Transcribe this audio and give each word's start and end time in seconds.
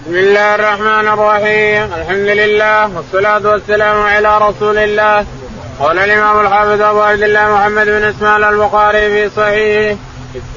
بسم 0.00 0.14
الله 0.14 0.54
الرحمن 0.54 1.08
الرحيم. 1.08 1.94
الحمد 2.00 2.28
لله 2.40 2.96
والصلاة 2.96 3.50
والسلام 3.52 4.02
على 4.02 4.38
رسول 4.38 4.78
الله. 4.78 5.26
قال 5.80 5.98
الإمام 5.98 6.40
الحافظ 6.40 6.82
أبو 6.82 7.00
عبد 7.00 7.22
الله 7.22 7.54
محمد 7.54 7.86
بن 7.86 8.04
إسماعيل 8.04 8.44
البخاري 8.44 9.10
في 9.10 9.30
صحيحه 9.36 9.96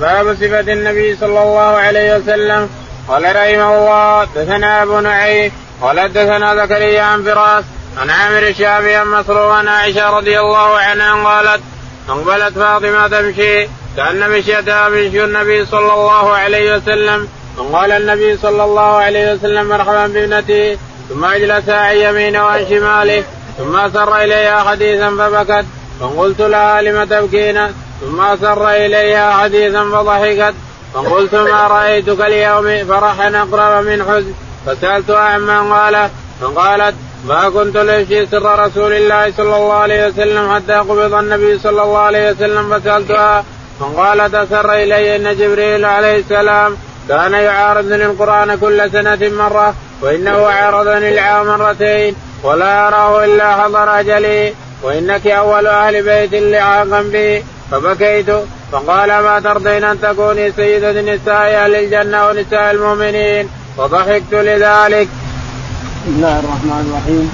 باب 0.01 0.33
صفة 0.33 0.73
النبي 0.73 1.15
صلى 1.15 1.43
الله 1.43 1.77
عليه 1.85 2.15
وسلم. 2.15 2.69
قال 3.07 3.23
رحمه 3.23 3.69
الله 3.77 4.27
دثنا 4.35 4.83
أبو 4.83 4.99
نعيم 4.99 5.51
قال 5.81 6.13
دثنا 6.13 6.55
زكريا 6.55 7.01
عن 7.01 7.23
فراس 7.23 7.63
عن 7.97 8.09
عامر 8.09 8.47
الشافعي 8.47 8.95
عن 8.95 9.07
مسروق 9.07 9.51
عن 9.51 9.67
عائشة 9.67 10.09
رضي 10.09 10.39
الله 10.39 10.77
عنها 10.77 11.23
قالت 11.23 11.61
أقبلت 12.09 12.53
فاطمة 12.57 13.07
تمشي 13.07 13.67
كأن 13.97 14.29
مشيتها 14.29 14.89
مشي 14.89 15.23
النبي 15.23 15.65
صلى 15.65 15.93
الله 15.93 16.35
عليه 16.35 16.75
وسلم 16.75 17.27
فقال 17.57 17.91
النبي 17.91 18.37
صلى 18.37 18.63
الله 18.63 18.81
عليه 18.81 19.33
وسلم 19.33 19.69
مرحبا 19.69 20.07
بابنتي 20.07 20.77
ثم 21.09 21.25
اجلسها 21.25 21.75
عن 21.75 21.95
يمينه 21.95 22.45
وعن 22.45 22.65
شماله 22.69 23.23
ثم 23.57 23.75
أسر 23.75 24.17
اليها 24.17 24.59
حديثا 24.69 25.09
فبكت 25.09 25.65
فقلت 25.99 26.41
لها 26.41 26.81
لم 26.81 27.03
تبكين؟ 27.03 27.67
ثم 28.01 28.21
أسر 28.21 28.69
اليها 28.69 29.37
حديثا 29.37 29.83
فضحكت 29.83 30.53
فقلت 30.93 31.35
ما 31.35 31.67
رأيتك 31.67 32.21
اليوم؟ 32.21 32.87
فرحا 32.87 33.27
أقرب 33.29 33.85
من 33.85 34.03
حزن. 34.03 34.33
فسالتها 34.65 35.19
عمن 35.19 35.73
قال 35.73 36.09
فقالت 36.41 36.95
ما 37.25 37.49
كنت 37.49 37.77
لأفشي 37.77 38.25
سر 38.25 38.65
رسول 38.65 38.93
الله 38.93 39.31
صلى 39.37 39.55
الله 39.55 39.73
عليه 39.73 40.07
وسلم 40.07 40.55
حتى 40.55 40.73
قبض 40.73 41.13
النبي 41.13 41.59
صلى 41.59 41.83
الله 41.83 41.97
عليه 41.97 42.31
وسلم 42.31 42.79
فسألتها 42.79 43.45
فقالت 43.79 44.35
أسر 44.35 44.73
إلي 44.73 45.15
إن 45.15 45.37
جبريل 45.37 45.85
عليه 45.85 46.17
السلام. 46.17 46.77
كان 47.09 47.33
يعارضني 47.33 48.05
القرآن 48.05 48.55
كل 48.55 48.91
سنة 48.91 49.19
مرة 49.21 49.73
وإنه 50.01 50.47
عارضني 50.47 51.09
العام 51.13 51.47
مرتين 51.47 52.15
ولا 52.43 52.87
أراه 52.87 53.25
إلا 53.25 53.55
حضر 53.55 53.99
أجلي 53.99 54.53
وإنك 54.83 55.27
أول 55.27 55.67
أهل 55.67 56.03
بيت 56.03 56.33
لعاقا 56.33 57.01
بي. 57.01 57.43
فبكيت 57.71 58.29
فقال 58.71 59.09
ما 59.09 59.39
ترضين 59.39 59.83
أن 59.83 60.01
تكوني 60.01 60.51
سيدة 60.51 61.01
نساء 61.01 61.63
أهل 61.63 61.75
الجنة 61.75 62.27
ونساء 62.27 62.71
المؤمنين؟ 62.71 63.49
فضحكت 63.77 64.33
لذلك. 64.33 65.07
بسم 65.07 66.13
الله 66.15 66.39
الرحمن 66.39 66.83
الرحيم. 66.89 67.25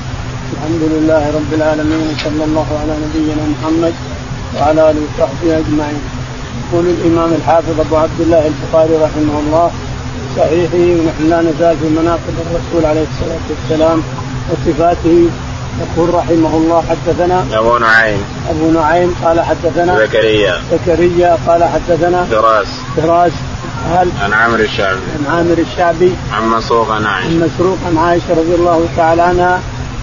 الحمد 0.53 0.81
لله 0.93 1.31
رب 1.35 1.53
العالمين 1.53 2.15
وصلى 2.15 2.43
الله 2.43 2.67
على 2.81 2.93
نبينا 3.05 3.43
محمد 3.53 3.93
وعلى 4.55 4.89
آله 4.89 5.01
وصحبه 5.01 5.57
أجمعين. 5.57 6.18
يقول 6.73 6.85
الإمام 6.85 7.33
الحافظ 7.33 7.79
أبو 7.79 7.95
عبد 7.97 8.21
الله 8.21 8.47
البخاري 8.47 8.95
رحمه 8.95 9.39
الله 9.39 9.71
صحيحه 10.37 11.01
ونحن 11.01 11.29
لا 11.29 11.41
نزال 11.41 11.77
في 11.77 11.89
مناقب 11.89 12.35
الرسول 12.45 12.85
عليه 12.85 13.05
الصلاة 13.11 13.45
والسلام 13.49 14.03
وصفاته. 14.49 15.29
يقول 15.81 16.13
رحمه 16.13 16.57
الله 16.57 16.83
حدثنا 16.89 17.45
أبو 17.53 17.77
نعيم. 17.77 18.23
أبو 18.49 18.71
نعيم 18.71 19.15
قال 19.23 19.41
حدثنا 19.41 19.99
زكريا. 19.99 20.61
زكريا 20.71 21.37
قال 21.47 21.63
حدثنا 21.63 22.23
فراس. 22.23 22.67
فراس. 22.97 23.31
هل 23.91 24.07
عن 24.21 24.33
عامر 24.33 24.59
الشعبي. 24.59 24.99
عن 25.19 25.35
عامر 25.35 25.57
الشعبي. 25.57 26.13
عن 26.33 26.47
مسروق 26.49 26.91
عن 26.91 27.05
عائشة. 27.05 27.27
عن 27.27 27.39
مسروق 27.39 27.77
عن 27.87 27.97
عائشة 27.97 28.29
رضي 28.29 28.55
الله 28.55 28.85
تعالى 28.97 29.21
عنها 29.21 29.59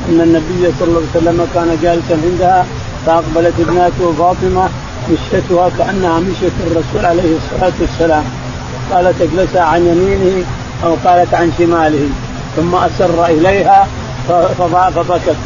أن 0.08 0.20
النبي 0.20 0.72
صلى 0.78 0.88
الله 0.88 1.02
عليه 1.14 1.20
وسلم 1.20 1.46
كان 1.54 1.78
جالسا 1.82 2.18
عندها 2.30 2.66
فأقبلت 3.06 3.54
ابنته 3.60 4.12
فاطمة 4.18 4.68
مشيتها 5.10 5.70
كأنها 5.78 6.18
مشيه 6.18 6.56
الرسول 6.66 7.04
عليه 7.04 7.36
الصلاة 7.36 7.72
والسلام. 7.80 8.24
قالت 8.92 9.22
اجلسها 9.22 9.62
عن 9.62 9.80
يمينه 9.86 10.44
أو 10.84 10.96
قالت 11.04 11.34
عن 11.34 11.52
شماله. 11.58 12.08
ثم 12.56 12.74
أسر 12.74 13.26
إليها 13.26 13.86
فبكت. 14.94 15.36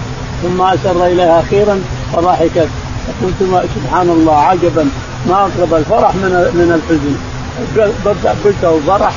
ثم 0.42 0.62
أسر 0.62 1.06
إليها 1.06 1.40
أخيرا 1.40 1.80
فضحكت. 2.12 2.68
فقلت 3.06 3.64
سبحان 3.74 4.08
الله 4.10 4.36
عجبا. 4.36 4.88
ما 5.28 5.34
أقرب 5.34 5.74
الفرح 5.74 6.14
من 6.14 6.32
من 6.54 6.72
الحزن. 6.78 7.14
قلت 8.44 8.56
فرح؟ 8.86 9.12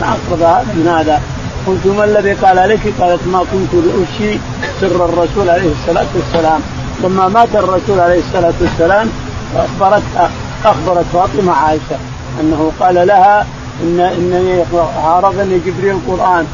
ما 0.00 0.16
أقرب 0.16 0.66
من 0.74 0.88
هذا. 0.98 1.22
قلت 1.66 1.86
ما 1.96 2.04
الذي 2.04 2.32
قال 2.32 2.56
لك؟ 2.56 2.92
قالت 3.00 3.20
ما 3.32 3.38
كنت 3.52 3.72
لأشي 3.84 4.38
سر 4.80 5.04
الرسول 5.04 5.50
عليه 5.50 5.70
الصلاة 5.80 6.06
والسلام. 6.14 6.60
لما 7.04 7.28
مات 7.28 7.48
الرسول 7.54 8.00
عليه 8.00 8.18
الصلاة 8.18 8.52
والسلام 8.60 9.10
فاخبرتها 9.54 10.30
أخبرت 10.64 11.04
فاطمة 11.12 11.52
عائشة 11.52 11.98
أنه 12.40 12.72
قال 12.80 13.06
لها 13.06 13.46
ان 13.82 14.00
إنني 14.00 14.64
عارضني 15.04 15.58
جبريل 15.66 15.94
القرآن. 15.94 16.46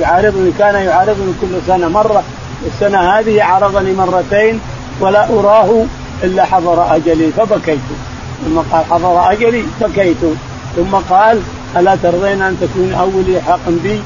يعارضني 0.00 0.52
كان 0.58 0.74
يعارضني 0.74 1.32
كل 1.40 1.48
سنة 1.66 1.88
مرة. 1.88 2.22
السنة 2.66 2.98
هذه 2.98 3.42
عارضني 3.42 3.92
مرتين 3.92 4.60
ولا 5.00 5.28
أراه 5.28 5.84
إلا 6.22 6.44
حضر 6.44 6.96
أجلي 6.96 7.30
فبكيت. 7.36 7.78
ثم 8.44 8.58
قال 8.58 8.84
حضر 8.90 9.32
أجلي 9.32 9.64
بكيت 9.80 10.16
ثم 10.76 10.96
قال 11.10 11.40
ألا 11.76 11.96
ترضين 12.02 12.42
أن 12.42 12.56
تكون 12.60 12.92
اول 13.00 13.42
حق 13.46 13.68
بي؟ 13.82 14.02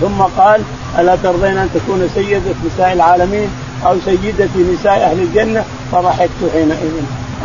ثم 0.00 0.22
قال 0.38 0.62
ألا 0.98 1.16
ترضين 1.16 1.58
أن 1.58 1.68
تكون 1.74 2.10
سيده 2.14 2.54
نساء 2.66 2.92
العالمين؟ 2.92 3.48
أو 3.86 3.96
سيدة 4.04 4.48
نساء 4.72 5.10
أهل 5.10 5.20
الجنة 5.20 5.64
فضحكت 5.92 6.50
حينئذ 6.52 6.92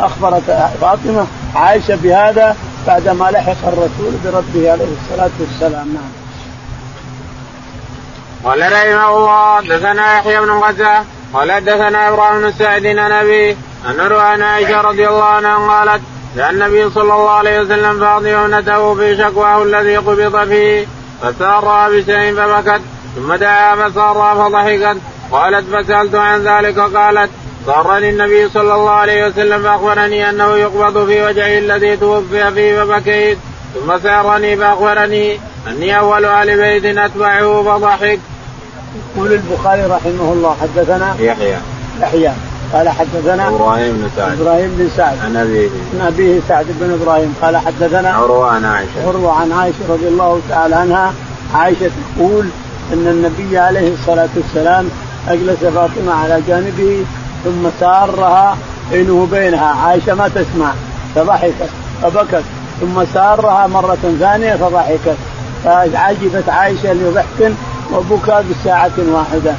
أخبرت 0.00 0.72
فاطمة 0.80 1.26
عائشة 1.54 1.96
بهذا 1.96 2.56
بعدما 2.86 3.30
لحق 3.30 3.68
الرسول 3.68 4.12
بربه 4.24 4.72
عليه 4.72 4.88
الصلاة 5.02 5.30
والسلام 5.40 5.88
نعم. 5.94 6.10
قال 8.44 8.72
رحمه 8.72 9.16
الله 9.16 9.56
حدثنا 9.56 10.18
يحيى 10.18 10.40
بن 10.40 10.50
غزه 10.50 11.04
قال 11.34 11.52
حدثنا 11.52 12.08
إبراهيم 12.08 12.40
بن 12.40 12.52
سعد 12.58 12.86
عن 12.86 13.12
أن 13.86 14.12
عن 14.12 14.42
عائشة 14.42 14.80
رضي 14.80 15.08
الله 15.08 15.24
عنها 15.24 15.56
قالت 15.56 16.02
جاء 16.36 16.50
النبي 16.50 16.90
صلى 16.90 17.14
الله 17.14 17.30
عليه 17.30 17.60
وسلم 17.60 18.00
فاضيونته 18.00 18.94
في 18.94 19.16
شكواه 19.16 19.62
الذي 19.62 19.96
قبض 19.96 20.48
فيه 20.48 20.86
فسارها 21.22 21.88
بشيء 21.88 22.34
فبكت 22.34 22.80
ثم 23.16 23.34
دعا 23.34 23.76
فسارها 23.76 24.34
فضحكت 24.34 25.00
قالت 25.32 25.64
فسألت 25.74 26.14
عن 26.14 26.42
ذلك 26.42 26.78
قالت 26.78 27.30
سارني 27.66 28.10
النبي 28.10 28.48
صلى 28.48 28.74
الله 28.74 28.90
عليه 28.90 29.26
وسلم 29.26 29.62
فأخبرني 29.62 30.30
أنه 30.30 30.56
يقبض 30.56 31.06
في 31.06 31.22
وجهه 31.22 31.58
الذي 31.58 31.96
توفي 31.96 32.50
فيه 32.54 32.84
فبكيت 32.84 33.38
ثم 33.74 33.98
سأرني 33.98 34.56
فأخبرني 34.56 35.38
أني 35.68 35.98
أول 35.98 36.24
أهل 36.24 36.56
بيت 36.56 36.98
أتبعه 36.98 37.62
فضحك. 37.62 38.18
يقول 39.16 39.32
البخاري 39.32 39.82
رحمه 39.82 40.32
الله 40.32 40.56
حدثنا 40.62 41.16
يحيى. 41.20 41.56
يحيى. 42.00 42.32
قال 42.72 42.88
حدثنا 42.88 43.48
إبراهيم 43.48 43.92
بن 43.92 44.08
سعد. 44.16 44.40
إبراهيم 44.40 44.76
بن 44.78 44.90
سعد. 44.96 45.18
عن 45.24 45.36
أبيه. 45.36 45.68
عن 45.94 46.06
أبيه 46.06 46.40
سعد 46.48 46.66
بن 46.80 46.98
إبراهيم. 47.02 47.34
قال 47.42 47.56
حدثنا 47.56 48.10
عروة 48.12 48.50
عن 48.50 48.64
عائشة. 48.64 49.08
عروة 49.08 49.32
عن 49.32 49.52
عائشة 49.52 49.76
رضي 49.88 50.08
الله 50.08 50.40
تعالى 50.48 50.74
عنها. 50.74 51.14
عائشة 51.54 51.90
تقول 52.16 52.48
إن 52.92 53.06
النبي 53.06 53.58
عليه 53.58 53.92
الصلاة 53.94 54.28
والسلام 54.36 54.90
أجلس 55.28 55.58
فاطمة 55.58 56.12
على 56.12 56.42
جانبه 56.48 57.04
ثم 57.44 57.68
سارها 57.80 58.56
بينه 58.92 59.12
وبينها 59.12 59.66
عائشة 59.66 60.14
ما 60.14 60.28
تسمع 60.28 60.72
فضحكت 61.14 61.70
فبكت. 62.02 62.44
ثم 62.80 63.04
سارها 63.14 63.66
مرة 63.66 64.16
ثانية 64.20 64.56
فضحكت. 64.56 65.16
فعجبت 65.64 66.48
عائشة 66.48 66.92
لضحك 66.92 67.52
وبكى 67.92 68.42
بساعة 68.50 68.92
واحدة. 68.98 69.52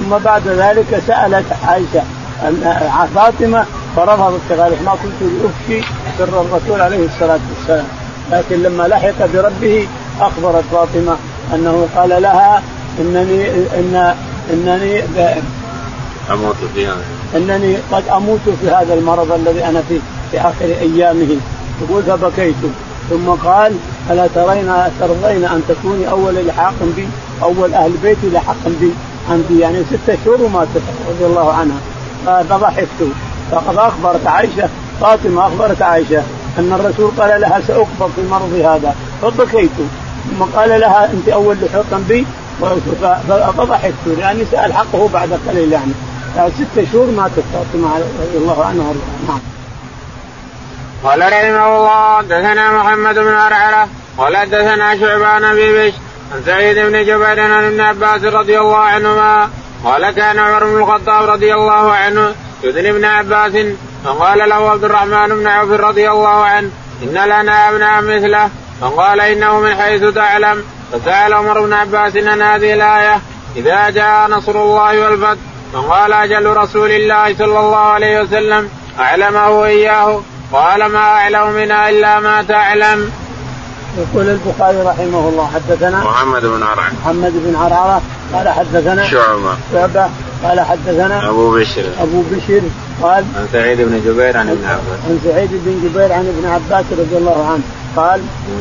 ثم 0.00 0.18
بعد 0.24 0.48
ذلك 0.48 1.02
سألت 1.06 1.44
عائشة 1.66 2.02
فاطمة 3.14 3.64
فرفضت 3.96 4.52
قالت 4.60 4.82
ما 4.82 4.92
كنت 5.02 5.30
لافشي 5.42 5.86
سر 6.18 6.40
الرسول 6.40 6.80
عليه 6.80 7.06
الصلاة 7.06 7.40
والسلام. 7.56 7.86
لكن 8.32 8.62
لما 8.62 8.82
لحق 8.82 9.26
بربه 9.34 9.88
أخبرت 10.20 10.64
فاطمة 10.72 11.16
أنه 11.54 11.86
قال 11.96 12.22
لها 12.22 12.62
انني 13.00 13.48
إن 13.50 14.14
إنني 14.52 15.02
أموت 16.30 16.56
في 16.74 16.86
هذا. 16.86 17.04
إنني 17.36 17.76
قد 17.92 18.08
أموت 18.08 18.40
في 18.60 18.68
هذا 18.68 18.94
المرض 18.94 19.32
الذي 19.32 19.64
أنا 19.64 19.82
فيه 19.88 19.98
في 20.30 20.40
آخر 20.40 20.64
أيامه. 20.64 21.36
يقول 21.82 22.02
فبكيت. 22.02 22.54
ثم 23.10 23.28
قال 23.30 23.72
ألا 24.10 24.26
ترين 24.34 24.72
ترضين 25.00 25.44
أن 25.44 25.62
تكوني 25.68 26.10
أول 26.10 26.46
لحاق 26.46 26.74
بي 26.96 27.08
أول 27.42 27.74
أهل 27.74 27.92
بيتي 28.02 28.30
لحاق 28.32 28.56
بي؟ 28.80 28.90
انت 29.30 29.50
يعني 29.60 29.82
ستة 29.84 30.18
شهور 30.24 30.42
وماتت 30.42 30.82
رضي 31.08 31.26
الله 31.26 31.52
عنها. 31.52 31.78
فضحكت. 32.42 33.08
فقد 33.50 33.76
أخبرت 33.76 34.26
عائشة 34.26 34.68
فاطمة 35.00 35.46
أخبرت 35.46 35.82
عائشة 35.82 36.22
أن 36.58 36.72
الرسول 36.72 37.10
قال 37.18 37.40
لها 37.40 37.60
ساقبض 37.68 38.10
في 38.16 38.22
مرضي 38.30 38.64
هذا. 38.64 38.94
فبكيت. 39.22 39.70
ثم 40.30 40.44
قال 40.44 40.80
لها 40.80 41.10
أنت 41.12 41.28
أول 41.28 41.56
لحاق 41.62 42.00
بي 42.08 42.26
فضحكت. 43.58 43.94
لاني 44.18 44.44
سأل 44.50 44.74
حقه 44.74 45.08
بعد 45.12 45.38
قليل 45.48 45.72
يعني. 45.72 45.92
ست 46.34 46.92
شهور 46.92 47.06
ماتت 47.10 47.44
فاطمه 47.52 47.98
رضي 47.98 48.36
الله 48.38 48.64
عنها 48.64 48.92
نعم. 49.28 49.40
قال 51.04 51.20
رحمه 51.20 51.76
الله 51.76 52.16
حدثنا 52.16 52.72
محمد 52.72 53.14
بن 53.14 53.34
عرعره 53.34 53.88
قال 54.18 54.36
حدثنا 54.36 54.98
شعبان 54.98 55.42
بن 55.42 55.72
بش 55.72 55.92
عن 56.34 56.42
سعيد 56.46 56.78
بن 56.78 57.04
جبير 57.04 57.40
عن 57.40 57.64
ابن 57.64 57.80
عباس 57.80 58.24
رضي 58.24 58.60
الله 58.60 58.76
عنهما 58.76 59.50
قال 59.84 60.10
كان 60.10 60.38
عمر 60.38 60.64
بن 60.64 60.76
الخطاب 60.76 61.30
رضي 61.30 61.54
الله 61.54 61.92
عنه 61.92 62.34
يدني 62.62 62.90
ابن 62.90 63.04
عباس 63.04 63.52
فقال 64.04 64.48
له 64.48 64.70
عبد 64.70 64.84
الرحمن 64.84 65.28
بن 65.28 65.46
عوف 65.46 65.70
رضي 65.70 66.10
الله 66.10 66.44
عنه 66.44 66.70
إن 67.02 67.08
لنا 67.08 67.68
ابناء 67.68 68.02
مثله 68.02 68.50
فقال 68.80 69.20
إنه 69.20 69.60
من 69.60 69.74
حيث 69.74 70.04
تعلم. 70.04 70.64
فسال 70.92 71.32
عمر 71.32 71.62
بن 71.62 71.72
عباس 71.72 72.16
عن 72.16 72.42
هذه 72.42 72.74
الآية 72.74 73.20
إذا 73.56 73.90
جاء 73.90 74.28
نصر 74.28 74.62
الله 74.62 75.00
والفتح 75.00 75.40
فقال 75.72 76.12
أجل 76.12 76.46
رسول 76.46 76.90
الله 76.90 77.34
صلى 77.38 77.60
الله 77.60 77.76
عليه 77.76 78.20
وسلم 78.20 78.68
أعلمه 79.00 79.64
اياه 79.64 80.20
قال 80.52 80.86
ما 80.86 80.98
أعلم 80.98 81.52
منها 81.52 81.90
إلا 81.90 82.20
ما 82.20 82.42
تعلم. 82.42 83.10
يقول 83.98 84.28
البخاري 84.28 84.76
رحمه 84.76 85.28
الله 85.28 85.50
حدثنا 85.54 86.04
محمد 86.04 86.42
بن 86.42 86.62
عرعر 86.62 86.92
محمد 87.02 87.32
بن 87.34 87.56
عرعره 87.56 88.02
قال 88.34 88.48
حدثنا 88.48 89.06
شعبه 89.06 89.56
شعبة 89.72 90.08
قال 90.44 90.60
حدثنا 90.60 91.28
أبو 91.28 91.50
بشر. 91.54 91.84
أبو 92.00 92.22
بشر 92.30 92.60
قال 93.02 93.24
عن 93.36 93.48
سعيد 93.52 93.80
بن 93.80 94.00
جبير 94.06 94.36
عن 94.36 94.48
ابن 94.48 94.64
عباس. 94.64 94.98
عن 95.08 95.20
سعيد 95.24 95.50
بن 95.52 95.88
جبير 95.88 96.12
عن 96.12 96.34
ابن 96.38 96.48
عباس 96.48 96.84
رضي 96.92 97.16
الله 97.16 97.50
عنه. 97.52 97.62
قال 97.96 98.20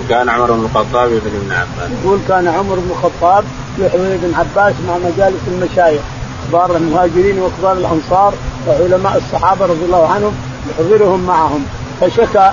كان 0.09 0.29
عمر 0.29 0.51
بن 0.51 0.65
الخطاب 0.65 1.11
ابن 1.11 1.31
ابن 1.41 1.51
عباس. 1.51 1.91
يقول 2.03 2.19
كان 2.27 2.47
عمر 2.47 2.75
بن 2.75 2.91
الخطاب 2.91 3.43
يحمل 3.79 4.11
ابن 4.11 4.33
عباس 4.35 4.73
مع 4.87 4.97
مجالس 4.97 5.41
المشايخ 5.47 6.01
كبار 6.49 6.75
المهاجرين 6.75 7.39
وكبار 7.39 7.77
الأنصار 7.77 8.33
وعلماء 8.67 9.17
الصحابة 9.17 9.65
رضي 9.65 9.85
الله 9.85 10.07
عنهم 10.07 10.33
يحضرهم 10.69 11.23
معهم. 11.23 11.65
فشكى 12.01 12.51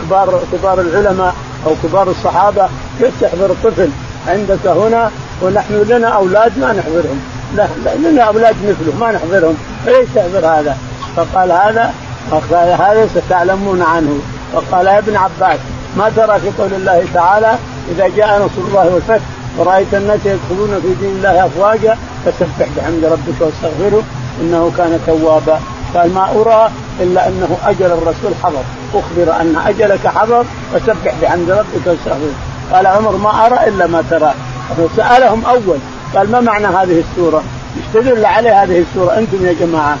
كبار 0.00 0.40
كبار 0.52 0.80
العلماء 0.80 1.34
أو 1.66 1.74
كبار 1.82 2.10
الصحابة 2.10 2.68
كيف 2.98 3.20
تحضر 3.20 3.54
طفل 3.64 3.90
عندك 4.28 4.66
هنا 4.66 5.10
ونحن 5.42 5.74
لنا 5.88 6.08
أولاد 6.08 6.58
ما 6.58 6.72
نحضرهم؟ 6.72 7.20
لا, 7.56 7.68
لنا 7.96 8.22
أولاد 8.22 8.56
مثله 8.62 9.00
ما 9.00 9.12
نحضرهم. 9.12 9.56
فليش 9.86 10.08
تحضر 10.14 10.46
هذا؟ 10.46 10.76
فقال 11.16 11.52
هذا 11.52 11.94
فقال 12.30 12.68
هذا 12.68 13.08
ستعلمون 13.14 13.82
عنه. 13.82 14.18
فقال 14.52 14.86
يا 14.86 14.98
ابن 14.98 15.16
عباس 15.16 15.58
ما 15.96 16.12
ترى 16.16 16.40
في 16.40 16.62
قول 16.62 16.74
الله 16.74 17.04
تعالى 17.14 17.58
إذا 17.90 18.08
جاء 18.16 18.44
نصر 18.44 18.68
الله 18.68 18.94
والفتح 18.94 19.24
ورأيت 19.58 19.94
الناس 19.94 20.20
يدخلون 20.24 20.80
في 20.82 20.94
دين 21.00 21.16
الله 21.16 21.46
أفواجا 21.46 21.96
فسبح 22.24 22.68
بحمد 22.76 23.04
ربك 23.04 23.40
واستغفره 23.40 24.02
إنه 24.40 24.72
كان 24.78 25.00
توابا. 25.06 25.60
قال 25.94 26.14
ما 26.14 26.30
أرى 26.30 26.70
إلا 27.00 27.28
أنه 27.28 27.56
أجل 27.64 27.86
الرسول 27.86 28.32
حضر. 28.42 28.62
أخبر 28.94 29.40
أن 29.40 29.56
أجلك 29.66 30.06
حضر 30.06 30.44
فسبح 30.72 31.14
بحمد 31.22 31.50
ربك 31.50 31.86
واستغفره. 31.86 32.34
قال 32.72 32.86
عمر 32.86 33.16
ما 33.16 33.46
أرى 33.46 33.68
إلا 33.68 33.86
ما 33.86 34.02
ترى. 34.10 34.34
فسالهم 34.76 35.44
أول. 35.44 35.78
قال 36.14 36.30
ما 36.30 36.40
معنى 36.40 36.66
هذه 36.66 37.04
السورة؟ 37.10 37.42
إيش 37.76 37.84
تدل 37.94 38.24
عليه 38.24 38.62
هذه 38.62 38.84
السورة؟ 38.90 39.18
أنتم 39.18 39.46
يا 39.46 39.52
جماعة؟ 39.52 39.96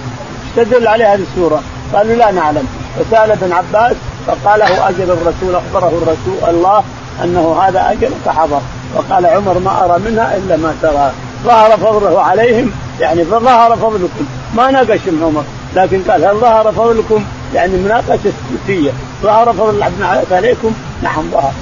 إيش 0.56 0.66
تدل 0.66 0.86
عليه 0.86 1.14
هذه 1.14 1.22
السورة؟ 1.32 1.62
قالوا 1.94 2.14
لا 2.14 2.30
نعلم. 2.30 2.66
فسأل 2.98 3.30
ابن 3.30 3.52
عباس 3.52 3.96
فقال 4.26 4.60
له 4.60 4.88
أجل 4.88 5.10
الرسول 5.10 5.54
أخبره 5.54 5.88
الرسول 5.88 6.50
الله 6.54 6.84
أنه 7.24 7.60
هذا 7.62 7.92
اجلك 7.92 8.28
حضر 8.28 8.60
وقال 8.94 9.26
عمر 9.26 9.58
ما 9.58 9.84
أرى 9.84 9.98
منها 10.10 10.36
إلا 10.36 10.56
ما 10.56 10.74
ترى. 10.82 11.12
ظهر 11.44 11.76
فضله 11.76 12.22
عليهم 12.22 12.70
يعني 13.00 13.24
فظهر 13.24 13.76
فضلكم. 13.76 14.26
ما 14.54 14.70
ناقشهم 14.70 15.24
عمر 15.24 15.44
لكن 15.76 16.02
قال 16.02 16.24
هل 16.24 16.34
ظهر 16.34 16.72
فضلكم؟ 16.72 17.24
يعني 17.54 17.76
مناقشة 17.76 18.18
سكوتيه 18.22 18.90
ظهر 19.22 19.52
فضل 19.52 19.82
عباس 19.82 20.32
عليكم؟ 20.32 20.72
نعم 21.02 21.30
ظهر. 21.30 21.52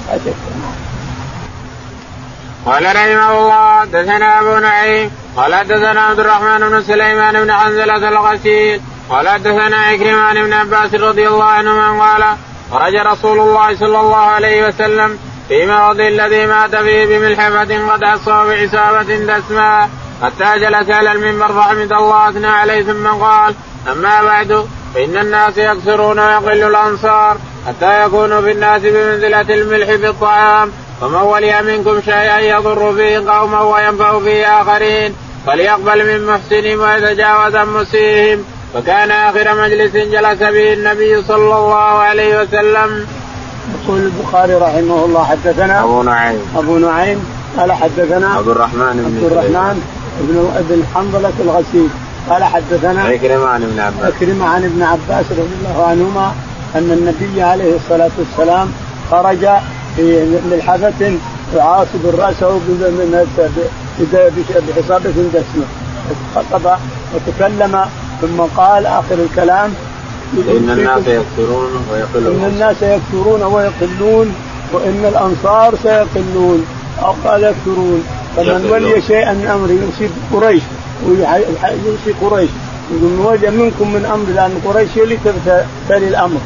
قال 2.65 2.85
رحمه 2.85 3.31
الله 3.39 3.85
دثنا 3.85 4.39
أبو 4.39 4.57
نعيم 4.57 5.11
قال 5.37 5.67
دثنا 5.67 6.01
عبد 6.01 6.19
الرحمن 6.19 6.69
بن 6.69 6.83
سليمان 6.83 7.43
بن 7.43 7.51
حنزلة 7.51 8.09
الغسيل 8.09 8.81
قال 9.09 9.43
دثنا 9.43 9.77
عكرمة 9.77 10.21
عن 10.21 10.37
ابن 10.37 10.53
عباس 10.53 10.93
رضي 10.93 11.27
الله 11.27 11.45
عنهما 11.45 12.05
قال 12.05 12.23
خرج 12.71 12.95
رسول 12.95 13.39
الله 13.39 13.75
صلى 13.75 13.99
الله 13.99 14.15
عليه 14.15 14.67
وسلم 14.67 15.19
في 15.47 15.65
مرض 15.65 15.99
الذي 15.99 16.45
مات 16.45 16.75
فيه 16.75 17.05
بملحفة 17.05 17.91
قد 17.93 18.03
عصى 18.03 18.45
بعصابة 18.47 19.15
دسماء 19.15 19.89
حتى 20.23 20.59
جلس 20.59 20.89
على 20.89 21.11
المنبر 21.11 21.47
فحمد 21.47 21.93
الله 21.93 22.29
اثنى 22.29 22.47
عليه 22.47 22.83
ثم 22.83 23.07
قال 23.07 23.55
أما 23.91 24.23
بعد 24.23 24.67
فإن 24.93 25.17
الناس 25.17 25.57
يكثرون 25.57 26.19
ويقل 26.19 26.63
الأنصار 26.63 27.37
حتى 27.67 28.05
يكونوا 28.05 28.41
في 28.41 28.51
الناس 28.51 28.81
بمنزلة 28.81 29.41
الملح 29.41 29.87
في 29.87 30.07
الطعام 30.09 30.71
فمن 31.01 31.15
ولي 31.15 31.61
منكم 31.61 32.01
شيئا 32.01 32.39
يضر 32.39 32.93
فيه 32.93 33.31
قوما 33.31 33.61
وينفع 33.61 34.19
فيه 34.19 34.61
آخرين 34.61 35.15
فليقبل 35.47 36.05
من 36.05 36.25
محسنهم 36.25 36.79
ويتجاوز 36.79 37.55
عن 37.55 37.67
مسيئهم. 37.67 38.45
وكان 38.75 39.11
آخر 39.11 39.61
مجلس 39.63 39.91
جلس 39.93 40.39
به 40.39 40.73
النبي 40.73 41.23
صلى 41.23 41.57
الله 41.57 41.73
عليه 42.07 42.41
وسلم. 42.41 43.05
يقول 43.73 43.99
البخاري 43.99 44.53
رحمه 44.53 45.05
الله 45.05 45.23
حدثنا 45.23 45.83
أبو 45.83 46.03
نعيم 46.03 46.39
أبو 46.55 46.77
نعيم 46.77 47.19
قال 47.57 47.71
حدثنا 47.71 48.27
عبد 48.27 48.47
الرحمن 48.47 48.93
بن 48.93 49.05
عبد 49.05 49.31
الرحمن 49.31 49.81
بن 50.19 50.51
ابن 50.57 50.83
حنظله 50.95 51.33
الغسيل 51.39 51.89
قال 52.29 52.43
حدثنا 52.43 53.01
عكرمة 53.03 53.45
عن 53.47 53.63
ابن 53.63 53.79
عباس 53.79 54.13
عكرمة 54.13 54.45
عن 54.45 54.63
ابن 54.63 54.83
عباس 54.83 55.25
رضي 55.31 55.55
الله 55.59 55.87
عنهما 55.87 56.33
أن 56.75 56.91
النبي 56.91 57.41
عليه 57.41 57.75
الصلاة 57.75 58.11
والسلام 58.17 58.71
خرج 59.11 59.47
في 59.95 60.39
ملحفة 60.51 61.17
يعاصب 61.55 62.05
راسه 62.19 62.59
بعصابة 64.75 65.29
دسمة 65.33 65.65
خطب 66.35 66.77
وتكلم 67.13 67.85
ثم 68.21 68.41
قال 68.57 68.85
آخر 68.85 69.15
الكلام 69.15 69.73
إن 70.33 70.69
الناس 70.69 71.07
يكثرون 71.07 71.71
ويقلون. 71.91 72.35
إن 72.35 72.45
الناس 72.53 72.75
يكثرون 72.81 73.43
ويقلون 73.43 74.35
وإن 74.73 75.05
الأنصار 75.05 75.75
سيقلون 75.83 76.65
أو 77.01 77.13
قال 77.25 77.43
يكثرون 77.43 78.03
فمن 78.35 78.69
ولي 78.71 79.01
شيئا 79.01 79.33
من 79.33 79.47
أمره 79.47 79.71
يصيب 79.71 80.09
قريش 80.33 80.63
ويوصي 81.07 82.11
قريش. 82.21 82.49
يقول 82.91 83.11
من 83.11 83.25
ولي 83.25 83.49
منكم 83.51 83.93
من 83.93 84.05
أمر 84.05 84.25
لأن 84.35 84.61
قريش 84.65 84.89
هي 84.95 85.03
اللي 85.03 85.17
تلي 85.89 86.07
الأمر. 86.07 86.39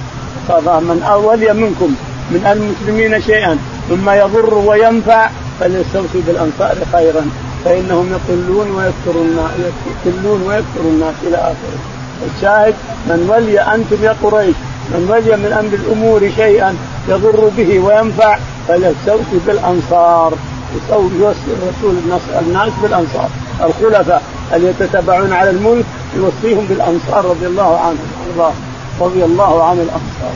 فمن 0.47 1.03
ولي 1.23 1.53
منكم 1.53 1.95
من 2.31 2.45
المسلمين 2.45 3.21
شيئا 3.21 3.57
مما 3.91 4.15
يضر 4.15 4.53
وينفع 4.53 5.29
فليستوصي 5.59 6.21
بالأنصار 6.27 6.75
خيرا. 6.91 7.25
فإنهم 7.65 8.11
يقلون 8.11 8.71
ويكثرون 8.71 9.49
يقلون 10.05 10.41
ويكثر 10.47 10.81
الناس 10.81 11.15
إلى 11.23 11.37
آخره. 11.37 11.79
الشاهد 12.35 12.75
من 13.07 13.29
ولي 13.29 13.59
أنتم 13.59 14.03
يا 14.03 14.15
قريش 14.23 14.55
من 14.89 15.07
ولي 15.09 15.37
من 15.37 15.53
أمر 15.53 15.73
الأمور 15.73 16.31
شيئا 16.35 16.75
يضر 17.09 17.51
به 17.57 17.79
وينفع 17.79 18.37
فليستوصي 18.67 19.39
بالأنصار. 19.47 20.33
يوصي 20.91 21.37
الرسول 21.47 21.95
الناس 22.41 22.71
بالأنصار. 22.81 23.29
الخلفاء 23.63 24.23
اللي 24.53 24.67
يتتبعون 24.67 25.33
على 25.33 25.49
الملك؟ 25.49 25.85
يوصيهم 26.15 26.65
بالأنصار 26.65 27.25
رضي 27.25 27.47
الله 27.47 27.79
عنهم. 27.79 28.53
رضي 29.01 29.23
الله 29.23 29.63
عن 29.63 29.75
الأنصار. 29.75 30.33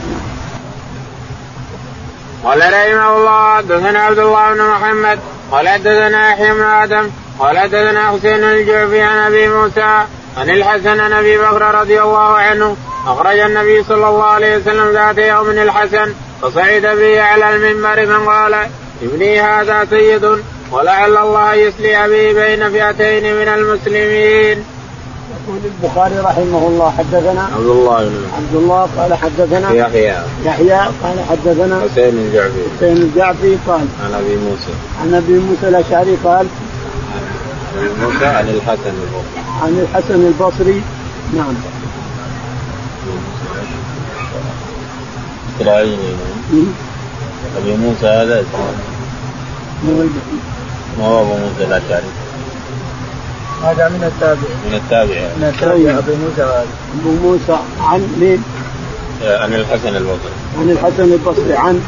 قال 2.44 2.58
رحمه 2.58 3.16
الله 3.16 3.56
حدثنا 3.56 3.98
عبد 3.98 4.18
الله 4.18 4.54
بن 4.54 4.60
محمد. 4.60 5.18
قال 5.50 5.68
حدثنا 5.68 6.30
يحيى 6.30 6.54
بن 6.54 6.62
آدم 6.62 7.10
قال 7.38 7.58
حدثنا 7.58 8.10
حسين 8.10 8.44
الجعفي 8.44 9.00
عن 9.00 9.18
أبي 9.18 9.48
موسى 9.48 10.04
عن 10.36 10.50
الحسن 10.50 11.00
عن 11.00 11.12
أبي 11.12 11.38
بكر 11.38 11.74
رضي 11.74 12.02
الله 12.02 12.36
عنه 12.36 12.76
أخرج 13.06 13.38
النبي 13.38 13.84
صلى 13.84 14.08
الله 14.08 14.24
عليه 14.24 14.56
وسلم 14.56 14.92
ذات 14.92 15.18
يوم 15.18 15.50
الحسن 15.50 16.14
فصعد 16.42 16.82
به 16.82 17.22
على 17.22 17.56
المنبر 17.56 18.06
فقال 18.06 18.54
ابني 19.02 19.40
هذا 19.40 19.86
سيد 19.90 20.42
ولعل 20.70 21.16
الله 21.16 21.54
يسلي 21.54 22.08
به 22.08 22.32
بين 22.32 22.70
فئتين 22.70 23.36
من 23.36 23.48
المسلمين. 23.48 24.64
يقول 25.48 25.60
البخاري 25.64 26.18
رحمه 26.18 26.66
الله 26.68 26.90
حدثنا 26.90 27.42
عبد 27.42 27.66
الله 27.66 28.04
بن 28.04 28.24
عبد 28.36 28.54
الله 28.54 28.88
قال 28.96 29.14
حدثنا 29.14 29.72
يحيى. 29.72 30.16
يحيى 30.44 30.78
قال 31.02 31.20
حدثنا 31.30 31.80
حسين 31.80 32.14
الجعفي 32.18 32.62
حسين 32.76 32.96
الجعفي 32.96 33.56
قال 33.66 33.86
عن 34.04 34.14
أبي 34.14 34.36
موسى. 34.36 34.74
عن 35.02 35.14
أبي 35.14 35.32
موسى 35.32 35.68
الأشعري 35.68 36.16
قال 36.24 36.46
عن 37.76 37.88
موسى 38.02 38.26
عن 38.26 38.48
الحسن 38.48 38.94
البصري 39.04 39.42
عن 39.62 39.78
الحسن 39.78 40.26
البصري 40.26 40.82
نعم. 41.36 41.54
إسرائيلي 45.60 46.14
أبي 47.58 47.76
موسى 47.76 48.06
هذا. 48.06 48.40
اسمه 48.40 48.64
ما 50.98 51.06
هو 51.06 51.20
أبو 51.20 51.30
موسى 51.30 51.64
الأشعري؟ 51.64 52.23
هذا 53.64 53.88
من 53.88 54.04
التابع 54.04 54.48
من 54.68 54.74
التابع 54.74 55.20
من 55.36 55.44
التابع 55.44 55.98
أبو 55.98 56.12
موسى. 56.12 56.42
هذا 56.42 56.66
أبو 57.00 57.10
موسى 57.28 57.58
عن 57.80 58.00
مين؟ 58.20 58.42
عن 59.24 59.54
الحسن 59.54 59.96
البصري. 59.96 60.34
عن 60.58 60.70
الحسن 60.70 61.02
البصري. 61.12 61.56
عن؟ 61.56 61.82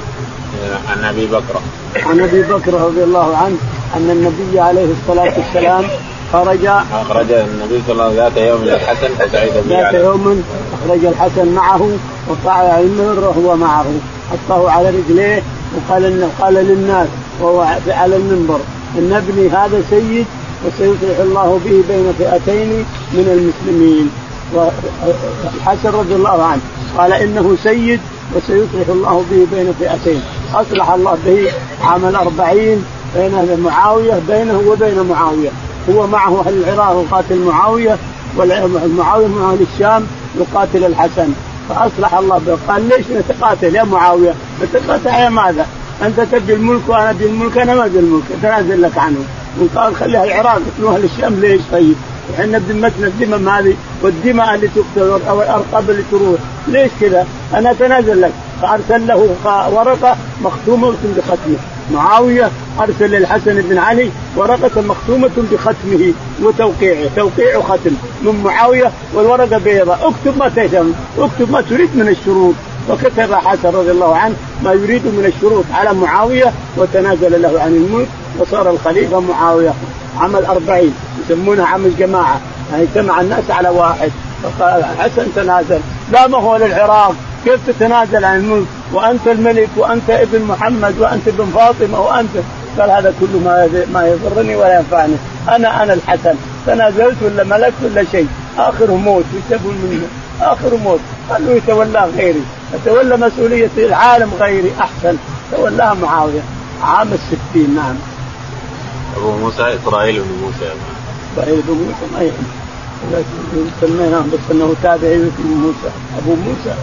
عن 0.88 1.04
أبي 1.04 1.26
بكر. 1.26 1.60
عن 1.96 2.20
أبي 2.20 2.42
بكر 2.42 2.74
رضي 2.74 3.04
الله 3.04 3.36
عنه 3.36 3.56
أن 3.96 4.10
النبي 4.10 4.60
عليه 4.60 4.88
الصلاة 4.92 5.32
والسلام 5.38 5.84
خرج. 6.32 6.66
أخرج 6.92 7.32
النبي 7.32 7.82
صلى 7.86 7.92
الله 7.92 8.04
عليه 8.04 8.14
وسلم 8.14 8.24
ذات 8.24 8.36
يوم 8.36 8.62
الحسن 8.62 9.08
فسعيد 9.18 9.52
به 9.68 9.80
ذات 9.80 9.94
يوم 9.94 10.44
أخرج 10.72 11.04
الحسن 11.04 11.48
معه 11.48 11.90
وقع 12.28 12.80
المنبر 12.80 13.24
وهو 13.28 13.56
معه 13.56 13.86
حطه 14.30 14.70
على 14.70 14.90
رجليه 14.90 15.42
وقال 15.76 16.28
قال 16.40 16.54
للناس 16.54 17.08
وهو 17.40 17.60
على 17.88 18.16
المنبر 18.16 18.60
إن 18.98 19.12
ابني 19.12 19.48
هذا 19.48 19.82
سيد 19.90 20.26
وسيصلح 20.66 21.18
الله 21.18 21.60
به 21.64 21.82
بين 21.88 22.12
فئتين 22.18 22.84
من 23.12 23.26
المسلمين. 23.36 24.10
والحسن 24.54 25.98
رضي 25.98 26.14
الله 26.14 26.42
عنه 26.42 26.60
قال 26.98 27.12
إنه 27.12 27.56
سيد 27.62 28.00
وسيصلح 28.34 28.88
الله 28.88 29.24
به 29.30 29.46
بين 29.52 29.72
فئتين. 29.80 30.22
أصلح 30.54 30.90
الله 30.90 31.18
به 31.26 31.52
عام 31.82 32.04
الأربعين 32.04 32.84
بين 33.16 33.60
معاوية 33.64 34.20
بينه 34.28 34.62
وبين 34.68 35.02
معاوية. 35.02 35.50
هو 35.90 36.06
معه 36.06 36.40
أهل 36.46 36.64
العراق 36.64 37.04
يقاتل 37.06 37.38
معاوية 37.38 37.98
والمعاوية 38.36 39.26
من 39.26 39.42
أهل 39.42 39.66
الشام 39.74 40.06
يقاتل 40.38 40.84
الحسن. 40.84 41.28
فأصلح 41.68 42.14
الله 42.14 42.38
به. 42.38 42.58
قال 42.68 42.88
ليش 42.88 43.06
نتقاتل 43.10 43.74
يا 43.74 43.84
معاوية؟ 43.84 44.34
نتقاتل 44.62 45.06
يا 45.06 45.28
ماذا؟ 45.28 45.66
أنت 46.02 46.20
تبي 46.20 46.54
الملك 46.54 46.88
وأنا 46.88 47.10
ابي 47.10 47.26
الملك 47.26 47.58
أنا 47.58 47.74
ما 47.74 47.84
ابي 47.84 47.98
الملك 47.98 48.24
أتنازل 48.38 48.82
لك 48.82 48.98
عنه. 48.98 49.24
وقال 49.60 49.96
خليها 49.96 50.24
العراق 50.24 50.60
يقتلوا 50.66 50.94
أهل 50.94 51.04
الشام 51.04 51.40
ليش؟ 51.40 51.60
طيب؟ 51.72 51.94
إحنا 52.34 52.58
بذمتنا 52.58 53.06
الذمم 53.06 53.48
هذه 53.48 53.74
والدماء 54.02 54.54
اللي 54.54 54.68
تقتل 54.68 55.28
أو 55.28 55.42
الارقام 55.42 55.84
اللي 55.88 56.02
تروح. 56.10 56.40
ليش 56.68 56.90
كذا؟ 57.00 57.26
أنا 57.54 57.70
أتنازل 57.70 58.22
لك. 58.22 58.32
فارسل 58.62 59.06
له 59.06 59.36
ورقة 59.72 60.16
مختومة 60.42 60.94
بختمه. 61.16 61.56
معاوية 61.92 62.50
أرسل 62.80 63.10
للحسن 63.10 63.62
بن 63.62 63.78
علي 63.78 64.10
ورقة 64.36 64.80
مختومة 64.82 65.30
بختمه 65.52 66.12
وتوقيعه. 66.42 67.10
توقيع 67.16 67.60
ختم 67.60 67.92
من 68.22 68.40
معاوية 68.44 68.90
والورقة 69.14 69.58
بيضاء. 69.58 70.08
اكتب 70.08 70.38
ما 70.38 70.48
تهتم. 70.48 70.92
اكتب 71.18 71.50
ما 71.50 71.60
تريد 71.60 71.96
من 71.96 72.08
الشروط. 72.08 72.54
وكتب 72.90 73.34
حسن 73.34 73.68
رضي 73.68 73.90
الله 73.90 74.16
عنه 74.16 74.34
ما 74.64 74.72
يريد 74.72 75.02
من 75.06 75.32
الشروط 75.36 75.64
على 75.74 75.94
معاوية 75.94 76.52
وتنازل 76.76 77.42
له 77.42 77.60
عن 77.60 77.68
الملك 77.68 78.08
وصار 78.38 78.70
الخليفة 78.70 79.20
معاوية. 79.20 79.72
عام 80.20 80.36
الأربعين 80.36 80.94
يسمونها 81.24 81.66
عام 81.66 81.84
الجماعة. 81.84 82.40
يعني 82.72 82.82
اجتمع 82.82 83.20
الناس 83.20 83.50
على 83.50 83.68
واحد. 83.68 84.10
فقال 84.42 84.84
حسن 84.84 85.26
تنازل. 85.36 85.80
لا 86.12 86.26
ما 86.26 86.38
هو 86.38 86.56
للعراق. 86.56 87.14
كيف 87.44 87.60
تتنازل 87.66 88.24
عن 88.24 88.38
الملك؟ 88.40 88.66
وأنت 88.92 89.28
الملك 89.28 89.68
وأنت 89.76 90.10
ابن 90.10 90.42
محمد 90.42 90.98
وأنت 90.98 91.28
ابن 91.28 91.46
فاطمة 91.54 92.00
وأنت. 92.00 92.30
قال 92.78 92.90
هذا 92.90 93.14
كله 93.20 93.40
ما 93.44 93.68
ما 93.92 94.06
يضرني 94.08 94.56
ولا 94.56 94.76
ينفعني. 94.76 95.14
أنا 95.48 95.82
أنا 95.82 95.92
الحسن. 95.92 96.34
تنازلت 96.66 97.16
ولا 97.22 97.44
ملكت 97.44 97.74
ولا 97.84 98.04
شيء. 98.12 98.28
آخر 98.58 98.90
موت 98.90 99.24
يسبون 99.34 99.74
منه. 99.74 100.06
آخر 100.52 100.76
موت. 100.84 101.00
قال 101.30 101.46
له 101.46 101.52
يتولاه 101.52 102.08
غيري. 102.16 102.42
يتولى 102.74 103.16
مسؤولية 103.16 103.70
العالم 103.76 104.32
غيري 104.40 104.72
أحسن. 104.80 105.16
تولاها 105.52 105.94
معاوية. 105.94 106.40
عام 106.82 107.12
الستين 107.12 107.74
نعم. 107.74 107.94
أبو 109.16 109.30
موسى 109.30 109.62
إسرائيل 109.82 110.20
بن 110.22 110.42
موسى. 110.42 110.72
إسرائيل 111.32 111.62
بن 111.68 111.74
موسى 111.74 112.12
ما 112.14 112.22
يهم. 112.22 112.46
سميناه 113.80 114.20
بس 114.20 114.50
أنه 114.50 114.74
تابعي 114.82 115.30
موسى. 115.44 115.90
أبو 116.18 116.34
موسى. 116.34 116.74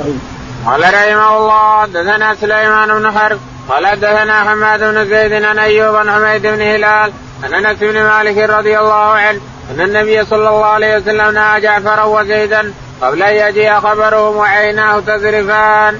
طيب. 0.00 0.18
قال 0.66 0.80
رحمه 0.80 1.36
الله 1.38 1.82
حدثنا 1.82 2.34
سليمان 2.34 2.88
بن 2.88 3.18
حرب. 3.18 3.38
قال 3.68 3.86
حدثنا 3.86 4.44
حماد 4.44 4.80
بن 4.80 5.08
زيد 5.08 5.32
عن 5.44 5.58
أيوب 5.58 5.94
عن 5.94 6.10
حميد 6.10 6.42
بن 6.42 6.62
هلال 6.62 7.12
عن 7.44 7.54
أنس 7.54 7.78
بن 7.80 8.02
مالك 8.02 8.50
رضي 8.50 8.78
الله 8.78 8.94
عنه 8.94 9.40
أن 9.70 9.80
النبي 9.80 10.24
صلى 10.24 10.48
الله 10.48 10.64
عليه 10.64 10.96
وسلم 10.96 11.34
نهى 11.34 11.60
جعفرا 11.60 12.02
وزيدا 12.02 12.72
قبل 13.02 13.22
أن 13.22 13.48
يجيء 13.48 13.74
خبرهم 13.74 14.36
وعيناه 14.36 15.00
تذرفان. 15.00 15.98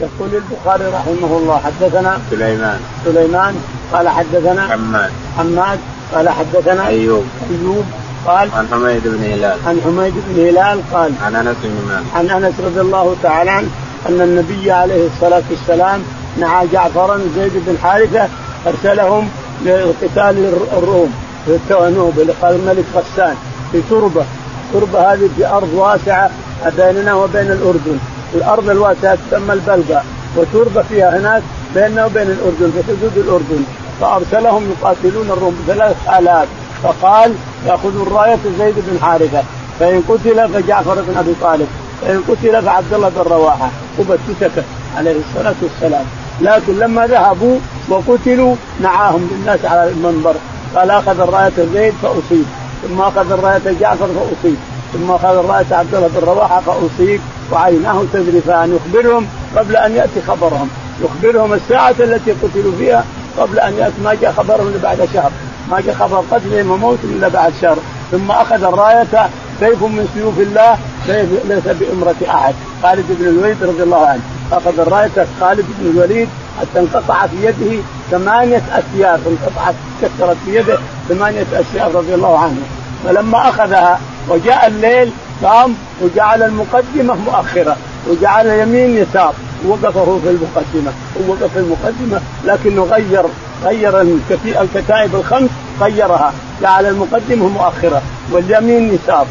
يقول 0.00 0.30
البخاري 0.32 0.84
رحمه 0.84 1.38
الله 1.38 1.60
حدثنا 1.64 2.18
سليمان. 2.30 2.80
سليمان 3.04 3.54
قال 3.92 4.08
حدثنا 4.08 4.68
حماد. 4.68 5.10
حماد 5.38 5.78
قال 6.14 6.28
حدثنا 6.28 6.86
أيوب. 6.86 7.24
أيوب 7.50 7.84
قال 8.26 8.48
عن 8.56 8.68
حميد 8.72 9.02
بن 9.04 9.24
هلال. 9.24 9.58
عن 9.66 9.80
حميد 9.84 10.14
بن 10.26 10.48
هلال 10.48 10.80
قال 10.92 11.12
عن 11.24 11.36
أنس 11.36 11.56
بن 11.64 11.88
مالك. 11.88 12.04
عن 12.14 12.44
أنس 12.44 12.54
رضي 12.60 12.80
الله 12.80 13.16
تعالى 13.22 13.50
عنه 13.50 13.68
أن 14.08 14.20
النبي 14.20 14.72
عليه 14.72 15.06
الصلاة 15.06 15.42
والسلام 15.50 16.02
نعى 16.38 16.66
جعفرا 16.72 17.20
زيد 17.36 17.52
بن 17.66 17.78
حارثة 17.82 18.28
أرسلهم 18.66 19.28
لقتال 19.64 20.54
الروم. 20.72 21.14
في 21.46 21.58
النوبه 21.70 22.34
قال 22.42 22.54
الملك 22.54 22.84
غسان 22.94 23.36
في 23.72 23.82
تربة. 23.90 24.24
تربه 24.72 25.12
هذه 25.12 25.30
في 25.36 25.46
ارض 25.46 25.72
واسعة 25.74 26.30
بيننا 26.76 27.14
وبين 27.14 27.50
الأردن. 27.50 27.98
الأرض 28.34 28.70
الواسعة 28.70 29.18
تسمى 29.30 29.52
البلقاء 29.52 30.04
وتربة 30.36 30.82
فيها 30.82 31.18
هناك 31.18 31.42
بيننا 31.74 32.04
وبين 32.06 32.22
الأردن 32.22 32.70
في 32.70 32.82
حدود 32.82 33.16
الأردن. 33.16 33.62
فأرسلهم 34.00 34.70
يقاتلون 34.70 35.30
الروم 35.30 35.56
بثلاث 35.68 35.96
آلاف. 36.18 36.48
فقال 36.82 37.34
ياخذ 37.66 38.00
الراية 38.02 38.38
زيد 38.58 38.74
بن 38.76 38.98
حارثة. 39.02 39.42
فإن 39.80 40.02
قتل 40.08 40.48
فجعفر 40.48 40.94
بن 40.94 41.16
أبي 41.16 41.34
طالب. 41.40 41.66
فإن 42.02 42.22
قتل 42.28 42.62
فعبد 42.62 42.92
الله 42.94 43.08
بن 43.08 43.30
رواحة. 43.30 43.70
وبتتك 43.98 44.64
عليه 44.96 45.16
الصلاة 45.28 45.54
والسلام. 45.62 46.04
لكن 46.40 46.78
لما 46.78 47.06
ذهبوا 47.06 47.58
وقتلوا 47.88 48.54
نعاهم 48.80 49.28
للناس 49.32 49.64
على 49.64 49.90
المنبر. 49.90 50.34
قال 50.76 50.90
أخذ 50.90 51.20
الراية 51.20 51.52
زيد 51.74 51.94
فأصيب. 52.02 52.44
ثم 52.82 53.00
أخذ 53.00 53.32
الرأية 53.32 53.78
جعفر 53.80 54.06
فأصيب. 54.06 54.56
ثم 54.92 55.10
أخذ 55.10 55.36
الرأية 55.36 55.66
عبد 55.70 55.94
الله 55.94 56.08
بن 56.14 56.26
رواحة 56.26 56.60
فأصيب. 56.60 57.20
وعيناه 57.52 58.02
تذرفان 58.12 58.76
يخبرهم 58.76 59.26
قبل 59.56 59.76
أن 59.76 59.96
يأتي 59.96 60.22
خبرهم. 60.28 60.68
يخبرهم 61.04 61.52
الساعة 61.52 61.94
التي 62.00 62.32
قتلوا 62.32 62.72
فيها 62.78 63.04
قبل 63.38 63.58
أن 63.60 63.74
يأتي. 63.74 64.00
ما 64.04 64.14
جاء 64.14 64.32
خبرهم 64.32 64.68
إلا 64.68 64.78
بعد 64.82 65.08
شهر. 65.14 65.30
ما 65.70 65.80
جاء 65.80 65.94
خبر 65.94 66.24
قتلهم 66.30 66.70
وموتهم 66.70 67.10
إلا 67.10 67.28
بعد 67.28 67.52
شهر. 67.62 67.76
ثم 68.10 68.30
أخذ 68.30 68.62
الراية 68.64 69.30
سيف 69.60 69.82
من 69.82 70.08
سيوف 70.14 70.38
الله. 70.38 70.78
ليس 71.08 71.64
بأمرة 71.64 72.14
أحد. 72.28 72.54
خالد 72.82 73.04
بن 73.08 73.28
الوليد 73.28 73.56
رضي 73.62 73.82
الله 73.82 74.06
عنه. 74.06 74.20
اخذ 74.52 74.80
الرايه 74.80 75.26
خالد 75.40 75.64
بن 75.78 75.90
الوليد 75.90 76.28
حتى 76.60 76.80
انقطع 76.80 77.26
في 77.26 77.46
يده 77.46 77.82
ثمانية 78.10 78.62
اسياف 78.72 79.20
انقطعت 79.26 79.74
كسرت 80.02 80.36
في 80.44 80.56
يده 80.56 80.78
ثمانية 81.08 81.46
اسياف 81.52 81.96
رضي 81.96 82.14
الله 82.14 82.38
عنه. 82.38 82.62
فلما 83.04 83.48
أخذها 83.48 84.00
وجاء 84.28 84.66
الليل 84.66 85.10
قام 85.42 85.74
وجعل 86.02 86.42
المقدمة 86.42 87.14
مؤخرة. 87.14 87.76
وجعل 88.10 88.46
يمين 88.46 88.96
يسار. 88.96 89.34
وقفه 89.66 90.20
في 90.22 90.30
المقدمة. 90.30 90.92
ووقف 91.20 91.52
في 91.52 91.58
المقدمة 91.58 92.20
لكنه 92.44 92.82
غير 92.82 93.24
غير 93.64 94.00
الكتائب 94.44 95.14
الخمس 95.14 95.50
غيرها 95.80 96.32
جعل 96.62 96.86
المقدمه 96.86 97.48
مؤخره 97.48 98.02
واليمين 98.32 98.94
يسار. 98.94 99.26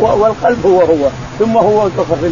والقلب 0.00 0.66
هو 0.66 0.80
هو. 0.80 1.08
ثم 1.38 1.56
هو 1.56 1.76
وقف 1.76 2.12
في 2.20 2.30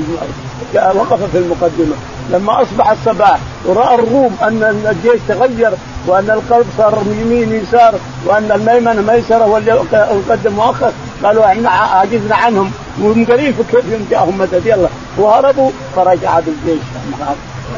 وقف 0.74 1.22
في 1.32 1.38
المقدمة. 1.38 1.94
لما 2.30 2.62
أصبح 2.62 2.90
الصباح 2.90 3.38
ورأى 3.64 3.94
الروم 3.94 4.36
أن 4.42 4.86
الجيش 4.90 5.20
تغير 5.28 5.70
وأن 6.06 6.30
القلب 6.30 6.66
صار 6.78 7.02
يمين 7.20 7.52
يسار 7.52 7.94
وأن 8.26 8.52
الميمنة 8.52 9.12
ميسرة 9.12 9.46
والقدم 9.46 10.52
مؤخر 10.52 10.92
قالوا 11.24 11.46
إحنا 11.46 11.70
عجزنا 11.70 12.36
عنهم. 12.36 12.70
ومن 13.02 13.24
قريب 13.24 13.54
كيف 13.70 14.10
جاءهم 14.10 14.38
مدد. 14.38 14.66
يلا. 14.66 14.88
وهربوا 15.18 15.70
فرجع 15.96 16.40
بالجيش. 16.40 16.82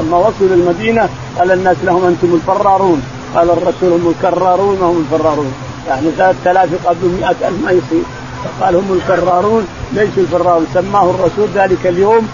لما 0.01 0.17
وصلوا 0.17 0.51
المدينة 0.51 1.09
قال 1.39 1.53
الناس 1.53 1.77
لهم 1.85 2.05
أنتم 2.07 2.35
الفرارون. 2.35 3.03
قال 3.35 3.51
الرسول 3.51 3.93
هم 3.93 4.15
الكرارون 4.17 4.81
وهم 4.81 5.07
الفرارون. 5.13 5.55
يعني 5.89 6.11
ثلاث 6.17 6.47
آلاف 6.47 6.87
قبل 6.87 7.07
مئة 7.07 7.49
ألف 7.49 7.65
ما 7.65 7.71
يصير. 7.71 8.05
فقال 8.45 8.77
هم 8.77 9.01
الكرارون 9.01 9.69
ليش 9.93 10.09
الفرارون. 10.17 10.67
سماه 10.75 11.11
الرسول 11.11 11.49
ذلك 11.55 11.87
اليوم. 11.87 12.29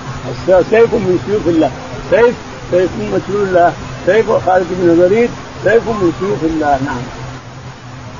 سيف 0.47 0.95
من 0.95 1.19
سيوف 1.27 1.49
الله. 1.49 1.71
سيف 2.11 2.35
سيف 2.71 2.91
من 2.99 3.07
مسلول 3.15 3.49
الله. 3.49 3.73
سيف 4.07 4.31
خالد 4.47 4.67
بن 4.71 4.91
الوليد. 4.91 5.31
سيف 5.65 5.89
من 5.89 6.13
سيوف 6.21 6.43
الله. 6.43 6.79
نعم. 6.87 7.03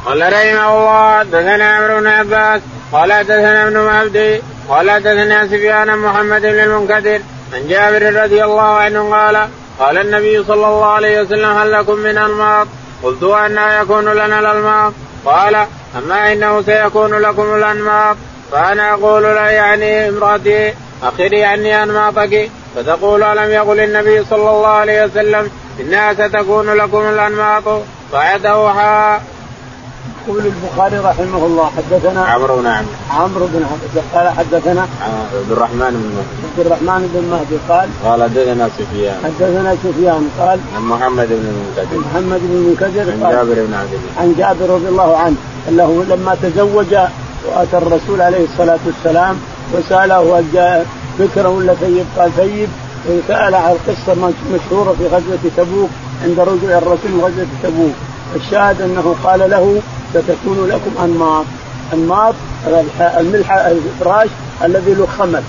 قال 0.07 0.21
رحمه 0.33 0.69
الله 0.79 1.19
حدثنا 1.19 1.77
عمرو 1.77 2.01
بن 2.01 2.07
عباس. 2.07 2.61
قال 2.93 3.13
حدثنا 3.13 3.69
ابن 3.69 3.79
مهدي. 3.79 4.41
قال 4.69 4.91
حدثنا 4.91 5.47
سفيان 5.47 5.99
محمد 5.99 6.41
بن 6.41 6.61
المنكدر. 6.61 7.21
عن 7.55 7.69
جابر 7.69 8.23
رضي 8.23 8.45
الله 8.45 8.63
عنه 8.63 9.11
قال 9.15 9.49
قال 9.79 9.99
النبي 9.99 10.45
صلى 10.45 10.67
الله 10.67 10.87
عليه 10.87 11.21
وسلم 11.21 11.51
هل 11.51 11.73
لكم 11.73 11.95
من 11.95 12.19
الماط؟ 12.19 12.67
قلت 13.03 13.23
أنا 13.23 13.81
يكون 13.81 14.09
لنا 14.09 14.41
الألماط؟ 14.41 14.93
قال 15.25 15.67
أما 15.99 16.33
إنه 16.33 16.63
سيكون 16.63 17.15
لكم 17.15 17.55
الأنماط 17.55 18.17
فأنا 18.53 18.95
أقول 18.95 19.23
لا 19.23 19.51
يعني 19.51 20.09
امرأتي 20.09 20.75
أخري 21.03 21.45
عني 21.45 21.83
أنماطك 21.83 22.51
فتقول 22.77 23.23
ألم 23.23 23.51
يقل 23.51 23.81
النبي 23.81 24.25
صلى 24.25 24.51
الله 24.51 24.69
عليه 24.69 25.05
وسلم 25.05 25.51
إنها 25.81 26.15
ستكون 26.15 26.71
لكم 26.71 27.09
الأنماط 27.09 27.65
فعدوها 28.13 29.23
يقول 30.29 30.47
البخاري 30.47 30.99
رحمه 30.99 31.47
الله 31.47 31.71
حدثنا 31.77 32.25
عمرو 32.25 32.57
بن 32.57 32.67
عمرو 32.67 32.87
عمرو 33.11 33.47
بن 33.47 33.65
قال 34.15 34.29
حدثنا 34.29 34.81
عبد 34.81 35.51
الرحمن 35.51 35.91
بن 35.91 36.11
مهدي. 36.17 36.45
عبد 36.45 36.67
الرحمن 36.67 37.11
بن 37.15 37.25
مهدي 37.31 37.57
قال 37.69 37.89
قال 38.05 38.23
حدثنا 38.23 38.69
سفيان. 38.79 39.17
حدثنا 39.25 39.77
سفيان 39.85 40.29
قال 40.41 40.59
عن 40.77 40.83
محمد 40.83 41.29
بن 41.29 41.47
المنكدر 41.53 41.99
محمد 41.99 42.41
بن 42.41 42.57
المنكدر 42.57 43.13
عن 43.13 43.31
جابر 43.31 43.55
بن 43.67 43.75
عبد 43.75 43.93
الله. 43.93 44.21
عن 44.21 44.35
جابر 44.39 44.75
رضي 44.75 44.89
الله 44.89 45.17
عنه 45.17 45.37
أنه 45.69 46.05
لما 46.09 46.37
تزوج 46.43 46.95
وأتى 47.47 47.77
الرسول 47.77 48.21
عليه 48.21 48.45
الصلاة 48.45 48.79
والسلام 48.87 49.37
وسأله 49.75 50.45
ذكره 51.19 51.49
ولا 51.49 51.75
ثيب؟ 51.75 52.07
قال 52.19 52.31
ثيب. 52.37 52.69
وسال 53.09 53.55
عن 53.55 53.73
القصة 53.77 54.33
مشهورة 54.55 54.95
في 54.99 55.07
غزوة 55.07 55.45
تبوك 55.57 55.91
عند 56.25 56.41
رجوع 56.41 56.79
الرسول 56.79 57.11
من 57.11 57.21
غزوة 57.25 57.47
تبوك. 57.63 57.95
الشاهد 58.37 58.81
أنه 58.81 59.15
قال 59.25 59.51
له 59.51 59.83
ستكون 60.15 60.69
لكم 60.69 61.05
أنماط. 61.05 61.45
أنماط 61.93 62.35
الملح 63.01 63.53
الفراش 63.53 64.29
الذي 64.65 64.95
له 64.95 65.07
خمل. 65.19 65.43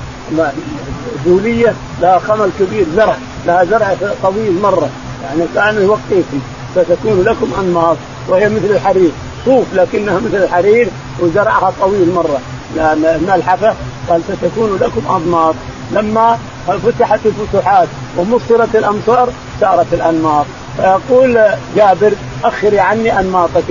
ذوليه 1.25 1.73
لها 2.01 2.19
خمل 2.19 2.49
كبير 2.59 2.85
زرع. 2.95 3.15
لها 3.47 3.63
زرع 3.65 3.95
طويل 4.23 4.61
مرة. 4.61 4.89
يعني 5.23 5.41
كان 5.55 5.75
يوقيكم. 5.81 6.39
ستكون 6.75 7.23
لكم 7.23 7.47
أنماط. 7.59 7.97
وهي 8.29 8.49
مثل 8.49 8.65
الحرير. 8.65 9.11
صوف 9.45 9.65
لكنها 9.73 10.19
مثل 10.19 10.43
الحرير 10.43 10.87
وزرعها 11.19 11.73
طويل 11.81 12.13
مرة. 12.15 12.39
ملحفه 13.27 13.73
قال 14.09 14.21
ستكون 14.23 14.77
لكم 14.81 15.15
أنماط. 15.15 15.55
لما 15.91 16.37
فتحت 16.67 17.19
الفتوحات 17.25 17.87
ومصرت 18.17 18.75
الأمصار 18.75 19.29
صارت 19.61 19.93
الأنماط. 19.93 20.45
فيقول 20.77 21.39
جابر 21.75 22.13
أخري 22.43 22.79
عني 22.79 23.19
أنماطك. 23.19 23.63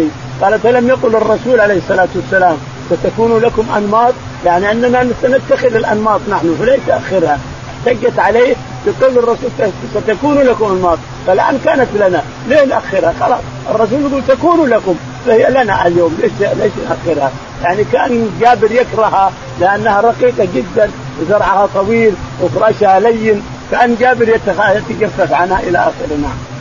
قال 0.42 0.60
فلم 0.60 0.88
يقل 0.88 1.16
الرسول 1.16 1.60
عليه 1.60 1.78
الصلاة 1.78 2.08
والسلام 2.14 2.56
ستكون 2.90 3.38
لكم 3.38 3.66
أنماط 3.76 4.14
يعني 4.44 4.70
أننا 4.70 5.06
سنتخذ 5.22 5.74
الأنماط 5.74 6.20
نحن 6.30 6.56
فليس 6.60 6.80
آخرها. 6.88 7.38
احتجت 7.86 8.18
عليه 8.18 8.54
بقول 8.86 9.18
الرسول 9.18 9.50
ستكون 9.94 10.38
لكم 10.38 10.64
أنماط 10.64 10.98
فالآن 11.26 11.58
كانت 11.64 11.88
لنا. 11.94 12.22
ليه 12.48 12.64
ناخرها 12.64 13.14
خلاص. 13.20 13.40
الرسول 13.70 14.00
يقول 14.00 14.22
تكون 14.28 14.68
لكم 14.68 14.94
فهي 15.26 15.50
لنا 15.50 15.86
اليوم 15.86 16.18
ليش 16.22 16.32
ليش 16.40 16.72
ناخرها 16.88 17.30
يعني 17.62 17.84
كان 17.84 18.30
جابر 18.40 18.72
يكرهها 18.72 19.32
لأنها 19.60 20.00
رقيقة 20.00 20.48
جدا 20.54 20.90
وزرعها 21.20 21.68
طويل 21.74 22.14
وفراشها 22.42 23.00
لين 23.00 23.42
كان 23.70 23.96
جابر 24.00 24.28
يتجفف 24.28 25.32
عنها 25.32 25.60
إلى 25.60 25.78
آخره. 25.78 26.16
نعم. 26.22 26.53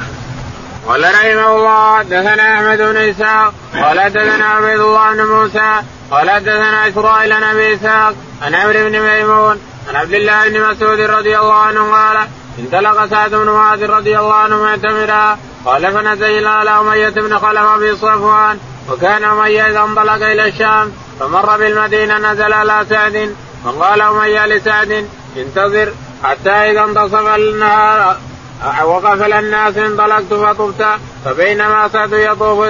قال 0.88 1.04
رحمه 1.04 1.56
الله 1.56 1.98
حدثنا 1.98 2.56
أحمد 2.56 2.78
بن 2.78 2.98
إسحاق 2.98 3.54
قال 3.74 4.00
حدثنا 4.00 4.46
عبيد 4.46 4.80
الله 4.80 5.14
بن 5.14 5.26
موسى 5.26 5.82
قال 6.12 6.30
حدثنا 6.30 6.88
إسرائيل 6.88 7.34
عن 7.34 7.44
أبي 7.44 7.74
إسحاق 7.74 8.16
عن 8.42 8.56
عمرو 8.56 8.90
بن 8.90 9.00
ميمون 9.00 9.62
عن 9.90 9.96
عبد 9.96 10.14
الله 10.14 10.50
بن 10.50 10.62
مسعود 10.62 11.00
رضي 11.00 11.40
الله 11.40 11.54
عنه 11.54 11.92
قال 11.92 12.28
انطلق 12.60 13.06
سعد 13.06 13.36
بن 13.36 13.50
معاذ 13.50 13.90
رضي 13.90 14.20
الله 14.20 14.34
عنه 14.34 14.64
معتمرا 14.64 15.38
قال 15.66 15.94
فنزل 15.94 16.48
على 16.48 16.70
أمية 16.70 17.10
بن 17.10 17.40
خلف 17.40 17.66
في 17.80 17.96
صفوان 17.96 18.60
وكان 18.90 19.24
أمية 19.24 19.70
إذا 19.70 19.80
انطلق 19.80 20.28
إلى 20.28 20.48
الشام 20.48 20.92
فمر 21.20 21.58
بالمدينة 21.58 22.18
نزل 22.18 22.54
على 22.54 22.86
سعد 22.90 23.36
فقال 23.66 24.02
أمية 24.02 24.46
لسعد 24.46 25.08
انتظر 25.38 25.94
حتى 26.24 26.50
إذا 26.50 26.84
انتصف 26.84 27.36
النهار 27.36 28.18
وقف 28.64 29.24
الناس 29.24 29.78
انطلقت 29.78 30.34
فطبت 30.34 30.86
فبينما 31.26 31.88
سعد 31.88 32.14
يطوف 32.14 32.66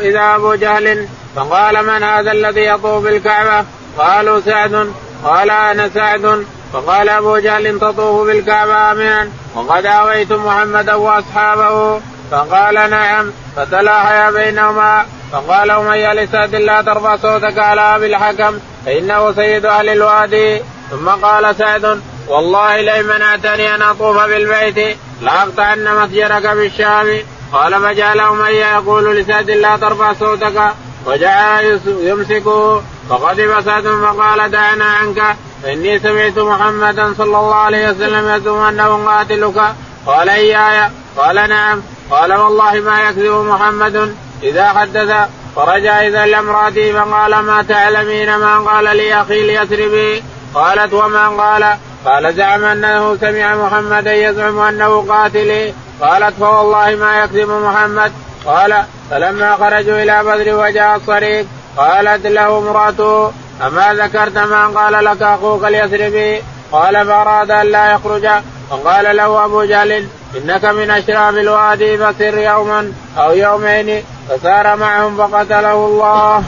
إذا 0.00 0.34
أبو 0.36 0.54
جهل 0.54 1.08
فقال 1.36 1.86
من 1.86 2.02
هذا 2.02 2.32
الذي 2.32 2.66
يطوف 2.66 3.04
بالكعبة؟ 3.04 3.64
قالوا 3.98 4.40
سعد. 4.40 4.92
قال 5.24 5.50
أنا 5.50 5.88
سعد. 5.88 6.46
فقال 6.72 7.08
أبو 7.08 7.38
جهل 7.38 7.78
تطوف 7.78 8.26
بالكعبة 8.26 8.92
امنا. 8.92 9.28
وقد 9.54 9.86
آويت 9.86 10.32
محمدا 10.32 10.94
وأصحابه. 10.94 12.00
فقال 12.30 12.90
نعم. 12.90 13.30
فتلاحيا 13.56 14.30
بينهما. 14.30 15.06
فقال 15.32 15.70
أمية 15.70 16.12
لسعد 16.12 16.54
لا 16.54 16.82
ترفع 16.82 17.16
صوتك 17.16 17.58
على 17.58 17.80
أبي 17.80 18.06
الحكم 18.06 18.58
فإنه 18.86 19.32
سيد 19.32 19.66
أهل 19.66 19.88
الوادي. 19.88 20.60
ثم 20.90 21.08
قال 21.08 21.56
سعد 21.56 22.00
والله 22.30 22.80
لئن 22.80 23.04
منعتني 23.04 23.74
أن 23.74 23.82
أطوف 23.82 24.16
بالبيت 24.22 24.96
لاقطعن 25.20 25.84
مسجرك 25.96 26.46
بالشام. 26.46 27.18
قال 27.52 27.82
فجعل 27.82 28.20
أمية 28.20 28.74
يقول 28.74 29.16
لسعد 29.16 29.50
لا 29.50 29.76
ترفع 29.76 30.12
صوتك. 30.12 30.62
وجعل 31.06 31.80
يمسكه 31.86 32.82
فغضب 33.10 33.60
سعد 33.64 33.82
فقال 33.82 34.50
دعنا 34.50 34.84
عنك. 34.84 35.36
فاني 35.62 35.98
سمعت 35.98 36.38
محمدا 36.38 37.14
صلى 37.18 37.38
الله 37.38 37.54
عليه 37.54 37.90
وسلم 37.90 38.36
يزعم 38.36 38.62
أنه 38.62 39.06
قاتلك. 39.06 39.74
قال 40.06 40.28
إياي. 40.28 40.90
قال 41.16 41.48
نعم. 41.48 41.82
قال 42.10 42.32
والله 42.32 42.72
ما 42.80 43.08
يكذب 43.08 43.32
محمد 43.32 44.16
إذا 44.42 44.68
حدث. 44.68 45.28
فرجع 45.56 46.06
إذا 46.06 46.26
لامراته 46.26 46.92
فقال 46.92 47.38
ما 47.38 47.64
تعلمين؟ 47.68 48.36
ما 48.36 48.58
قال 48.58 48.96
لي 48.96 49.22
أخي 49.22 49.46
ليسربي. 49.46 50.22
قالت 50.54 50.92
وما 50.92 51.28
قال؟ 51.28 51.76
قال 52.04 52.34
زعم 52.34 52.64
أنه 52.64 53.16
سمع 53.16 53.54
محمدا 53.54 54.12
يزعم 54.12 54.58
أنه 54.58 55.04
قاتلي 55.08 55.74
قالت 56.00 56.34
فوالله 56.40 56.96
ما 56.96 57.24
يكذب 57.24 57.50
محمد. 57.50 58.12
قال 58.46 58.84
فلما 59.10 59.56
خرجوا 59.56 60.02
إلى 60.02 60.24
بدر 60.24 60.54
وجاء 60.54 60.96
الصريق 60.96 61.46
قالت 61.76 62.26
له 62.26 62.58
امرأته 62.58 63.32
أما 63.66 63.94
ذكرت 63.94 64.38
ما 64.38 64.66
قال 64.66 65.04
لك 65.04 65.22
أخوك 65.22 65.64
اليثربي 65.64 66.42
قال 66.72 67.06
فأراد 67.06 67.50
أن 67.50 67.66
لا 67.66 67.92
يخرج. 67.92 68.28
فقال 68.70 69.16
له 69.16 69.44
أبو 69.44 69.64
جهل 69.64 70.06
إنك 70.36 70.64
من 70.64 70.90
اشراف 70.90 71.34
الوادي 71.34 71.98
فسر 71.98 72.38
يوما 72.38 72.92
أو 73.18 73.32
يومين. 73.32 74.02
فسار 74.28 74.76
معهم 74.76 75.16
فقتله 75.16 75.72
الله. 75.72 76.42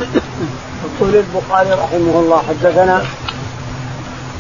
يقول 0.85 1.15
البخاري 1.15 1.71
رحمه 1.71 2.21
الله 2.21 2.43
حدثنا 2.49 3.03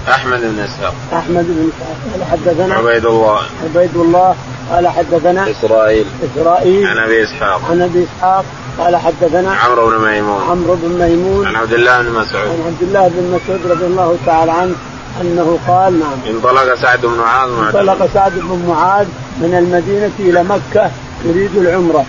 أحمد 0.08 0.40
بن 0.40 0.60
إسحاق. 0.60 0.94
أحمد 1.12 1.44
بن 1.48 1.70
إسحاق. 1.70 1.96
قال 2.12 2.24
حدثنا 2.24 2.74
عبيد 2.74 3.06
الله. 3.06 3.40
عبيد 3.64 3.96
الله. 3.96 4.34
قال 4.70 4.88
حدثنا 4.88 5.50
إسرائيل. 5.50 6.06
إسرائيل. 6.24 6.86
عن 6.86 6.98
أبي 6.98 7.24
إسحاق. 7.24 7.60
عن 7.70 7.82
أبي 7.82 8.04
إسحاق. 8.04 8.44
قال 8.78 8.96
حدثنا 8.96 9.54
عمرو 9.54 9.90
بن 9.90 9.98
ميمون. 9.98 10.42
عمرو 10.50 10.76
بن 10.82 11.04
ميمون. 11.04 11.46
عن 11.46 11.56
عبد 11.56 11.72
الله 11.72 12.02
بن 12.02 12.10
مسعود. 12.10 12.48
عن 12.48 12.62
عبد 12.66 12.82
الله 12.82 13.08
بن 13.08 13.38
مسعود 13.38 13.72
رضي 13.72 13.86
الله 13.86 14.16
تعالى 14.26 14.52
عنه 14.52 14.74
أنه 15.20 15.58
قال 15.68 16.00
نعم. 16.00 16.18
انطلق 16.26 16.74
سعد 16.74 17.00
بن 17.00 17.18
معاذ 17.18 17.50
انطلق 17.50 18.08
سعد 18.14 18.32
بن 18.32 18.64
معاذ 18.68 19.06
من 19.40 19.54
المدينة 19.54 20.12
إلى 20.18 20.44
مكة 20.44 20.90
يريد 21.24 21.56
العمرة. 21.56 22.04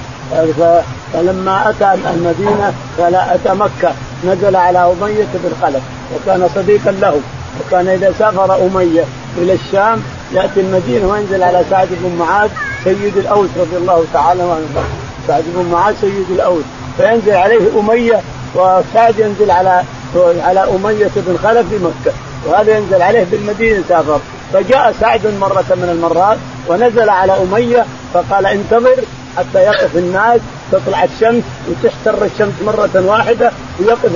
فلما 1.14 1.70
أتى 1.70 1.94
المدينة 1.94 2.74
فلا 2.98 3.36
أتى 3.36 3.54
مكة. 3.54 3.94
نزل 4.26 4.56
على 4.56 4.80
اميه 4.80 5.28
بن 5.34 5.52
خلف 5.62 5.84
وكان 6.16 6.50
صديقا 6.56 6.92
له. 6.92 7.22
وكان 7.60 7.88
إذا 7.88 8.14
سافر 8.20 8.56
أمية 8.56 9.04
إلى 9.38 9.54
الشام 9.54 10.04
يأتي 10.34 10.60
المدينة 10.60 11.08
وينزل 11.08 11.44
على 11.44 11.64
سعد 11.70 11.88
بن 11.92 12.16
معاذ 12.20 12.50
سيد 12.84 13.18
الأوس 13.18 13.50
رضي 13.60 13.78
الله 13.78 14.04
تعالى 14.14 14.42
عنه. 14.44 14.84
سعد 15.28 15.44
بن 15.56 15.72
معاذ 15.72 15.96
سيد 16.02 16.26
الأوس. 16.30 16.64
فينزل 16.98 17.34
عليه 17.34 17.80
أمية 17.80 18.22
وسعد 18.56 19.20
ينزل 19.20 19.52
على 19.52 19.84
على 20.16 20.60
أمية 20.60 21.12
بن 21.16 21.38
خلف 21.44 21.70
في 21.70 21.78
مكة. 21.78 22.16
وهذا 22.46 22.78
ينزل 22.78 23.02
عليه 23.02 23.26
بالمدينة 23.32 23.84
سافر. 23.90 24.20
فجاء 24.54 24.96
سعد 25.00 25.28
مرة 25.28 25.66
من 25.70 25.90
المرات 25.92 26.38
ونزل 26.68 27.10
على 27.10 27.34
أمية 27.34 27.86
فقال 28.14 28.46
انتظر 28.46 28.96
حتى 29.38 29.60
يقف 29.60 29.96
الناس 29.96 30.42
تطلع 30.72 31.04
الشمس 31.04 31.44
وتحتر 31.70 32.26
الشمس 32.26 32.54
مرة 32.66 33.04
واحدة 33.06 33.52
ويقف 33.80 34.12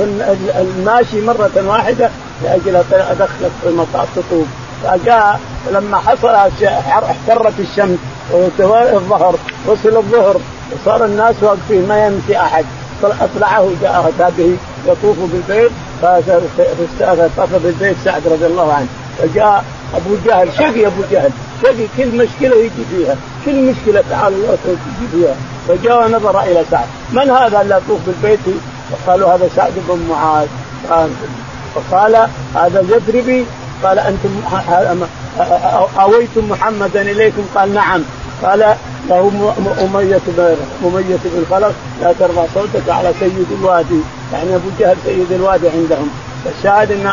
الماشي 0.59 1.21
مرة 1.21 1.63
واحدة 1.67 2.09
لأجل 2.43 2.75
أدخلك 2.91 3.51
في 3.61 3.69
المطاف 3.69 4.07
تطوف 4.15 4.47
فجاء 4.83 5.39
لما 5.71 5.97
حصل 5.97 6.27
احترت 6.93 7.53
الشمس 7.59 7.99
الظهر 8.59 9.35
وصل 9.67 9.97
الظهر 9.97 10.37
وصار 10.71 11.05
الناس 11.05 11.35
واقفين 11.41 11.87
ما 11.87 12.07
يمشي 12.07 12.37
أحد. 12.37 12.65
اطلعه 13.03 13.69
جاء 13.81 14.13
به 14.37 14.57
يطوف 14.87 15.17
بالبيت 15.19 15.71
فطاف 16.01 17.55
بالبيت 17.63 17.95
سعد 18.05 18.27
رضي 18.27 18.45
الله 18.45 18.73
عنه. 18.73 18.87
فجاء 19.17 19.63
أبو 19.95 20.15
جهل 20.25 20.49
شقي 20.57 20.87
أبو 20.87 21.01
جهل. 21.11 21.31
شقي 21.63 21.87
كل 21.97 22.07
مشكلة 22.07 22.55
يجي 22.55 22.85
فيها. 22.89 23.15
كل 23.45 23.61
مشكلة 23.61 24.03
تعال 24.09 24.33
الله 24.33 24.57
يجي 24.65 25.07
فيها. 25.11 25.35
فجاء 25.67 26.05
ونظر 26.05 26.41
إلى 26.41 26.63
سعد. 26.71 26.87
من 27.11 27.29
هذا 27.29 27.61
اللي 27.61 27.75
يطوف 27.75 27.99
بالبيت؟ 28.07 28.39
فقالوا 28.91 29.33
هذا 29.33 29.49
سعد 29.55 29.71
بن 29.89 29.99
معاذ. 30.09 30.47
فقال 31.91 32.27
هذا 32.55 32.79
اليثربي 32.79 33.45
قال 33.83 33.99
أنتم 33.99 34.29
أويتم 35.99 36.49
محمدا 36.49 37.01
إليكم؟ 37.01 37.45
قال 37.55 37.73
نعم. 37.73 38.01
قال 38.43 38.75
له 39.09 39.31
أمية 39.81 40.19
أمية 40.83 41.19
بن 41.25 41.45
خلف 41.49 41.75
لا 42.01 42.13
ترفع 42.19 42.45
صوتك 42.53 42.89
على 42.89 43.13
سيد 43.19 43.47
الوادي. 43.59 44.01
يعني 44.33 44.55
أبو 44.55 44.69
جهل 44.79 44.95
سيد 45.05 45.31
الوادي 45.31 45.69
عندهم. 45.69 46.09
الشاهد 46.45 46.91
إن 46.91 47.07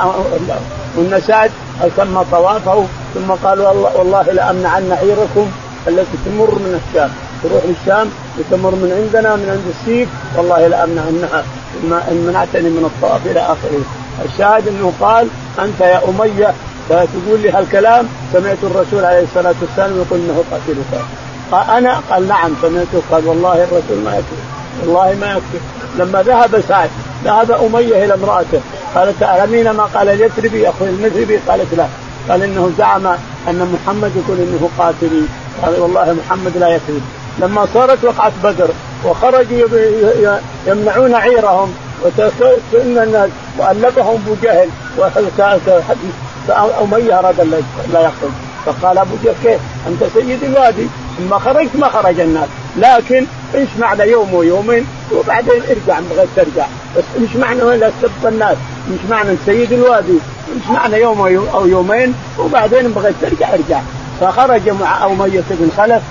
إن 0.98 1.20
سعد 1.26 1.50
تم 1.96 2.22
طوافه 2.22 2.84
ثم 3.14 3.32
قال 3.32 3.60
والله, 3.60 3.96
والله 3.96 4.22
لأمنعن 4.22 4.92
عيركم 4.92 5.50
التي 5.88 6.16
تمر 6.26 6.50
من 6.54 6.80
الشام. 6.88 7.10
تروح 7.42 7.62
للشام 7.64 8.10
وتمر 8.38 8.70
من 8.70 8.92
عندنا 9.02 9.36
من 9.36 9.48
عند 9.50 9.74
السيف 9.80 10.08
والله 10.36 10.66
لأمنعنها 10.66 11.44
إن 11.82 12.24
منعتني 12.26 12.70
من 12.70 12.84
الطواف 12.84 13.26
إلى 13.26 13.40
آخره. 13.40 14.03
الشاهد 14.24 14.68
أنه 14.68 14.92
قال 15.00 15.28
أنت 15.58 15.80
يا 15.80 16.00
أمية 16.08 16.54
فتقول 16.88 17.40
لي 17.42 17.50
هالكلام 17.50 18.08
سمعت 18.32 18.58
الرسول 18.62 19.04
عليه 19.04 19.22
الصلاة 19.22 19.54
والسلام 19.60 19.96
يقول 19.96 20.20
إنه 20.20 20.44
قاتلك 20.50 21.04
قال 21.52 21.70
أنا 21.70 22.00
قال 22.10 22.28
نعم 22.28 22.50
سمعته 22.62 23.02
قال 23.10 23.26
والله 23.26 23.54
الرسول 23.54 24.04
ما 24.04 24.10
يكفي 24.16 24.42
والله 24.82 25.16
ما 25.20 25.32
يكفي. 25.32 25.58
لما 25.98 26.22
ذهب 26.22 26.62
سعد 26.68 26.90
ذهب 27.24 27.50
أمية 27.50 28.04
إلى 28.04 28.14
امرأته 28.14 28.60
قالت 28.94 29.20
تعلمين 29.20 29.70
ما 29.70 29.84
قال 29.84 30.08
اليثربي 30.08 30.68
اخو 30.68 30.84
المثربي 30.84 31.36
قالت 31.36 31.74
لا. 31.74 31.86
قال 32.28 32.42
إنه 32.42 32.72
زعم 32.78 33.06
أن 33.48 33.74
محمد 33.74 34.10
يقول 34.16 34.38
إنه 34.38 34.68
قاتلي 34.78 35.22
قال 35.62 35.80
والله 35.80 36.16
محمد 36.26 36.56
لا 36.56 36.68
يكذب 36.68 37.02
لما 37.38 37.66
صارت 37.74 38.04
وقعه 38.04 38.32
بدر 38.44 38.68
وخرجوا 39.04 39.68
يمنعون 40.66 41.14
عيرهم 41.14 41.74
وتسن 42.02 43.02
الناس 43.02 43.30
والفهم 43.58 44.22
أبو 44.24 44.36
جهل 44.42 44.68
اميه 46.82 47.18
اراد 47.18 47.40
لا 47.92 48.00
يخرج 48.00 48.30
فقال 48.66 48.98
أبو 48.98 49.14
جهل 49.24 49.34
كيف؟ 49.42 49.60
أنت 49.88 50.04
سيد 50.14 50.44
الوادي 50.44 50.86
ثم 51.18 51.38
خرجت 51.38 51.76
ما 51.76 51.88
خرج 51.88 52.20
الناس. 52.20 52.48
لكن 52.76 53.26
إيش 53.54 53.68
معنى 53.78 54.02
يوم 54.02 54.34
ويومين 54.34 54.86
وبعدين 55.12 55.62
ارجع 55.70 56.00
بغيت 56.10 56.28
ترجع. 56.36 56.66
بس 56.96 57.04
إيش 57.20 57.36
معنى 57.36 57.62
ولا 57.62 57.90
تسب 58.02 58.26
الناس. 58.26 58.56
إيش 58.92 59.10
معنى 59.10 59.36
سيد 59.46 59.72
الوادي 59.72 60.18
إيش 60.54 60.70
معنى 60.70 60.96
يوم 60.96 61.20
أو 61.54 61.66
يومين 61.66 62.14
وبعدين 62.38 62.88
بغيت 62.88 63.14
ترجع 63.22 63.48
ارجع. 63.54 63.80
فخرج 64.20 64.68
مع 64.68 65.06
أمية 65.06 65.44
بن 65.50 65.70
خلف 65.76 66.02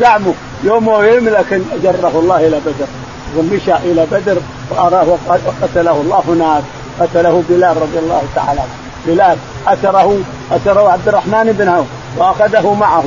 زعمه 0.00 0.34
يوم 0.64 0.88
ويوم 0.88 1.28
لكن 1.28 1.62
جره 1.82 2.12
الله 2.14 2.46
إلى 2.46 2.60
بدر. 2.66 3.03
ومشى 3.36 3.74
إلى 3.74 4.06
بدر 4.12 4.36
وأراه 4.70 5.06
وقتله 5.28 6.00
الله 6.00 6.22
هناك 6.28 6.62
قتله 7.00 7.42
بلال 7.48 7.76
رضي 7.82 7.98
الله 7.98 8.22
تعالى 8.34 8.60
بلال 9.06 9.36
أسره 9.66 10.18
أسره 10.52 10.90
عبد 10.90 11.08
الرحمن 11.08 11.52
بن 11.58 11.68
عوف 11.68 11.86
وأخذه 12.18 12.74
معه. 12.74 13.04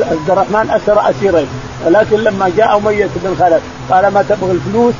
عبد 0.00 0.30
الرحمن 0.30 0.70
أسر 0.70 1.10
أسيرين. 1.10 1.46
ولكن 1.86 2.16
لما 2.16 2.52
جاء 2.56 2.76
أمية 2.76 3.08
بن 3.16 3.36
خلف 3.40 3.62
قال 3.90 4.08
ما 4.08 4.22
تبغي 4.22 4.52
الفلوس؟ 4.52 4.94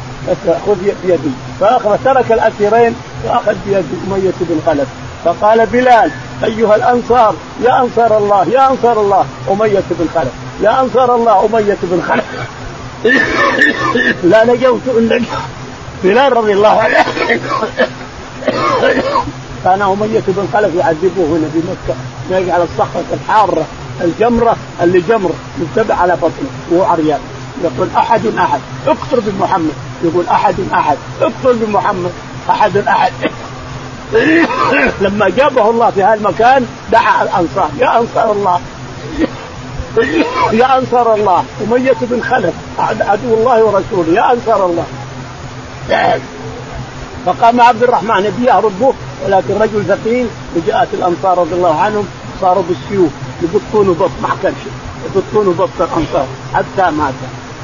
خذ 0.67 0.77
بيدي. 1.05 1.31
فأخذ 1.61 1.97
ترك 2.05 2.33
الأسيرين 2.33 2.95
وأخذ 3.25 3.55
بيد 3.67 3.85
أمية 4.07 4.33
بن 4.41 4.61
خلف. 4.67 4.89
فقال 5.25 5.67
بلال 5.67 6.11
أيها 6.45 6.77
الأنصار 6.77 7.35
يا 7.65 7.81
أنصار 7.81 8.19
الله 8.19 8.45
يا 8.45 8.71
أنصار 8.71 9.01
الله. 9.01 9.25
أمية 9.51 9.83
بن 9.91 10.07
خلف 10.15 10.33
يا 10.63 10.81
أنصار 10.81 11.15
الله 11.15 11.47
أمية 11.47 11.79
بن 11.83 12.03
خلف. 12.09 12.25
لا 14.25 14.45
نجوت 14.45 14.81
الا 14.87 15.21
بلال 16.05 16.37
رضي 16.37 16.53
الله 16.53 16.69
عنه. 16.69 17.05
كان 19.65 19.83
أمية 19.83 20.23
بن 20.29 20.49
خلف 20.53 20.75
يعذبوه 20.75 21.27
هنا 21.27 21.49
في 21.53 21.59
مكة. 21.59 21.97
يجعل 22.31 22.63
الصخرة 22.63 23.05
الحارة 23.13 23.67
الجمرة 24.01 24.57
اللي 24.83 25.01
جمر 25.01 25.31
متبع 25.59 25.95
على 25.95 26.17
بطنه 26.17 26.51
وهو 26.71 26.85
عريان. 26.85 27.21
يقول 27.65 27.89
أحد 27.97 28.27
أحد. 28.39 28.61
اقتل 28.87 29.21
بمحمد 29.21 29.73
يقول 30.05 30.27
أحد 30.27 30.55
أحد. 30.75 30.97
اقتل 31.21 31.59
بمحمد 31.59 32.13
أحد 32.51 32.77
أحد. 32.77 33.13
لما 35.01 35.29
جابه 35.29 35.71
الله 35.71 35.91
في 35.91 36.03
هذا 36.03 36.15
المكان 36.15 36.67
دعا 36.93 37.23
الأنصار. 37.23 37.71
يا 37.81 38.01
أنصار 38.01 38.33
الله. 38.33 38.61
يا 40.61 40.79
أنصار 40.79 41.15
الله. 41.15 41.45
أمية 41.63 41.97
بن 42.03 42.23
خلف 42.23 42.55
عدو 42.79 43.35
الله 43.35 43.65
ورسوله. 43.65 44.15
يا 44.15 44.33
أنصار 44.33 44.67
الله. 44.67 44.85
فقام 47.27 47.61
عبد 47.61 47.83
الرحمن 47.83 48.25
يبي 48.25 48.45
يهربوه 48.47 48.95
ولكن 49.25 49.55
رجل 49.61 49.85
ثقيل 49.89 50.27
وجاءت 50.57 50.89
الأنصار 50.95 51.39
رضي 51.39 51.55
الله 51.55 51.81
عنهم 51.81 52.07
صاروا 52.41 52.63
بالسيوف 52.69 53.11
يبطون 53.43 53.93
بط 53.93 54.11
ما 54.23 54.29
كان 54.43 54.55
شيء 54.65 54.73
يبطون 55.05 55.55
بط 55.55 55.69
الأنصار. 55.81 56.27
حتى 56.55 56.91
مات. 56.91 57.15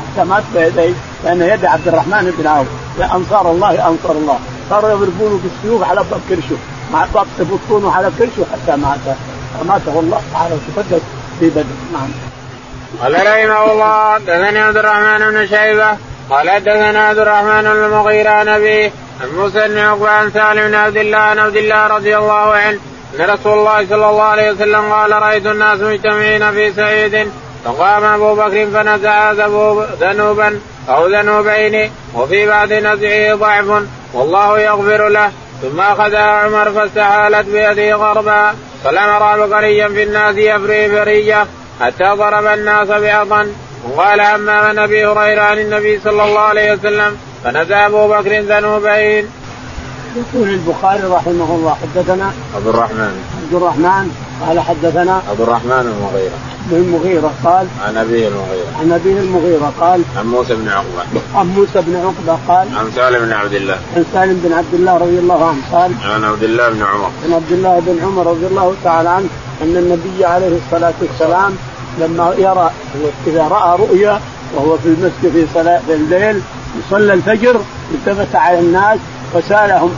حتى 0.01 0.25
مات 0.25 0.43
بيديه 0.55 0.95
لأن 1.25 1.43
يد 1.43 1.65
عبد 1.65 1.89
الرحمن 1.89 2.35
بن 2.39 2.47
عوف. 2.47 2.67
يا 3.01 3.17
أنصار 3.17 3.51
الله 3.51 3.73
يا 3.73 3.89
أنصار 3.89 4.17
الله. 4.17 4.39
صاروا 4.71 4.91
يضربونه 4.91 5.41
بالسيوف 5.43 5.83
على 5.83 6.05
باب 6.11 6.21
كرشه. 6.29 6.57
مع 6.93 7.07
باب 7.15 7.27
يبطونه 7.39 7.93
على 7.93 8.11
كرشه 8.19 8.45
حتى 8.53 8.77
مات. 8.77 9.17
فماته 9.61 10.01
الله 10.01 10.21
تعالى 10.33 10.55
وتقدس 10.55 11.01
في 11.41 11.51
بدر 11.51 11.65
نعم. 11.93 12.11
قال 13.03 13.15
رحمه 13.15 13.73
الله 13.73 14.15
حدثني 14.15 14.59
عبد 14.59 14.77
الرحمن 14.77 15.31
بن 15.31 15.47
شيبة 15.47 15.97
قال 16.31 16.51
حدثنا 16.51 17.09
عبد 17.09 17.19
الرحمن 17.19 17.63
بن 17.63 17.85
المغيرة 17.85 18.31
عن 18.31 18.49
عن 19.21 19.29
موسى 19.37 19.69
بن 19.69 19.79
عقبة 19.79 20.09
عن 20.09 20.31
سالم 20.31 20.69
بن 20.69 20.75
عبد 20.75 20.97
الله 20.97 21.19
عن 21.19 21.39
عبد 21.39 21.57
الله 21.57 21.87
رضي 21.87 22.17
الله 22.17 22.53
عنه 22.55 22.79
أن 23.15 23.31
رسول 23.31 23.59
الله 23.59 23.87
صلى 23.87 24.11
الله 24.11 24.23
عليه 24.23 24.53
وسلم 24.53 24.93
قال 24.93 25.13
رأيت 25.13 25.47
الناس 25.47 25.81
مجتمعين 25.81 26.51
في 26.51 26.73
سعيد 26.73 27.31
فقام 27.65 28.05
أبو 28.05 28.35
بكر 28.35 28.67
فنزع 28.67 29.33
ذنوبا 30.01 30.61
أو 30.89 31.07
ذنوبين 31.07 31.91
وفي 32.15 32.47
بعض 32.47 32.73
نزعه 32.73 33.35
ضعف 33.35 33.83
والله 34.15 34.59
يغفر 34.59 35.09
له 35.09 35.33
ثم 35.63 35.81
أخذها 35.81 36.21
عمر 36.21 36.71
فاستحالت 36.71 37.49
بيده 37.49 37.95
غربا 37.95 38.55
فلم 38.85 39.19
بقريا 39.19 39.89
في 39.89 40.03
الناس 40.03 40.37
يفري 40.37 40.89
فريه 40.89 41.47
حتى 41.81 42.05
ضرب 42.05 42.47
الناس 42.47 42.89
بعضا 42.89 43.53
وقال 43.85 44.21
أما 44.21 44.73
من 44.73 44.79
أبي 44.79 45.07
هريرة 45.07 45.43
عن 45.43 45.59
النبي 45.59 46.01
صلى 46.05 46.25
الله 46.25 46.41
عليه 46.41 46.73
وسلم 46.73 47.17
فنزع 47.45 47.87
أبو 47.87 48.09
بكر 48.09 48.41
ذنوبين. 48.41 49.27
يقول 50.17 50.49
البخاري 50.49 51.03
رحمه 51.03 51.55
الله 51.55 51.77
حدثنا 51.83 52.33
عبد 52.57 52.67
الرحمن 52.67 53.38
عبد 53.49 53.63
الرحمن 53.63 54.11
قال 54.47 54.61
حدثنا 54.61 55.23
عبد 55.31 55.41
الرحمن 55.41 55.95
المغيرة 55.95 56.39
بن 56.71 56.77
المغيرة 56.77 57.33
قال 57.45 57.67
عن 57.87 57.97
أبيه 57.97 58.29
المغيرة. 58.29 58.67
عن 58.81 58.93
أبيه 58.93 59.21
المغيرة 59.21 59.73
قال 59.81 60.03
عن 60.17 60.27
موسى 60.27 60.55
بن 60.55 60.69
عقبة. 60.69 61.21
عن 61.35 61.47
موسى 61.47 61.81
بن 61.81 61.97
عقبة 61.97 62.39
قال 62.49 62.69
عن 62.77 62.91
سالم 62.97 63.25
بن 63.25 63.33
عبد 63.33 63.55
الله. 63.55 63.79
عن 63.97 64.05
سالم 64.13 64.41
بن 64.45 64.53
عبد 64.53 64.75
الله 64.75 64.97
رضي 64.97 65.19
الله 65.19 65.47
عنه 65.47 65.59
قال 65.73 65.93
عن 66.05 66.25
عبد 66.25 66.43
الله 66.43 66.69
بن 66.69 66.83
عمر. 66.83 67.11
عن 67.25 67.33
عبد 67.33 67.53
الله 67.53 67.81
بن 67.87 67.99
عمر 68.05 68.27
رضي 68.27 68.47
الله 68.47 68.75
تعالى 68.85 69.09
عنه 69.09 69.29
أن 69.63 69.77
النبي 69.77 70.25
عليه 70.25 70.59
الصلاة 70.67 70.95
والسلام 71.01 71.57
لما 72.01 72.35
يرى 72.39 72.71
إذا 73.27 73.49
رأى 73.49 73.79
رؤيا 73.79 74.21
وهو 74.57 74.77
في 74.79 74.87
المسجد 74.89 75.33
في 75.33 75.47
صلاة 75.55 75.81
في 75.87 75.95
الليل 75.95 76.43
يصلى 76.79 77.15
الفجر 77.15 77.61
التفت 77.95 78.35
على 78.35 78.59
الناس 78.59 78.99
وسالهم 79.35 79.91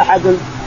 أحد 0.00 0.20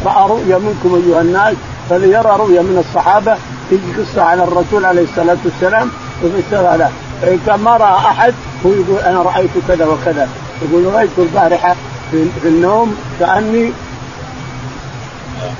رأى 0.05 0.29
رؤيا 0.29 0.57
منكم 0.57 1.01
أيها 1.07 1.21
الناس؟ 1.21 1.55
فليرى 1.89 2.35
رؤيا 2.39 2.61
من 2.61 2.83
الصحابة 2.87 3.35
في 3.69 3.77
قصة 3.97 4.21
على 4.21 4.43
الرسول 4.43 4.85
عليه 4.85 5.03
الصلاة 5.03 5.37
والسلام 5.45 5.89
وفسرها 6.23 6.77
له. 6.77 6.89
فإن 7.21 7.39
كان 7.47 7.59
ما 7.59 7.77
رأى 7.77 7.95
أحد 7.95 8.33
هو 8.65 8.71
يقول 8.71 8.99
أنا 8.99 9.21
رأيت 9.21 9.49
كذا 9.67 9.85
وكذا. 9.85 10.29
يقول 10.61 10.93
رأيت 10.93 11.09
البارحة 11.17 11.75
في, 12.11 12.25
في 12.41 12.47
النوم 12.47 12.95
كأني 13.19 13.71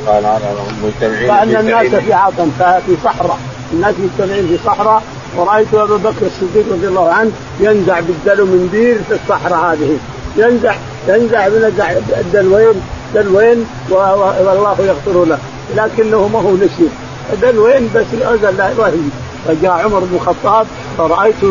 قال 0.07 0.23
مجتمعين 0.83 1.27
كأن 1.27 1.55
الناس 1.55 1.95
في 1.95 2.13
عطن 2.13 2.51
في 2.85 2.95
صحراء. 3.03 3.39
الناس 3.73 3.95
مجتمعين 3.99 4.47
في 4.47 4.57
صحراء. 4.65 5.03
ورأيت 5.37 5.73
ابا 5.73 5.97
بكر 5.97 6.25
الصديق 6.25 6.65
رضي 6.71 6.87
الله 6.87 7.11
عنه 7.11 7.31
ينزع 7.59 7.99
بالدلو 7.99 8.45
من 8.45 8.69
بير 8.71 8.97
في 9.07 9.23
الصحراء 9.23 9.73
هذه. 9.73 9.97
ينزع 10.37 10.75
ينزع 11.07 11.47
ينزع 11.47 11.91
الدلوين 12.19 12.81
دلوين 13.15 13.65
والله 13.89 14.75
يغفر 14.79 15.25
له. 15.25 15.37
لكنه 15.75 16.27
ما 16.27 16.39
هو 16.39 16.55
نسي. 16.55 16.87
دلوين 17.41 17.89
بس 17.95 18.05
لا 18.57 18.69
وهي 18.77 18.91
فجاء 19.47 19.71
عمر 19.71 19.99
بن 19.99 20.15
الخطاب 20.15 20.67
فرأيته 20.97 21.47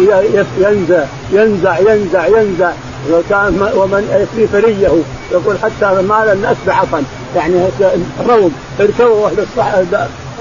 ينزع 0.59 1.05
ينزع 1.33 1.79
ينزع 1.79 2.27
ينزع. 2.27 2.73
وكان 3.13 3.71
ومن 3.77 4.27
يفري 4.33 4.47
فريه. 4.47 4.89
يقول 5.33 5.57
حتى 5.63 6.03
مال 6.03 6.29
الناس 6.33 6.57
بعطن 6.67 7.03
يعني 7.37 7.69
روم. 8.29 8.55
ارتووا 8.81 9.29
أهل 9.59 9.87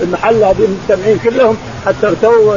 المحل 0.04 0.43
هذه 0.43 0.65
المجتمعين 0.65 1.19
كلهم 1.23 1.58
حتى 1.86 2.08
ارتووا 2.08 2.56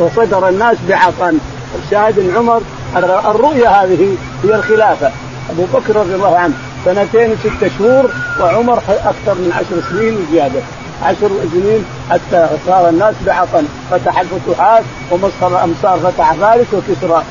وصدر 0.00 0.48
الناس 0.48 0.76
بعطن 0.88 1.38
الشاهد 1.84 2.32
عمر 2.36 2.60
الرؤيا 2.96 3.68
هذه 3.68 4.16
هي 4.44 4.54
الخلافة. 4.54 5.10
أبو 5.50 5.64
بكر 5.74 5.96
رضي 5.96 6.14
الله 6.14 6.38
عنه 6.38 6.54
سنتين 6.84 7.30
وست 7.30 7.72
شهور 7.78 8.10
وعمر 8.40 8.78
أكثر 8.88 9.34
من 9.34 9.52
عشر 9.56 9.82
سنين 9.90 10.16
وزياده 10.16 10.60
عشر 11.02 11.30
سنين 11.52 11.84
حتى 12.10 12.48
صار 12.66 12.88
الناس 12.88 13.14
بعطن. 13.26 13.66
فتح 13.90 14.20
الفتوحات 14.20 14.82
ومسخر 15.10 15.48
الامصار 15.48 15.98
فتح 15.98 16.32
فارس 16.32 16.66
وكسرى. 16.72 17.22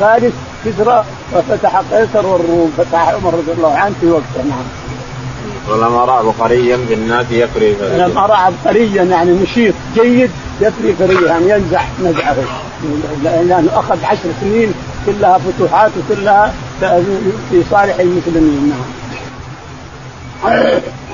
فارس 0.00 0.32
كسرى 0.64 1.04
وفتح 1.32 1.76
قيصر 1.76 2.26
والروم. 2.26 2.72
فتح 2.78 3.08
عمر 3.08 3.34
رضي 3.34 3.52
الله 3.52 3.76
عنه 3.76 3.94
في 4.00 4.06
وقته. 4.06 4.42
نعم. 4.48 4.64
ولم 5.68 5.94
ارى 5.94 6.24
بقريا 6.24 6.76
بالناس 6.76 7.26
يفري 7.30 7.74
فريا 7.74 8.08
لم 8.08 8.18
ارى 8.18 8.32
عبقريا 8.32 9.02
يعني 9.02 9.30
نشيط 9.30 9.74
جيد 9.94 10.30
يفري 10.60 10.92
فريا 10.98 11.28
يعني 11.28 11.50
ينزع 11.50 11.82
نزعه. 12.02 12.36
لأنه 13.22 13.70
أخذ 13.74 14.04
عشر 14.04 14.28
سنين 14.40 14.74
كلها 15.06 15.38
فتوحات 15.38 15.90
وكلها 15.98 16.54
في 17.50 17.62
صالح 17.70 17.96
المسلمين. 18.00 18.70
نعم. 18.70 19.02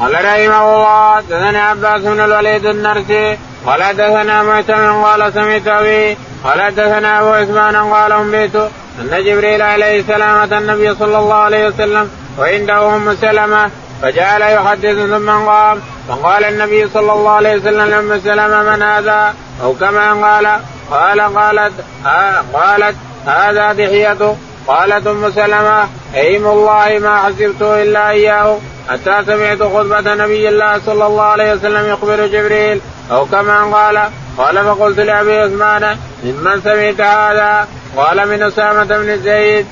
قال 0.01 0.15
رحمه 0.15 0.75
الله 0.75 1.21
دثنا 1.21 1.63
عباس 1.63 2.03
بن 2.03 2.21
الوليد 2.21 2.67
النرسي 2.67 3.39
قال 3.67 3.97
دثنا 3.97 4.43
معتم 4.43 5.03
قال 5.03 5.33
سمعت 5.33 5.67
أبي 5.67 6.17
قال 6.45 6.75
دثنا 6.75 7.21
أبو 7.21 7.29
عثمان 7.29 7.77
قال 7.77 8.13
انبئت 8.13 8.57
أن 9.01 9.25
جبريل 9.25 9.63
عليه 9.63 10.01
السلام 10.01 10.39
أتى 10.39 10.59
النبي 10.59 10.95
صلى 10.95 11.19
الله 11.19 11.35
عليه 11.35 11.67
وسلم 11.67 12.11
وعنده 12.39 12.97
أم 12.97 13.17
سلمة 13.21 13.71
فجعل 14.03 14.43
يحدث 14.43 14.97
ثم 14.97 15.31
قام 15.31 15.81
فقال 16.09 16.45
النبي 16.45 16.89
صلى 16.95 17.13
الله 17.13 17.31
عليه 17.31 17.57
وسلم 17.57 17.91
لما 17.91 18.21
سلمة 18.25 18.63
من 18.63 18.83
هذا؟ 18.83 19.35
أو 19.63 19.75
كما 19.75 20.13
قال 20.13 20.61
قال 20.91 21.21
قالت 21.21 21.73
آه 22.07 22.45
قالت 22.53 22.97
هذا 23.27 23.73
دحيته 23.73 24.37
قالت 24.67 25.07
أم 25.07 25.31
سلمة 25.31 25.89
أيم 26.15 26.47
الله 26.47 26.99
ما 27.03 27.17
حسبته 27.17 27.83
إلا 27.83 28.11
إياه 28.11 28.59
حتى 28.89 29.23
سمعت 29.27 29.63
خطبة 29.63 30.15
نبي 30.15 30.49
الله 30.49 30.81
صلى 30.87 31.07
الله 31.07 31.23
عليه 31.23 31.53
وسلم 31.53 31.89
يخبر 31.89 32.27
جبريل. 32.27 32.81
أو 33.11 33.27
كما 33.27 33.65
قال 33.65 34.11
قال 34.39 34.65
فقلت 34.65 35.01
لأبي 35.01 35.37
عثمان 35.37 35.97
ممن 36.25 36.61
سمعت 36.65 37.01
هذا؟ 37.01 37.69
قال 37.97 38.29
من 38.29 38.43
أسامة 38.43 38.85
بن 38.85 39.19
زيد. 39.23 39.67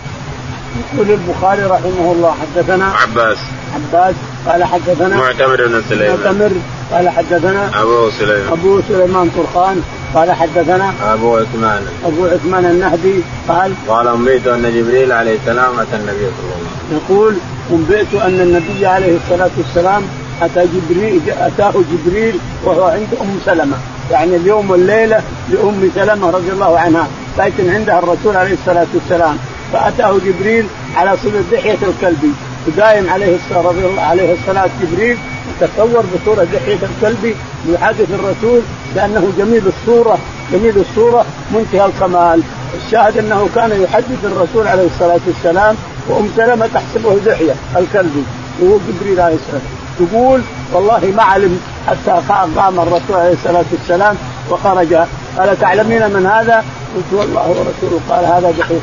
يقول 0.94 1.10
البخاري 1.10 1.62
رحمه 1.62 2.12
الله 2.12 2.34
حدثنا 2.40 2.84
عباس. 2.84 3.38
عباس 3.74 4.14
قال 4.46 4.64
حدثنا 4.64 5.16
معتمر 5.16 5.66
بن 5.66 5.82
سليمان. 5.88 6.18
معتمر 6.18 6.50
قال 6.92 7.08
حدثنا 7.08 7.82
أبو 7.82 8.10
سليمان. 8.10 8.52
أبو 8.52 8.80
سليمان 8.88 9.30
طرخان 9.36 9.82
قال 10.14 10.32
حدثنا 10.32 10.92
أبو 11.12 11.36
عثمان. 11.36 11.82
أبو 12.06 12.26
عثمان 12.26 12.64
النهدي 12.64 13.20
قال 13.48 13.72
قال 13.88 14.08
انبئت 14.08 14.46
أن 14.46 14.62
جبريل 14.62 15.12
عليه 15.12 15.36
السلام 15.36 15.80
أتى 15.80 15.96
النبي 15.96 16.26
صلى 16.36 16.44
الله 16.44 16.56
عليه 16.56 16.66
وسلم. 16.66 17.00
يقول 17.10 17.34
انبئت 17.70 18.14
أن 18.14 18.40
النبي 18.40 18.86
عليه 18.86 19.16
الصلاة 19.16 19.50
والسلام 19.58 20.02
أتى 20.42 20.66
جبريل 20.74 21.20
أتاه 21.40 21.72
جبريل 21.92 22.38
وهو 22.64 22.84
عند 22.84 23.08
أم 23.20 23.38
سلمة. 23.44 23.76
يعني 24.10 24.36
اليوم 24.36 24.70
والليلة 24.70 25.20
لأم 25.50 25.90
سلمة 25.94 26.30
رضي 26.30 26.50
الله 26.50 26.78
عنها 26.78 27.06
لكن 27.38 27.70
عندها 27.70 27.98
الرسول 27.98 28.36
عليه 28.36 28.54
الصلاة 28.54 28.86
والسلام. 28.94 29.36
فأتاه 29.72 30.18
جبريل 30.26 30.66
على 30.96 31.16
صله 31.22 31.42
دحية 31.52 31.78
الكلبي 31.82 32.32
ودايم 32.66 33.10
عليه 33.10 33.36
الصلاه 33.36 33.74
عليه 34.00 34.32
الصلاة 34.32 34.68
جبريل 34.82 35.18
تصور 35.60 36.04
بصورة 36.14 36.44
دحية 36.44 36.78
الكلبي 36.82 37.36
يحدث 37.68 38.10
الرسول 38.14 38.60
لأنه 38.96 39.32
جميل 39.38 39.62
الصورة 39.66 40.18
جميل 40.52 40.78
الصورة 40.78 41.26
منتهى 41.54 41.86
الكمال. 41.86 42.42
الشاهد 42.86 43.18
أنه 43.18 43.48
كان 43.54 43.82
يحدث 43.82 44.24
الرسول 44.24 44.66
عليه 44.66 44.86
الصلاة 44.86 45.20
والسلام 45.26 45.76
وأم 46.08 46.28
سلمة 46.36 46.66
تحسبه 46.74 47.18
دحية 47.26 47.54
الكلبي 47.76 48.22
وهو 48.60 48.78
جبريل 48.88 49.20
عليه 49.20 49.34
السلام 49.36 49.62
تقول 49.98 50.40
والله 50.72 51.12
ما 51.16 51.22
علم 51.22 51.60
حتى 51.86 52.20
قام 52.56 52.80
الرسول 52.80 53.16
عليه 53.16 53.32
الصلاة 53.32 53.64
والسلام 53.72 54.16
وخرج 54.50 54.96
قال 55.38 55.60
تعلمين 55.60 56.10
من 56.10 56.26
هذا؟ 56.26 56.64
قلت 56.96 57.12
والله 57.12 57.48
ورسوله 57.48 58.00
قال 58.10 58.24
هذا 58.24 58.54
دحيه 58.58 58.80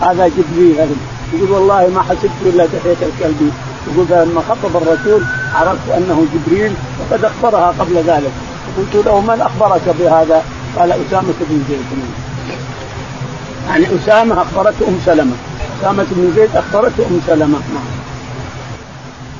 هذا 0.00 0.28
جبريل 0.28 0.74
هذا. 0.78 0.96
يقول 1.32 1.50
والله 1.50 1.90
ما 1.94 2.02
حسبت 2.02 2.30
إلا 2.46 2.66
دحيه 2.66 3.06
الكلب 3.06 3.52
يقول 3.86 4.06
لما 4.10 4.42
خطب 4.48 4.76
الرسول 4.76 5.22
عرفت 5.54 5.90
أنه 5.96 6.26
جبريل 6.34 6.72
وقد 7.00 7.24
أخبرها 7.24 7.74
قبل 7.78 7.96
ذلك. 7.96 8.32
قلت 8.76 9.06
له 9.06 9.20
من 9.20 9.40
أخبرك 9.40 9.96
بهذا؟ 9.98 10.42
قال 10.78 10.92
أسامة 10.92 11.34
بن 11.40 11.64
زيد. 11.68 11.84
يعني 13.68 13.86
أسامة 13.96 14.42
أخبرته 14.42 14.88
أم 14.88 15.00
سلمة. 15.06 15.32
أسامة 15.80 16.06
بن 16.10 16.32
زيد 16.36 16.56
أخبرته 16.56 17.06
أم 17.10 17.20
سلمة. 17.26 17.58
نعم. 17.74 17.86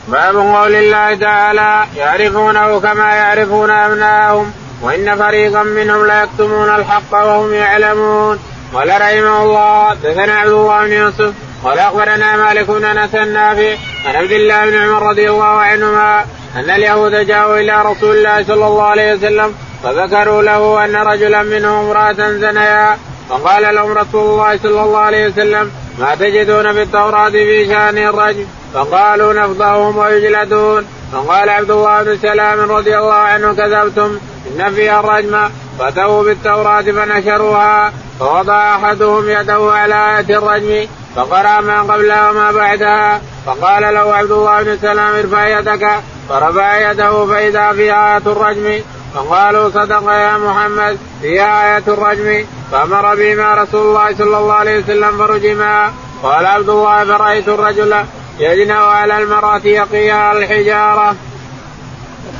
باب 0.09 0.37
قول 0.37 0.75
الله 0.75 1.15
تعالى 1.15 1.85
يعرفونه 1.97 2.81
كما 2.81 3.15
يعرفون 3.15 3.71
أبناءهم. 3.71 4.53
وإن 4.83 5.17
فريقا 5.17 5.63
منهم 5.63 6.07
ليكتمون 6.07 6.75
الحق 6.75 7.13
وهم 7.13 7.55
يعلمون. 7.55 8.39
قال 8.75 8.89
رحمه 8.89 9.43
الله 9.43 9.95
دثنا 9.95 10.39
عبد 10.41 10.51
الله 10.51 10.85
بن 10.87 10.93
يوسف 10.93 11.33
قال 11.65 11.79
أخبرنا 11.79 12.37
مالك 12.37 12.71
بن 12.71 12.85
أنس 12.85 13.15
النافع 13.15 13.77
عن 14.07 14.17
عبد 14.17 14.33
الله 14.33 14.71
بن 14.71 14.77
عمر 14.77 15.09
رضي 15.11 15.31
الله 15.31 15.45
عنهما 15.45 16.25
أن 16.57 16.71
اليهود 16.71 17.13
جاءوا 17.13 17.57
إلى 17.57 17.83
رسول 17.83 18.17
الله 18.17 18.45
صلى 18.45 18.67
الله 18.67 18.83
عليه 18.83 19.15
وسلم 19.15 19.55
فذكروا 19.83 20.43
له 20.43 20.85
أن 20.85 20.97
رجلا 20.97 21.43
منهم 21.43 21.87
امرأة 21.87 22.13
زنيا 22.13 22.99
فقال 23.31 23.75
لهم 23.75 23.93
رسول 23.93 24.31
الله 24.31 24.59
صلى 24.63 24.83
الله 24.83 24.99
عليه 24.99 25.29
وسلم 25.29 25.71
ما 25.99 26.15
تجدون 26.15 26.73
في 26.73 26.83
التوراة 26.83 27.31
في 27.31 27.67
شأن 27.67 27.99
الرجل؟ 27.99 28.47
فقالوا 28.75 29.33
نفضهم 29.33 29.99
ويجلدون. 29.99 30.87
فقال 31.13 31.49
عبد 31.51 31.71
الله 31.71 32.03
بن 32.03 32.19
سلام 32.19 32.71
رضي 32.71 32.99
الله 32.99 33.15
عنه 33.15 33.53
كذبتم. 33.53 34.19
إن 34.47 34.75
فيها 34.75 35.01
الرجم 35.01 35.49
فأتوا 35.79 36.23
بالتوراة 36.23 36.83
فنشروها 36.83 37.93
فوضع 38.21 38.75
أحدهم 38.77 39.31
يده 39.31 39.73
على 39.73 40.19
آية 40.19 40.39
الرجم 40.39 40.87
فقرأ 41.17 41.61
ما 41.61 41.83
قبلها 41.83 42.31
وما 42.31 42.53
بعدها. 42.53 43.21
فقال 43.47 43.95
له 43.95 44.15
عبد 44.15 44.31
الله 44.31 44.63
بن 44.63 44.79
سلام 44.83 45.15
ارفع 45.15 45.59
يدك. 45.59 45.89
فرفع 46.29 46.91
يده 46.91 47.27
فإذا 47.27 47.73
فيها 47.73 48.15
آية 48.17 48.27
الرجم 48.27 48.81
فقالوا 49.15 49.71
صدق 49.71 50.13
يا 50.13 50.37
محمد 50.37 50.99
فيها 51.23 51.77
آية 51.77 51.85
الرجم. 51.89 52.45
فأمر 52.73 53.15
بما 53.15 53.55
رسول 53.55 53.87
الله 53.87 54.15
صلى 54.19 54.39
الله 54.39 54.53
عليه 54.53 54.79
وسلم 54.79 55.19
فرجما. 55.19 55.93
قال 56.23 56.47
عبد 56.47 56.69
الله 56.69 57.05
فرأيت 57.05 57.49
الرجل 57.49 57.95
يجنى 58.39 58.73
على 58.73 59.19
المرأة 59.19 59.61
يقيها 59.65 60.33
الحجارة. 60.33 61.17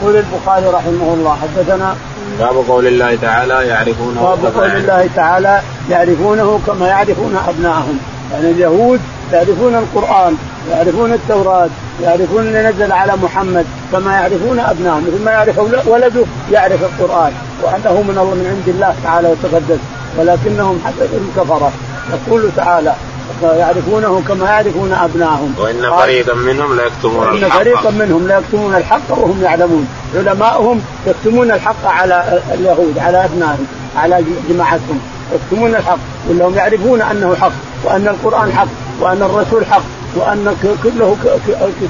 يقول 0.01 0.17
البخاري 0.17 0.67
رحمه 0.67 1.15
الله 1.15 1.37
حدثنا 1.43 1.97
باب 2.39 2.65
قول 2.69 2.87
الله 2.87 3.19
تعالى 3.23 3.67
يعرفونه 3.69 4.21
باب 4.21 4.57
قول 4.57 4.71
الله 4.71 5.09
تعالى 5.17 5.61
يعرفونه 5.91 6.61
كما 6.67 6.89
يعرفون 6.89 7.37
ابنائهم 7.49 7.99
يعني 8.33 8.51
اليهود 8.51 9.01
يعرفون 9.33 9.75
القرآن 9.75 10.37
يعرفون 10.71 11.13
التوراة 11.13 11.69
يعرفون 12.03 12.47
اللي 12.47 12.63
نزل 12.69 12.93
على 12.93 13.13
محمد 13.23 13.67
كما 13.93 14.13
يعرفون 14.15 14.59
ابنائهم 14.59 15.07
مثل 15.07 15.25
ما 15.25 15.31
يعرف 15.31 15.59
ولده 15.87 16.25
يعرف 16.53 16.83
القرآن 16.83 17.33
وأنه 17.63 18.03
من 18.03 18.19
الله 18.19 18.35
من 18.35 18.47
عند 18.57 18.75
الله 18.75 18.95
تعالى 19.05 19.29
وتقدس 19.29 19.79
ولكنهم 20.19 20.81
حتى 20.87 21.09
كفرة. 21.37 21.73
يقول 22.11 22.51
تعالى 22.57 22.95
يعرفونه 23.43 24.23
كما 24.29 24.47
يعرفون 24.47 24.93
ابنائهم 24.93 25.55
وإن 25.59 25.91
فريقا 25.91 26.35
منهم 26.35 26.77
لا 26.77 26.87
يكتمون 26.87 27.29
الحق. 27.29 27.43
وان 27.43 27.51
فريقا 27.51 27.91
منهم 27.91 28.29
لا 28.29 28.39
يكتمون 28.39 28.75
الحق 28.75 29.11
وهم 29.11 29.43
يعلمون. 29.43 29.89
علماؤهم 30.15 30.81
يكتمون 31.07 31.51
الحق 31.51 31.87
على 31.87 32.41
اليهود 32.55 32.99
على 32.99 33.25
أبنائهم 33.25 33.67
على 33.97 34.25
جماعتهم. 34.49 35.01
يكتمون 35.35 35.75
الحق 35.75 35.99
كلهم 36.29 36.55
يعرفون 36.55 37.01
أنه 37.03 37.35
حق 37.35 37.53
وأن 37.85 38.09
القرآن 38.09 38.53
حق 38.53 38.69
وأن 39.01 39.23
الرسول 39.23 39.67
حق 39.67 39.83
وأن 40.17 40.57
كله 40.83 41.17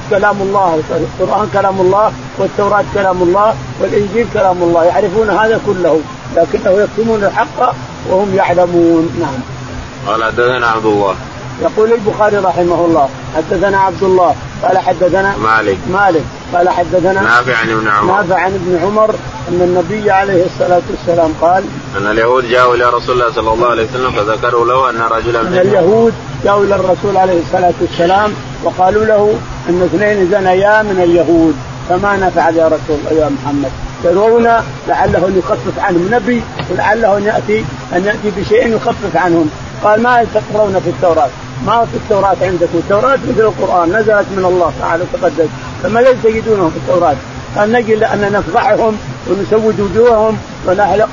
كلام 0.09 0.41
الله. 0.41 0.81
القرآن 1.19 1.49
كلام 1.53 1.81
الله 1.81 2.11
والتوراة 2.37 2.83
كلام 2.93 3.21
الله 3.21 3.55
والإنجيل 3.81 4.27
كلام 4.33 4.63
الله. 4.63 4.83
يعرفون 4.83 5.29
هذا 5.29 5.59
كله 5.67 5.99
لكنه 6.35 6.71
يكتمون 6.71 7.23
الحق 7.23 7.73
وهم 8.09 8.35
يعلمون. 8.35 9.09
نعم. 9.19 9.56
قال 10.07 10.23
حدثنا 10.23 10.67
عبد 10.67 10.85
الله. 10.85 11.15
يقول 11.61 11.93
البخاري 11.93 12.37
رحمه 12.37 12.85
الله 12.85 13.09
حدثنا 13.35 13.77
عبد 13.77 14.03
الله 14.03 14.35
قال 14.63 14.77
حدثنا 14.77 15.37
مالك. 15.37 15.77
مالك 15.93 16.23
قال 16.53 16.69
حدثنا 16.69 17.21
نافع 17.21 17.57
عن 17.57 17.69
ابن 17.69 17.87
عمر. 17.87 18.15
نافع 18.15 18.39
عن 18.39 18.53
ابن 18.53 18.79
عمر 18.83 19.15
أن 19.49 19.61
النبي 19.61 20.11
عليه 20.11 20.45
الصلاة 20.45 20.81
والسلام 20.89 21.33
قال 21.41 21.63
أن 21.97 22.11
اليهود 22.11 22.49
جاءوا 22.49 22.75
إلى 22.75 22.89
رسول 22.89 23.21
الله 23.21 23.33
صلى 23.33 23.53
الله 23.53 23.67
عليه 23.67 23.83
وسلم 23.83 24.11
فذكروا 24.11 24.65
له 24.65 24.89
أن 24.89 25.01
رجلا 25.11 25.41
أن 25.41 25.57
اليهود 25.57 26.13
جاءوا 26.43 26.63
إلى 26.63 26.75
الرسول 26.75 27.17
عليه 27.17 27.41
الصلاة 27.41 27.73
والسلام 27.81 28.33
وقالوا 28.63 29.05
له 29.05 29.33
إن 29.69 29.81
اثنين 29.81 30.31
زنيا 30.31 30.83
من 30.83 31.01
اليهود 31.03 31.55
فما 31.89 32.15
نفعل 32.15 32.57
يا 32.57 32.67
رسول 32.67 32.97
الله 32.99 33.23
يا 33.23 33.29
محمد؟ 33.29 33.71
ترون 34.03 34.47
لعله 34.87 35.27
أن 35.27 35.37
يخفف 35.37 35.79
عنهم 35.79 36.09
نبي 36.11 36.41
ولعله 36.71 37.17
أن 37.17 37.23
يأتي 37.23 37.65
أن 37.95 38.05
يأتي 38.05 38.31
بشيء 38.37 38.75
يخفف 38.75 39.15
عنهم. 39.15 39.49
قال 39.83 40.03
ما 40.03 40.25
تقرون 40.33 40.79
في 40.83 40.89
التوراة. 40.89 41.29
ما 41.65 41.85
في 41.85 41.97
التوراة 41.97 42.35
عندكم. 42.41 42.77
التوراة 42.77 43.15
مثل 43.15 43.41
القرآن 43.41 43.89
نزلت 43.89 44.25
من 44.37 44.45
الله 44.45 44.73
تعالى 44.79 45.03
وتقدس. 45.13 45.49
فما 45.83 45.99
الذي 45.99 46.17
تجدونه 46.23 46.69
في 46.69 46.77
التوراة. 46.77 47.15
أن 47.57 47.71
نجي 47.71 48.05
أن 48.05 48.31
نفضحهم 48.31 48.97
ونسود 49.27 49.79
وجوههم 49.79 50.37
ونحلق 50.67 51.09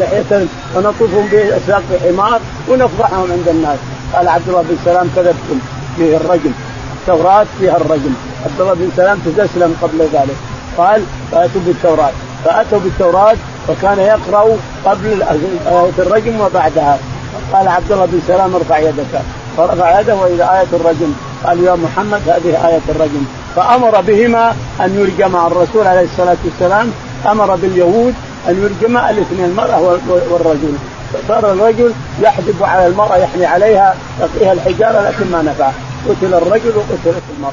لحية 0.00 0.46
ونطوفهم 0.76 1.28
بأسواق 1.32 1.82
بحمار 1.92 2.40
ونفضحهم 2.68 3.32
عند 3.32 3.48
الناس. 3.48 3.78
قال 4.14 4.28
عبد 4.28 4.48
الله 4.48 4.62
بن 4.62 4.76
سلام 4.84 5.10
كذبتم 5.16 5.58
فيه 5.96 6.16
الرجم. 6.16 6.52
التوراة 7.00 7.46
فيها 7.58 7.76
الرجم. 7.76 8.14
عبد 8.44 8.60
الله 8.60 8.74
بن 8.74 8.90
سلام 8.96 9.18
تسلم 9.18 9.76
قبل 9.82 10.08
ذلك. 10.12 10.36
قال 10.76 11.02
فأتوا 11.32 11.60
بالتوراة. 11.66 12.12
فأتوا 12.44 12.78
بالتوراة 12.78 13.36
وكان 13.68 13.98
يقرأ 13.98 14.56
قبل 14.84 15.22
الرجم 15.98 16.40
وبعدها. 16.40 16.98
قال 17.52 17.68
عبد 17.68 17.92
الله 17.92 18.06
بن 18.06 18.20
سلام 18.26 18.54
ارفع 18.54 18.78
يدك. 18.78 19.22
فرفع 19.56 20.00
يده 20.00 20.14
وإذا 20.14 20.44
آية 20.44 20.80
الرجم. 20.80 21.12
قال 21.44 21.64
يا 21.64 21.74
محمد 21.74 22.28
هذه 22.28 22.68
آية 22.68 22.80
الرجم. 22.88 23.24
فأمر 23.56 24.00
بهما 24.00 24.56
أن 24.80 24.98
يرجم 24.98 25.36
الرسول 25.36 25.86
عليه 25.86 26.06
الصلاة 26.12 26.36
والسلام 26.44 26.92
أمر 27.26 27.56
باليهود 27.56 28.14
أن 28.48 28.54
يرجم 28.62 28.96
الاثنين 28.96 29.44
المرأة 29.44 29.80
والرجل. 30.30 30.74
فصار 31.12 31.52
الرجل 31.52 31.92
يحدب 32.22 32.62
على 32.62 32.86
المرأة 32.86 33.16
يحني 33.16 33.46
عليها 33.46 33.94
يقيها 34.20 34.52
الحجارة 34.52 35.00
لكن 35.08 35.30
ما 35.30 35.42
نفع. 35.42 35.70
قتل 36.08 36.34
الرجل 36.34 36.72
وقتلت 36.76 37.22
المرأة. 37.36 37.52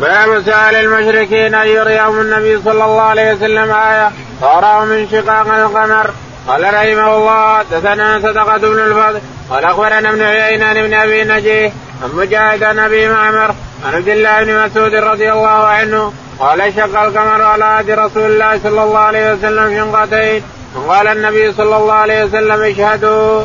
باب 0.00 0.42
سؤال 0.42 0.74
المشركين 0.74 1.54
أن 1.54 1.68
يريهم 1.68 2.20
النبي 2.20 2.62
صلى 2.64 2.84
الله 2.84 3.02
عليه 3.02 3.32
وسلم 3.32 3.70
آية. 3.70 4.10
فأراه 4.40 4.84
من 4.84 5.08
شقاق 5.08 5.54
القمر. 5.54 6.10
قال 6.48 6.74
رحمه 6.74 7.16
الله 7.16 7.58
حدثنا 7.58 8.20
صدقة 8.20 8.58
بن 8.58 8.78
الفضل 8.78 9.20
قال 9.50 9.64
أخبرنا 9.64 10.10
ابن 10.10 10.22
عيينة 10.22 10.72
بن 10.72 10.94
أبي 10.94 11.24
نجيه 11.24 11.72
عن 12.02 12.10
مجاهد 12.16 12.62
عن 12.62 12.78
أبي 12.78 13.08
معمر 13.08 13.54
عن 13.86 13.94
عبد 13.94 14.08
الله 14.08 14.44
بن 14.44 14.64
مسعود 14.64 14.94
رضي 14.94 15.32
الله 15.32 15.48
عنه 15.48 16.12
قال 16.38 16.72
شق 16.76 17.02
القمر 17.02 17.42
على 17.42 17.64
عهد 17.64 17.90
رسول 17.90 18.30
الله 18.30 18.60
صلى 18.62 18.82
الله 18.82 18.98
عليه 18.98 19.32
وسلم 19.32 19.76
شنقتين 19.76 20.42
وقال 20.76 21.06
النبي 21.06 21.52
صلى 21.52 21.76
الله 21.76 21.92
عليه 21.92 22.24
وسلم 22.24 22.62
اشهدوا. 22.62 23.42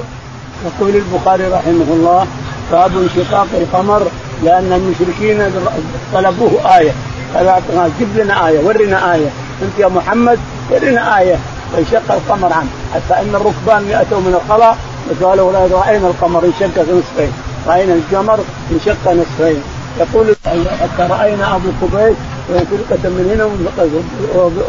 يقول 0.65 0.95
البخاري 0.95 1.43
رحمه 1.43 1.87
الله 1.89 2.27
باب 2.71 2.91
انشقاق 2.97 3.47
القمر 3.53 4.07
لأن 4.43 4.73
المشركين 4.73 5.53
طلبوه 6.13 6.77
آية. 6.77 6.91
قال 7.35 7.91
جيب 7.99 8.17
لنا 8.17 8.47
آية 8.47 8.59
ورنا 8.59 9.13
آية. 9.13 9.29
أنت 9.61 9.79
يا 9.79 9.87
محمد 9.87 10.39
ورنا 10.69 11.19
آية. 11.19 11.35
فانشق 11.73 12.11
القمر 12.11 12.53
عنه. 12.53 12.69
حتى 12.93 13.21
إن 13.21 13.35
الركبان 13.35 13.91
اتوا 13.91 14.19
من 14.19 14.41
الخلاء 14.41 14.77
وقالوا 15.21 15.51
راينا 15.51 16.07
القمر؟ 16.07 16.43
انشق 16.45 16.81
نصفين. 16.81 17.31
رأينا 17.67 17.93
القمر 17.93 18.39
انشق 18.71 19.11
نصفين. 19.11 19.61
يقول 19.99 20.35
حتى 20.81 21.03
رأينا 21.09 21.55
أبو 21.55 21.69
قبيس 21.81 22.15
فرقة 22.47 23.09
من 23.09 23.25
هنا 23.31 23.45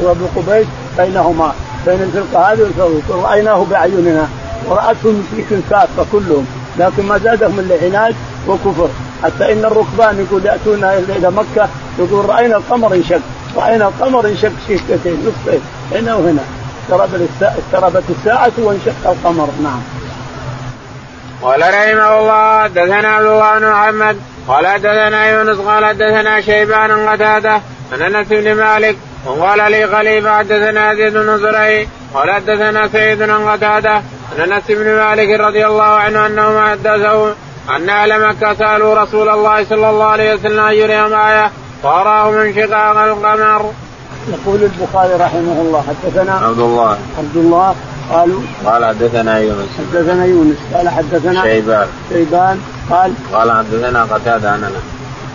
وأبو 0.03 0.25
قبيس 0.37 0.67
بينهما. 0.99 1.53
بين 1.87 2.03
الفرقة 2.03 2.53
هذه 2.53 2.61
والفرقة 2.61 3.23
رايناه 3.23 3.65
بأعيننا. 3.71 4.29
ورأته 4.69 5.05
المشركين 5.05 5.63
كافه 5.71 6.07
كلهم. 6.13 6.47
لكن 6.79 7.03
ما 7.03 7.19
زادهم 7.19 7.59
إلا 7.59 7.75
عناد 7.99 8.15
وكفر. 8.49 8.89
حتى 9.23 9.53
إن 9.53 9.65
الركبان 9.65 10.27
يقول 10.27 10.47
يأتون 10.47 10.85
إلى 10.85 11.31
مكة 11.31 11.69
يقول 11.99 12.29
رأينا 12.29 12.57
القمر 12.57 12.95
انشق 12.95 13.21
رأينا 13.57 13.89
القمر 13.89 14.27
انشق 14.27 14.53
شقتين 14.69 15.19
نصفين 15.27 15.61
هنا 15.93 16.15
وهنا. 16.15 16.43
اقتربت 16.93 18.05
الساعة 18.11 18.53
وانشق 18.59 19.11
القمر. 19.11 19.49
نعم. 19.63 19.81
قال 21.43 21.61
رحمه 21.61 22.19
الله 22.21 22.63
حدثنا 22.63 23.09
عبد 23.09 23.27
الله 23.27 23.59
بن 23.59 23.71
محمد. 23.71 24.21
قال 24.49 24.67
حدثنا 24.67 25.27
يونس 25.27 25.59
قال 25.59 25.85
حدثنا 25.85 26.41
شيبان 26.41 27.09
قتادة 27.09 27.61
عن 27.93 28.03
أنس 28.03 28.27
بن 28.31 28.55
مالك. 28.55 28.97
وقال 29.27 29.73
لي 29.73 29.87
خليفه 29.87 30.39
حدثنا 30.39 30.95
زيد 30.95 31.13
بن 31.13 31.39
زرعي. 31.39 31.89
قال 32.15 32.31
حدثنا 32.31 32.89
سعيد 32.89 33.19
بن 33.19 33.49
قتادة 33.49 33.93
عن 33.93 34.53
أنس 34.53 34.63
بن 34.69 34.97
مالك 34.97 35.41
رضي 35.41 35.67
الله 35.67 35.83
عنه 35.83 36.27
انه 36.27 36.71
حدثه 36.71 37.35
أن 37.77 37.89
أهل 37.89 38.29
مكة 38.29 38.55
سألوا 38.55 39.03
رسول 39.03 39.29
الله 39.29 39.65
صلى 39.65 39.91
الله 39.91 40.07
عليه 40.07 40.35
وسلم 40.35 40.61
أن 40.61 40.75
يريهم 40.75 41.15
آية. 41.15 41.51
فأراه 41.83 42.31
من 42.31 42.55
شقاق 42.55 42.97
القمر. 42.99 43.73
يقول 44.33 44.61
البخاري 44.63 45.15
رحمه 45.15 45.61
الله 45.61 45.85
حدثنا 45.89 46.33
عبد 46.33 46.59
الله. 46.59 46.99
عبد 47.19 47.37
الله 47.37 47.75
قالوا 48.11 48.41
قال 48.65 48.85
حدثنا 48.85 49.39
يونس. 49.39 49.69
حدثنا 49.79 50.25
يونس 50.25 50.57
قال 50.75 50.89
حدثنا 50.89 51.43
شيبان. 51.43 51.87
شيبان 52.09 52.61
قال 52.91 53.13
قال 53.33 53.53
حدثنا 53.53 54.03
قتادة 54.05 54.51
عن 54.51 54.65
أنس. 54.65 54.87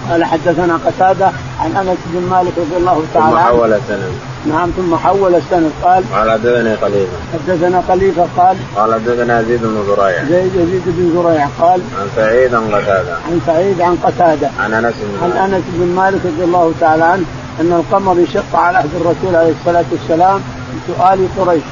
قال 0.09 0.23
حدثنا 0.23 0.79
قتادة 0.85 1.31
عن 1.59 1.75
أنس 1.75 1.97
بن 2.05 2.29
مالك 2.29 2.53
رضي 2.57 2.77
الله 2.77 3.03
تعالى 3.13 3.31
ثم 3.31 3.37
حول 3.37 3.73
السند 3.73 4.34
نعم 4.45 4.69
ثم 4.77 4.95
حول 4.95 5.35
السند. 5.35 5.71
قال 5.83 6.03
قال 6.13 6.31
حدثني 6.31 6.77
خليفة. 6.77 7.17
حدثنا 7.33 7.83
خليفة 7.87 8.27
قال 8.37 8.57
قال 8.75 8.93
حدثنا 8.93 9.43
زيد 9.43 9.61
بن 9.61 9.83
زريع. 9.87 10.23
زيد 10.23 10.55
يزيد 10.55 10.83
بن 10.85 11.13
زريع 11.15 11.47
قال 11.61 11.81
عن 11.99 12.07
سعيد 12.15 12.53
عن 12.53 12.67
قتادة. 12.67 13.13
عن 13.27 13.41
سعيد 13.45 13.81
عن 13.81 13.95
قتادة. 14.03 14.49
عن 14.59 14.73
أنس 14.73 14.93
بن 15.01 15.23
عن 15.23 15.51
أنس 15.53 15.63
بن 15.73 15.95
مالك 15.95 16.19
رضي 16.25 16.43
الله 16.43 16.73
تعالى 16.79 17.03
عنه 17.03 17.23
أن 17.61 17.73
القمر 17.73 18.11
انشق 18.11 18.55
على 18.55 18.77
عهد 18.77 18.89
الرسول 18.95 19.35
عليه 19.35 19.53
الصلاة 19.59 19.85
والسلام 19.91 20.41
سؤال 20.87 21.27
قريش 21.37 21.63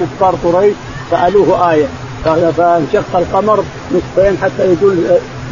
كفار 0.00 0.34
قريش 0.44 0.74
سألوه 1.10 1.72
آية. 1.72 1.86
فانشق 2.56 3.16
القمر 3.16 3.64
نصفين 3.94 4.38
حتى 4.42 4.62
يقول 4.72 4.96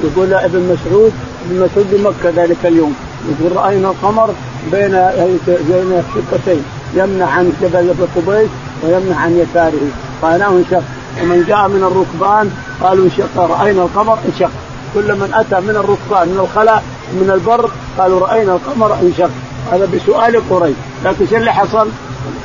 يقول 0.05 0.35
ابن 0.35 0.59
مسعود 0.59 1.13
ابن 1.47 1.61
مسعود 1.61 1.87
بمكة 1.93 2.43
ذلك 2.43 2.57
اليوم. 2.65 2.95
يقول 3.29 3.57
رأينا 3.57 3.89
القمر 3.89 4.31
بين 4.73 4.93
بين 5.47 6.03
شقتين 6.15 6.63
يمنع 6.95 7.27
عن 7.27 7.53
جبل 7.63 7.95
قبيس 8.17 8.49
ويمنع 8.83 9.17
عن 9.17 9.33
يساره. 9.39 9.91
قالوا 10.23 10.59
انشق. 10.59 10.83
ومن 11.23 11.45
جاء 11.49 11.69
من 11.69 11.83
الركبان 11.83 12.51
قالوا 12.83 13.05
انشق. 13.05 13.41
رأينا 13.41 13.83
القمر 13.83 14.19
انشق. 14.29 14.51
كل 14.95 15.15
من 15.15 15.31
أتى 15.35 15.61
من 15.61 15.77
الركبان 15.77 16.29
من 16.29 16.41
الخلاء 16.41 16.83
من 17.13 17.31
البر 17.35 17.71
قالوا 17.99 18.21
رأينا 18.21 18.53
القمر 18.53 18.95
انشق. 19.03 19.31
هذا 19.73 19.89
بسؤال 19.95 20.51
قريش 20.51 20.77
لكن 21.05 21.27
شو 21.31 21.37
اللي 21.37 21.53
حصل؟ 21.53 21.89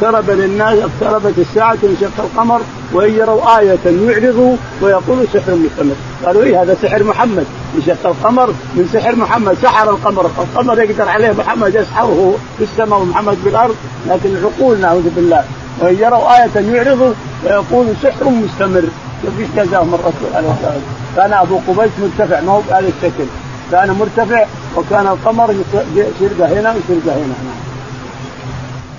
اقترب 0.01 0.29
للناس 0.29 0.77
اقتربت 0.79 1.34
الساعة 1.38 1.77
انشق 1.84 2.12
القمر 2.19 2.62
وإن 2.93 3.13
يروا 3.13 3.60
آية 3.60 3.79
يعرضوا 3.86 4.55
ويقولوا 4.81 5.25
سحر 5.34 5.55
مستمر. 5.55 5.95
قالوا 6.25 6.43
إيه 6.43 6.62
هذا 6.62 6.77
سحر 6.81 7.03
محمد؟ 7.03 7.45
انشق 7.75 8.07
القمر 8.07 8.47
من 8.47 8.89
سحر 8.93 9.15
محمد. 9.15 9.57
سحر 9.62 9.89
القمر. 9.89 10.25
القمر 10.25 10.81
يقدر 10.81 11.10
عليه 11.10 11.31
محمد 11.31 11.75
يسحره 11.75 12.36
في 12.57 12.63
السماء 12.63 12.99
ومحمد 12.99 13.38
في 13.43 13.49
الأرض 13.49 13.75
لكن 14.07 14.36
العقول 14.36 14.79
نعوذ 14.79 15.10
بالله. 15.10 15.43
وإن 15.79 15.97
يروا 15.99 16.36
آية 16.36 16.73
يعرضوا 16.75 17.13
ويقولوا 17.43 17.93
سحر 18.03 18.25
مستمر. 18.25 18.84
إيش 19.39 19.47
جزاهم 19.55 19.93
الرسول 19.93 20.36
عليه 20.36 20.51
الصلاة 20.51 20.73
والسلام. 20.73 20.81
كان 21.15 21.34
أبو 21.34 21.60
قبيس 21.67 21.91
مرتفع 22.01 22.41
ما 22.41 22.51
هو 22.51 22.62
بهذا 22.62 22.88
الشكل. 22.88 23.25
كان 23.71 23.91
مرتفع 23.91 24.45
وكان 24.75 25.07
القمر 25.07 25.55
شرقة 26.19 26.60
هنا 26.60 26.69
وشرقة 26.71 27.15
هنا. 27.17 27.34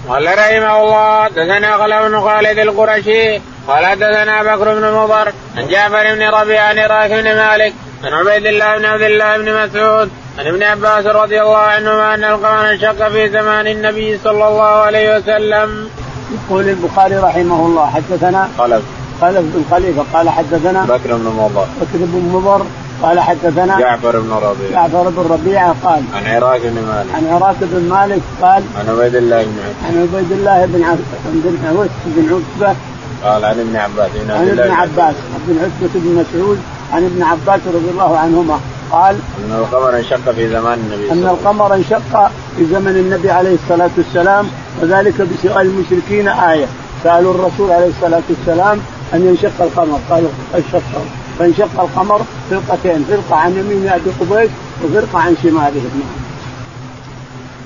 قال 0.09 0.27
رحمه 0.27 0.83
الله 0.83 1.25
حدثنا 1.25 1.77
خلف 1.77 2.03
بن 2.07 2.21
خالد 2.21 2.59
القرشي 2.59 3.41
قال 3.69 3.87
حدثنا 3.87 4.43
بكر 4.43 4.75
بن 4.75 4.93
مضر 4.93 5.33
عن 5.57 5.69
جعفر 5.69 6.15
بن 6.15 6.23
ربيعه 6.23 6.69
عن 6.69 6.79
راكب 6.79 7.25
بن 7.25 7.37
مالك 7.37 7.75
عن 8.05 8.13
عبيد 8.13 8.47
الله 8.47 8.79
بن 8.79 8.85
عبد 8.85 9.03
الله 9.03 9.37
بن 9.39 9.65
مسعود 9.65 10.11
عن 10.39 10.47
ابن 10.47 10.63
عباس 10.63 11.07
رضي 11.07 11.43
الله 11.43 11.57
عنهما 11.57 12.15
أن 12.15 12.25
القمر 12.25 12.71
انشق 12.71 13.09
في 13.09 13.29
زمان 13.29 13.67
النبي 13.67 14.19
صلى 14.25 14.49
الله 14.49 14.73
عليه 14.73 15.17
وسلم. 15.17 15.89
يقول 16.33 16.69
البخاري 16.69 17.17
رحمه 17.17 17.67
الله 17.67 17.87
حدثنا 17.87 18.49
خلف 18.59 18.83
خلف 19.21 19.39
بن 19.41 19.65
خليفه 19.71 20.05
قال 20.13 20.29
حدثنا 20.29 20.85
بكر 20.85 21.17
بن 21.17 21.25
مضر 21.25 21.67
بكر 21.81 21.99
بن 21.99 22.31
مضر 22.33 22.67
قال 23.03 23.21
حدثنا 23.21 23.79
جعفر 23.79 24.21
بن 24.21 24.33
ربيعه 24.33 24.89
جعفر 24.89 25.09
بن 25.09 25.33
ربيعه 25.33 25.75
قال 25.85 26.03
عن 26.15 26.27
عراك 26.27 26.61
بن 26.61 26.83
مالك. 26.83 27.15
عن 27.15 27.27
عراك 27.33 27.57
بن 27.61 27.89
مالك 27.89 28.23
قال 28.43 28.63
عن 28.79 28.89
عبيد 28.89 29.15
الله 29.15 29.43
بن 29.43 29.59
عن 29.87 30.09
عبيد 30.13 30.33
الله 30.33 30.67
بن 30.67 30.85
عبد 30.85 31.03
بن 31.45 31.67
عوس 31.69 31.89
بن 32.05 32.43
عتبة. 32.61 32.77
قال 33.25 33.45
عن 33.45 33.61
ابن 33.61 33.77
عباس 33.77 34.11
عن 34.31 34.49
ابن 34.49 34.71
عباس 34.71 35.15
بن 35.47 35.59
عتبه 35.59 36.01
بن 36.01 36.25
مسعود. 36.25 36.59
عن 36.93 37.05
ابن 37.05 37.23
عباس 37.23 37.61
رضي 37.67 37.91
الله 37.91 38.19
عنهما 38.19 38.61
قال 38.93 39.17
أن 39.45 39.53
القمر 39.53 39.97
انشق 39.97 40.31
في 40.33 40.49
زمان 40.49 40.79
النبي 40.79 41.13
أن 41.13 41.29
القمر 41.29 41.75
انشق 41.75 42.31
في 42.57 42.65
زمن 42.67 42.97
النبي 42.97 43.31
عليه 43.31 43.55
الصلاة 43.55 43.91
والسلام 43.97 44.49
وذلك 44.83 45.15
بسؤال 45.15 45.67
المشركين 45.67 46.29
آية. 46.29 46.67
سألوا 47.05 47.35
الرسول 47.35 47.71
عليه 47.71 47.91
الصلاة 47.97 48.23
والسلام 48.29 48.79
أن 49.15 49.27
ينشق 49.27 49.63
القمر. 49.63 50.01
قالوا 50.11 50.29
انشق. 50.55 50.83
فانشق 51.39 51.81
القمر 51.81 52.21
فرقتين 52.51 53.05
فرقة 53.09 53.37
عن 53.37 53.51
يمين 53.51 53.89
ابي 53.89 54.11
قبيس 54.21 54.51
وفرقة 54.85 55.19
عن 55.19 55.37
شماله. 55.43 55.83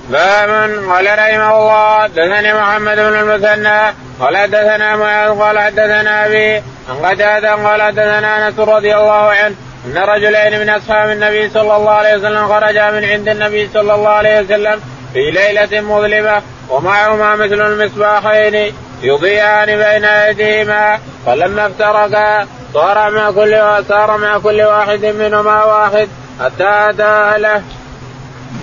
باب 0.09 0.49
قال 0.89 1.05
رحمه 1.05 1.57
الله 1.57 2.03
حدثني 2.03 2.53
محمد 2.53 2.95
بن 2.95 3.19
المثنى 3.19 3.95
قال 4.19 4.37
حدثنا 4.37 4.95
معاذ 4.95 5.39
قال 5.39 5.59
حدثنا 5.59 6.25
أبي 6.25 6.55
عن 6.89 7.05
قتادة 7.05 7.51
قال 7.55 7.81
حدثنا 7.81 8.47
أنس 8.47 8.59
رضي 8.59 8.95
الله 8.95 9.31
عنه 9.31 9.55
أن 9.85 9.97
رجلين 9.97 10.59
من 10.59 10.69
أصحاب 10.69 11.09
النبي 11.09 11.49
صلى 11.49 11.75
الله 11.75 11.91
عليه 11.91 12.15
وسلم 12.15 12.47
خرجا 12.47 12.91
من 12.91 13.03
عند 13.05 13.29
النبي 13.29 13.69
صلى 13.73 13.95
الله 13.95 14.09
عليه 14.09 14.41
وسلم 14.41 14.81
في 15.13 15.31
ليلة 15.31 15.81
مظلمة 15.81 16.41
ومعهما 16.69 17.35
مثل 17.35 17.61
المصباحين 17.61 18.73
يضيئان 19.01 19.65
بين 19.65 20.05
أيديهما 20.05 20.99
فلما 21.25 21.67
افترقا 21.67 22.47
صار 22.73 23.11
مع 23.11 23.31
كل 23.31 23.83
صار 23.89 24.17
مع 24.17 24.37
كل 24.37 24.61
واحد 24.61 25.05
منهما 25.05 25.63
واحد 25.63 26.09
حتى 26.39 26.89
اتى 26.89 27.03
اهله. 27.03 27.61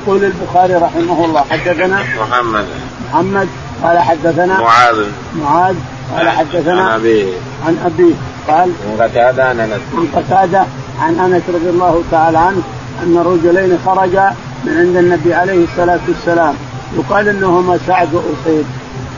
يقول 0.03 0.25
البخاري 0.25 0.75
رحمه 0.75 1.25
الله 1.25 1.45
حدثنا 1.51 2.03
محمد. 2.21 2.67
محمد 3.13 3.49
قال 3.83 3.99
حدثنا 3.99 4.61
معاذ. 4.61 5.07
معاذ 5.41 5.75
قال 6.17 6.29
حدثنا 6.29 6.83
عن 6.83 7.01
أبيه. 7.01 7.33
عن 7.67 7.77
أبيه 7.85 8.15
قال 8.49 8.71
عن 8.87 9.09
قتادة 9.09 9.45
عن 9.45 9.61
أنس. 9.61 9.81
عن 9.97 10.07
قتادة 10.17 10.65
عن 11.01 11.21
أنس 11.21 11.43
رضي 11.49 11.71
الله 11.71 12.03
تعالى 12.11 12.39
عنه 12.39 12.63
أن 13.03 13.19
رجلين 13.19 13.79
خرجا 13.87 14.35
من 14.65 14.79
عند 14.79 14.97
النبي 14.97 15.35
عليه 15.35 15.65
الصلاة 15.65 16.01
والسلام. 16.09 16.55
يقال 16.99 17.29
إنهما 17.29 17.79
سعد 17.87 18.09
وأسيد. 18.15 18.67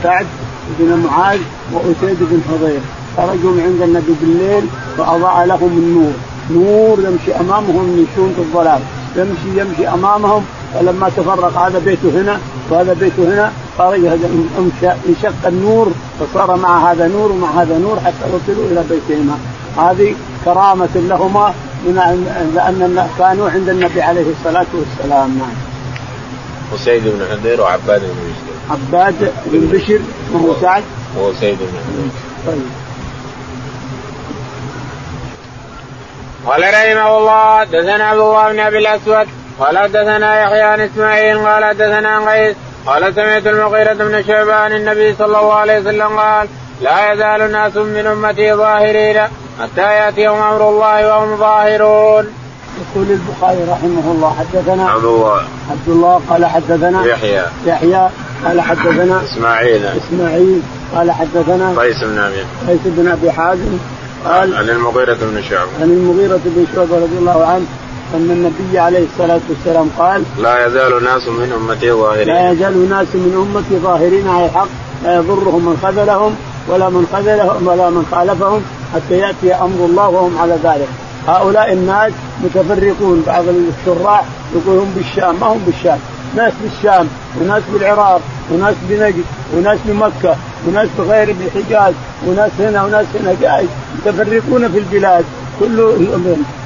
سعد 0.03 0.25
بن 0.79 1.07
معاذ 1.09 1.39
وأسيد 1.73 2.17
بن 2.19 2.41
حضير. 2.49 2.79
خرجوا 3.17 3.51
من 3.51 3.63
عند 3.63 3.81
النبي 3.89 4.13
بالليل 4.21 4.65
فأضاء 4.97 5.45
لهم 5.45 5.77
النور. 5.77 6.13
نور 6.51 6.99
يمشي 6.99 7.39
أمامهم 7.39 7.97
يمشون 7.97 8.33
في 8.35 8.41
الظلام 8.41 8.81
يمشي 9.17 9.61
يمشي 9.61 9.87
أمامهم 9.87 10.45
فلما 10.73 11.09
تفرق 11.09 11.57
هذا 11.57 11.79
بيته 11.79 12.09
هنا 12.09 12.39
وهذا 12.69 12.93
بيته 12.93 13.23
هنا 13.23 13.51
خرج 13.77 14.05
انشق 15.09 15.47
النور 15.47 15.91
فصار 16.19 16.55
مع 16.55 16.91
هذا 16.91 17.07
نور 17.07 17.31
ومع 17.31 17.61
هذا 17.61 17.77
نور 17.77 17.99
حتى 17.99 18.25
وصلوا 18.25 18.65
إلى 18.71 18.83
بيتهما 18.89 19.37
هذه 19.77 20.15
كرامة 20.45 20.89
لهما 20.95 21.53
من 21.85 21.95
لأن 22.55 23.07
كانوا 23.17 23.49
عند 23.49 23.69
النبي 23.69 24.01
عليه 24.01 24.25
الصلاة 24.39 24.65
والسلام 24.73 25.37
نعم. 25.37 25.55
وسيد 26.73 27.03
بن 27.03 27.25
حضير 27.31 27.61
وعباد 27.61 28.01
بن 28.01 28.07
بشر. 28.07 28.73
عباد 28.73 29.31
بن 29.45 29.67
بشر 29.77 29.99
وهو 30.33 30.61
سعد. 30.61 30.83
وسيد 31.19 31.57
بن 31.59 31.77
حضير. 31.87 32.11
طيب. 32.47 32.86
قال 36.47 36.61
رحمه 36.61 37.17
الله 37.17 37.59
حدثنا 37.59 38.03
عبد 38.03 38.19
الله 38.19 38.51
بن 38.51 38.59
أبي 38.59 38.77
الأسود 38.77 39.27
قال 39.59 39.77
حدثنا 39.77 40.41
يحيى 40.41 40.61
عن 40.61 40.81
إسماعيل 40.81 41.37
قال 41.39 41.65
حدثنا 41.65 42.09
عن 42.09 42.29
قيس 42.29 42.55
قال 42.85 43.15
سمعت 43.15 43.47
المغيرة 43.47 43.93
بن 43.93 44.23
شعبة 44.27 44.53
عن 44.53 44.71
النبي 44.71 45.15
صلى 45.15 45.39
الله 45.39 45.53
عليه 45.53 45.79
وسلم 45.79 46.19
قال 46.19 46.47
لا 46.81 47.13
يزال 47.13 47.51
ناس 47.51 47.75
من 47.75 48.05
أمتي 48.05 48.53
ظاهرين 48.53 49.21
حتى 49.61 49.81
ياتيهم 49.81 50.41
أمر 50.41 50.69
الله 50.69 51.07
وهم 51.07 51.37
ظاهرون. 51.37 52.27
يقول 52.77 53.07
البخاري 53.09 53.63
رحمه 53.71 54.11
الله 54.11 54.35
حدثنا 54.39 54.89
عبد 54.89 55.03
الله. 55.03 55.41
عبد 55.71 55.87
الله 55.87 56.21
قال 56.29 56.45
حدثنا 56.45 57.05
يحيى. 57.05 57.43
يحيى 57.65 58.09
قال 58.45 58.61
حدثنا 58.61 59.21
إسماعيل. 59.23 59.85
إسماعيل 59.85 60.61
قال 60.95 61.11
حدثنا 61.11 61.73
قيس 61.77 62.03
بن 62.03 62.19
أبي. 62.19 62.45
قيس 62.67 62.79
بن 62.85 63.11
أبي 63.11 63.31
حازم 63.31 63.77
قال 64.27 64.55
عن 64.55 64.69
المغيرة 64.69 65.17
بن 65.21 65.43
شعبة. 65.49 65.71
عن 65.81 65.89
المغيرة 65.89 66.39
بن 66.45 66.65
شعبة 66.75 66.95
رضي 66.95 67.17
الله 67.19 67.45
عنه 67.45 67.65
أن 68.15 68.31
النبي 68.31 68.79
عليه 68.79 69.05
الصلاة 69.13 69.39
والسلام 69.49 69.89
قال 69.97 70.23
لا 70.41 70.67
يزال 70.67 71.03
ناس 71.03 71.27
من 71.27 71.51
أمتي 71.51 71.91
ظاهرين. 71.91 72.27
لا 72.27 72.51
يزال 72.51 72.89
ناس 72.89 73.07
من 73.13 73.33
أمتي 73.55 73.83
ظاهرين 73.83 74.27
على 74.27 74.45
الحق 74.45 74.67
لا 75.03 75.15
يضرهم 75.15 75.65
من 75.65 75.77
خذلهم 75.83 76.35
ولا 76.69 76.89
من 76.89 77.07
خذلهم 77.13 77.67
ولا 77.67 77.89
من 77.89 78.05
خالفهم 78.11 78.61
حتى 78.95 79.17
يأتي 79.17 79.53
أمر 79.53 79.85
الله 79.85 80.09
وهم 80.09 80.37
على 80.37 80.57
ذلك. 80.63 80.87
هؤلاء 81.27 81.73
الناس 81.73 82.13
متفرقون 82.43 83.23
بعض 83.27 83.43
الشراح 83.47 84.23
يقول 84.55 84.79
هم 84.79 84.93
بالشام 84.95 85.39
ما 85.39 85.47
هم 85.47 85.59
بالشام. 85.65 85.99
ناس 86.35 86.53
بالشام 86.63 87.07
وناس 87.41 87.63
بالعراق. 87.73 88.21
وناس 88.51 88.75
بنجد 88.89 89.25
وناس 89.57 89.79
بمكة 89.85 90.35
وناس 90.67 90.87
بغير 90.97 91.35
بالحجاز 91.39 91.93
وناس 92.27 92.51
هنا 92.59 92.83
وناس 92.83 93.05
هنا 93.19 93.35
جاي 93.41 93.65
متفرقون 93.95 94.71
في 94.71 94.77
البلاد 94.77 95.25
كل 95.59 95.79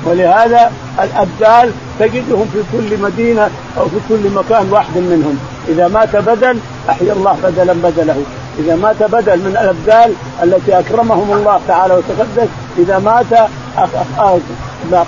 ولهذا 0.06 0.72
الأبدال 1.04 1.72
تجدهم 2.00 2.50
في 2.54 2.60
كل 2.72 3.02
مدينة 3.02 3.50
أو 3.78 3.86
في 3.86 3.96
كل 4.10 4.30
مكان 4.30 4.72
واحد 4.72 4.98
منهم. 4.98 5.40
إذا 5.70 5.88
مات 5.88 6.16
بدل 6.16 6.58
أحيا 6.90 7.14
الله 7.14 7.38
بدلا 7.44 7.74
بدله. 7.74 8.24
إذا 8.60 8.76
مات 8.76 9.04
بدل 9.04 9.38
من 9.40 9.58
الأبدال 9.62 10.14
التي 10.44 10.80
أكرمهم 10.80 11.34
الله 11.34 11.60
تعالى 11.68 11.94
وتقدس 11.94 12.50
إذا 12.78 13.00
مات 13.00 13.50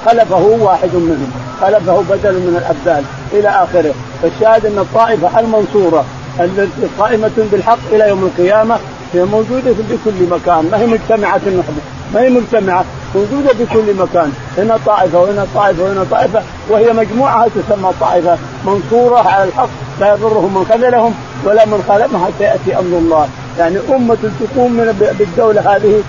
خلفه 0.05 0.57
واحد 0.61 0.89
منهم. 0.93 1.31
خلفه 1.61 2.03
بدل 2.09 2.33
من 2.33 2.55
الأبدال. 2.61 3.03
إلى 3.33 3.49
آخره. 3.49 3.93
فالشاهد 4.21 4.65
أن 4.65 4.79
الطائفة 4.79 5.39
المنصورة 5.39 6.05
التي 6.39 6.87
قائمة 6.99 7.31
بالحق 7.51 7.77
إلى 7.91 8.09
يوم 8.09 8.23
القيامة 8.23 8.77
هي 9.13 9.23
موجودة 9.23 9.73
في 9.73 9.97
كل 10.05 10.29
مكان. 10.31 10.69
ما 10.71 10.79
هي 10.79 10.87
مجتمعة 10.87 11.41
وحده 11.47 11.81
ما 12.13 12.21
هي 12.21 12.29
مجتمعة. 12.29 12.85
موجودة 13.15 13.53
في 13.53 13.65
كل 13.65 13.93
مكان. 13.93 14.31
هنا 14.57 14.79
طائفة 14.85 15.19
وهنا 15.19 15.47
طائفة 15.55 15.83
وهنا 15.83 16.05
طائفة. 16.11 16.41
وهي 16.69 16.93
مجموعة 16.93 17.47
تسمى 17.47 17.91
طائفة. 17.99 18.37
منصورة 18.65 19.19
على 19.19 19.43
الحق. 19.43 19.69
لا 19.99 20.13
يضرهم 20.13 20.57
من 20.57 20.65
خذلهم 20.65 21.13
ولا 21.45 21.65
من 21.65 21.83
خالفهم 21.87 22.25
حتى 22.25 22.43
يأتي 22.43 22.79
أمر 22.79 22.97
الله. 22.97 23.27
يعني 23.59 23.77
أمة 23.89 24.17
تقوم 24.39 24.73
من 24.73 25.15
بالدولة 25.19 25.75
هذه 25.75 26.03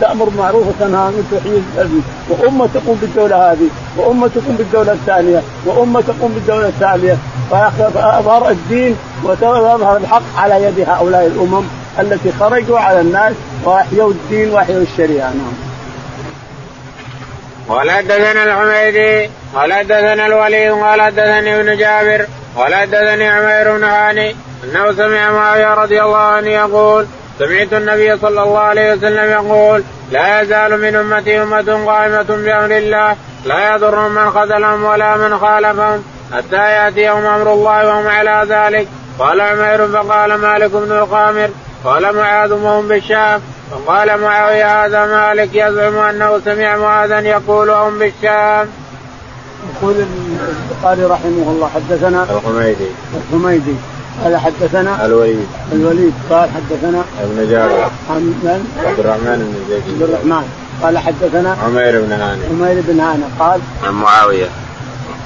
تأمر 0.00 0.24
بالمعروف 0.24 0.66
وتنهى 0.66 1.00
عن 1.00 1.24
تحيي 1.32 1.62
وأمة 2.28 2.68
تقوم 2.74 2.98
بالدولة 3.02 3.52
هذه 3.52 3.68
وأمة 3.96 4.28
تقوم 4.28 4.56
بالدولة 4.56 4.92
الثانية 4.92 5.42
وأمة 5.66 6.00
تقوم 6.00 6.32
بالدولة 6.32 6.68
الثانية 6.68 7.16
فأظهر 7.50 8.50
الدين 8.50 8.96
وتظهر 9.24 9.96
الحق 9.96 10.22
على 10.36 10.62
يد 10.64 10.88
هؤلاء 10.88 11.26
الأمم 11.26 11.64
التي 12.00 12.32
خرجوا 12.32 12.78
على 12.78 13.00
الناس 13.00 13.32
وأحيوا 13.64 14.10
الدين 14.10 14.50
وأحيوا 14.50 14.82
الشريعة. 14.82 15.28
نعم. 15.28 15.66
قال 17.68 17.90
حدثنا 17.90 18.44
الحميدي 18.44 19.30
قال 19.54 19.72
حدثنا 19.72 20.26
الوليد 20.26 20.72
قال 20.72 21.02
حدثني 21.02 21.60
ابن 21.60 21.76
جابر 21.76 22.26
قال 22.56 22.74
حدثني 22.74 23.28
عمير 23.28 23.76
بن 23.76 23.84
هاني 23.84 24.36
أنه 24.64 24.92
سمع 24.92 25.30
معاوية 25.30 25.74
رضي 25.74 26.02
الله 26.02 26.16
عنه 26.16 26.48
يقول 26.50 27.06
سمعت 27.38 27.72
النبي 27.72 28.16
صلى 28.16 28.42
الله 28.42 28.58
عليه 28.58 28.92
وسلم 28.92 29.30
يقول 29.30 29.82
لا 30.10 30.40
يزال 30.40 30.80
من 30.80 30.96
أمتي 30.96 31.42
أمة 31.42 31.86
قائمة 31.86 32.22
بأمر 32.22 32.76
الله 32.76 33.16
لا 33.44 33.74
يضر 33.74 34.08
من 34.08 34.30
خذلهم 34.30 34.84
ولا 34.84 35.16
من 35.16 35.38
خالفهم 35.38 36.04
حتى 36.32 36.56
يأتيهم 36.56 37.26
أمر 37.26 37.52
الله 37.52 37.86
وهم 37.86 38.06
على 38.08 38.46
ذلك. 38.48 38.88
قال 39.18 39.40
عمير 39.40 39.88
فقال 39.88 40.34
مالك 40.34 40.70
بن 40.70 40.92
القامر 40.92 41.50
قال 41.84 42.16
معاذ 42.16 42.52
وهم 42.52 42.88
بالشام 42.88 43.40
فقال 43.70 44.20
معاوية 44.20 44.84
هذا 44.84 45.06
مالك 45.06 45.50
يزعم 45.54 45.98
أنه 45.98 46.40
سمع 46.44 46.76
معاذا 46.76 47.20
يقول 47.20 47.70
هم 47.70 47.98
بالشام. 47.98 48.68
يقول 49.76 49.94
البخاري 50.70 51.04
رحمه 51.04 51.50
الله 51.50 51.70
حدثنا 51.74 52.22
الحميدي. 52.22 52.90
الحميدي. 53.14 53.76
قال 54.24 54.36
حدثنا 54.36 55.06
الوليد. 55.06 55.46
الوليد. 55.72 56.12
قال 56.30 56.48
حدثنا 56.50 57.04
ابن 57.22 57.50
جابر 57.50 57.90
عن 58.10 58.22
من؟ 58.42 58.60
عبد 58.86 58.98
الرحمن 58.98 59.38
بن 59.38 59.54
زيد. 59.68 59.82
عبد 59.92 60.02
الرحمن. 60.02 60.44
قال 60.82 60.98
حدثنا 60.98 61.56
عمير 61.64 62.00
بن 62.00 62.12
هاني 62.12 62.42
عمير 62.50 62.82
بن 62.88 63.00
هاني 63.00 63.22
قال 63.38 63.60
عن 63.84 63.94
معاوية. 63.94 64.48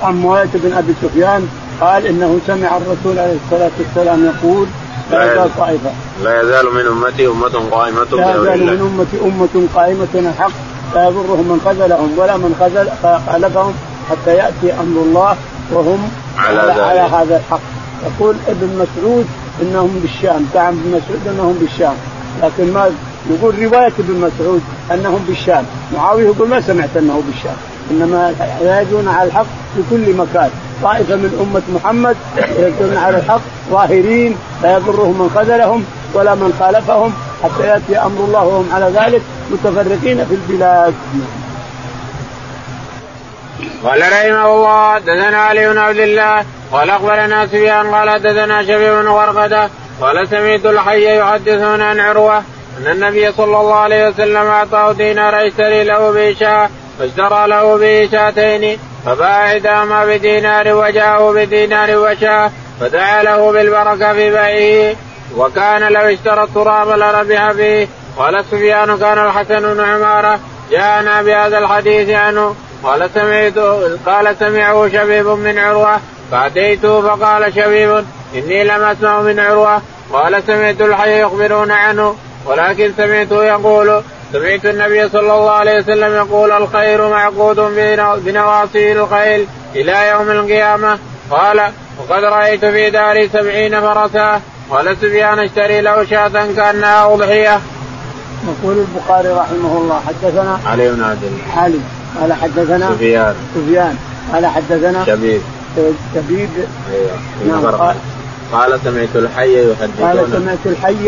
عن 0.03 0.23
معاوية 0.23 0.49
بن 0.55 0.73
أبي 0.73 0.95
سفيان. 1.03 1.49
قال 1.81 2.07
إنه 2.07 2.39
سمع 2.47 2.77
الرسول 2.77 3.19
عليه 3.19 3.37
الصلاة 3.45 3.71
والسلام 3.79 4.25
يقول 4.25 4.67
لا 5.11 5.33
يزال 5.33 5.51
طائفة. 5.59 5.91
لا 6.25 6.43
يزال 6.43 6.75
من 6.75 6.87
أمتي 6.87 7.27
أمة 7.27 7.71
قائمة 7.71 8.05
لا 8.13 8.35
يزال 8.37 8.67
من 8.67 8.81
أمتي 8.81 9.25
أمة 9.25 9.67
قائمة 9.75 10.09
الحق. 10.15 10.53
لا 10.95 11.09
يضرهم 11.09 11.49
من 11.49 11.61
خذلهم 11.65 12.19
ولا 12.19 12.37
من 12.37 12.55
خذل 12.61 12.89
خالفهم 13.03 13.75
حتى 14.11 14.35
يأتي 14.35 14.73
أمر 14.81 15.03
الله 15.03 15.37
وهم 15.73 16.11
على, 16.39 16.61
على, 16.61 16.83
على 16.83 17.01
هذا 17.01 17.37
الحق. 17.37 17.80
يقول 18.07 18.37
ابن 18.49 18.67
مسعود 18.67 19.27
إنهم 19.63 19.99
بالشام 20.03 20.47
كعب 20.55 20.73
ابن 20.73 20.89
مسعود 20.89 21.29
إنهم 21.29 21.59
بالشام. 21.61 21.95
لكن 22.43 22.73
ما 22.73 22.91
يقول 23.31 23.59
رواية 23.59 23.93
ابن 23.99 24.15
مسعود 24.15 24.63
إنهم 24.93 25.25
بالشام. 25.29 25.65
معاوية 25.95 26.25
يقول 26.25 26.49
ما 26.49 26.61
سمعت 26.61 26.97
إنه 26.97 27.23
بالشام. 27.27 27.57
إنما 27.91 28.35
يهاجون 28.63 29.09
على 29.09 29.29
الحق 29.29 29.47
في 29.77 29.83
كل 29.91 30.15
مكان. 30.15 30.51
طائفة 30.83 31.17
من 31.17 31.39
أمة 31.41 31.63
محمد 31.75 32.17
يهاجون 32.37 32.97
على 32.97 33.17
الحق 33.17 33.41
ظاهرين 33.71 34.37
لا 34.63 34.77
يضرهم 34.77 35.23
من 35.23 35.31
خذلهم 35.35 35.85
ولا 36.15 36.35
من 36.35 36.55
خالفهم 36.61 37.13
حتى 37.43 37.67
يأتي 37.67 37.99
أمر 37.99 38.25
الله 38.25 38.45
وهم 38.45 38.69
على 38.73 38.87
ذلك 38.87 39.23
متفرقين 39.53 40.25
في 40.25 40.35
البلاد. 40.35 40.95
قال 43.85 44.01
رحمه 44.01 44.47
الله 44.47 44.95
حدثنا 44.95 45.39
علي 45.43 45.69
بن 45.69 45.79
عبد 45.79 45.99
الله 45.99 46.45
قال 46.73 46.91
أخبرنا 46.91 47.47
سفيان 47.47 47.95
قال 47.95 48.11
حدثنا 48.11 48.63
شبيب 48.63 48.93
بن 48.93 49.09
غرقدة 49.09 49.71
قال 50.01 50.29
سمعت 50.29 50.67
الحي 50.67 51.19
يحدثون 51.19 51.83
عن 51.83 52.01
عروة 52.01 52.39
أن 52.79 52.87
النبي 52.87 53.33
صلى 53.33 53.61
الله 53.61 53.75
عليه 53.75 54.09
وسلم 54.09 54.47
أعطاه 54.47 54.93
دينار 54.93 55.47
يشتري 55.47 55.85
له 55.85 56.11
بشاه 56.11 56.71
فاشترى 56.99 57.47
له 57.47 57.77
به 57.77 58.09
شاتين 58.13 58.79
فباع 59.07 59.47
إحداهما 59.47 60.05
بدينار 60.05 60.75
وجاءه 60.75 61.33
بدينار 61.33 61.97
وشاه 61.97 62.51
فدعا 62.81 63.23
له 63.23 63.53
بالبركة 63.53 64.13
في 64.13 64.31
بيعه 64.31 64.97
وكان 65.37 65.93
لو 65.93 66.01
اشترى 66.01 66.43
التراب 66.43 66.89
لربح 66.89 67.53
به. 67.53 67.89
قال 68.17 68.45
سفيان 68.45 68.99
كان 68.99 69.19
الحسن 69.27 69.75
بن 69.75 69.81
عمارة 69.81 70.41
جاءنا 70.71 71.23
بهذا 71.23 71.59
الحديث 71.59 72.11
عنه. 72.11 72.55
قال 72.83 73.11
سمعت 73.15 73.59
قال 74.07 74.37
سمعه 74.39 74.89
شبيب 74.89 75.27
من 75.27 75.59
عروة. 75.59 76.01
فأتيته 76.31 77.01
فقال 77.01 77.55
شبيب 77.55 78.05
إني 78.35 78.65
لم 78.65 78.83
أسمع 78.83 79.21
من 79.21 79.41
عروة. 79.41 79.83
قال 80.13 80.43
سمعت 80.47 80.81
الحي 80.81 81.23
يخبرون 81.23 81.71
عنه. 81.71 82.17
ولكن 82.47 82.93
سمعته 82.97 83.45
يقول 83.45 84.03
سمعت 84.33 84.65
النبي 84.67 85.09
صلى 85.09 85.21
الله 85.21 85.51
عليه 85.51 85.79
وسلم 85.79 86.15
يقول 86.15 86.53
الخير 86.53 87.09
معقود 87.09 87.57
بنواصي 88.25 88.93
الخيل 88.93 89.47
إلى 89.75 90.09
يوم 90.09 90.31
القيامة. 90.31 90.99
قال 91.31 91.61
وقد 91.99 92.25
رأيت 92.25 92.65
في 92.65 92.91
داري 92.91 93.29
سبعين 93.29 93.81
فرسا. 93.81 94.41
قال 94.71 94.97
سفيان 94.97 95.39
اشتري 95.39 95.81
له 95.81 96.05
شاة 96.05 96.53
كأنها 96.57 97.15
أضحية. 97.15 97.61
يقول 98.49 98.79
البخاري 98.79 99.29
رحمه 99.29 99.79
الله 99.79 100.01
حدثنا 100.07 100.61
علي 100.67 100.89
بن 100.89 101.05
عبد 101.05 101.25
الله. 101.25 101.63
علي. 101.63 101.81
قال 102.21 102.33
حدثنا 102.33 102.91
سفيان. 102.91 103.35
سفيان. 103.55 103.97
قال 104.33 104.47
حدثنا 104.47 105.05
شبيب. 105.05 105.41
شبيب. 106.15 106.49
أيوه 106.93 107.11
نعم 107.49 107.67
قال, 107.67 107.97
قال 108.53 108.81
سمعت 108.85 109.09
الحي 109.15 109.71
يحدثون 109.71 110.07
قال 110.07 110.33
سمعت 110.33 110.59
الحي 110.67 111.05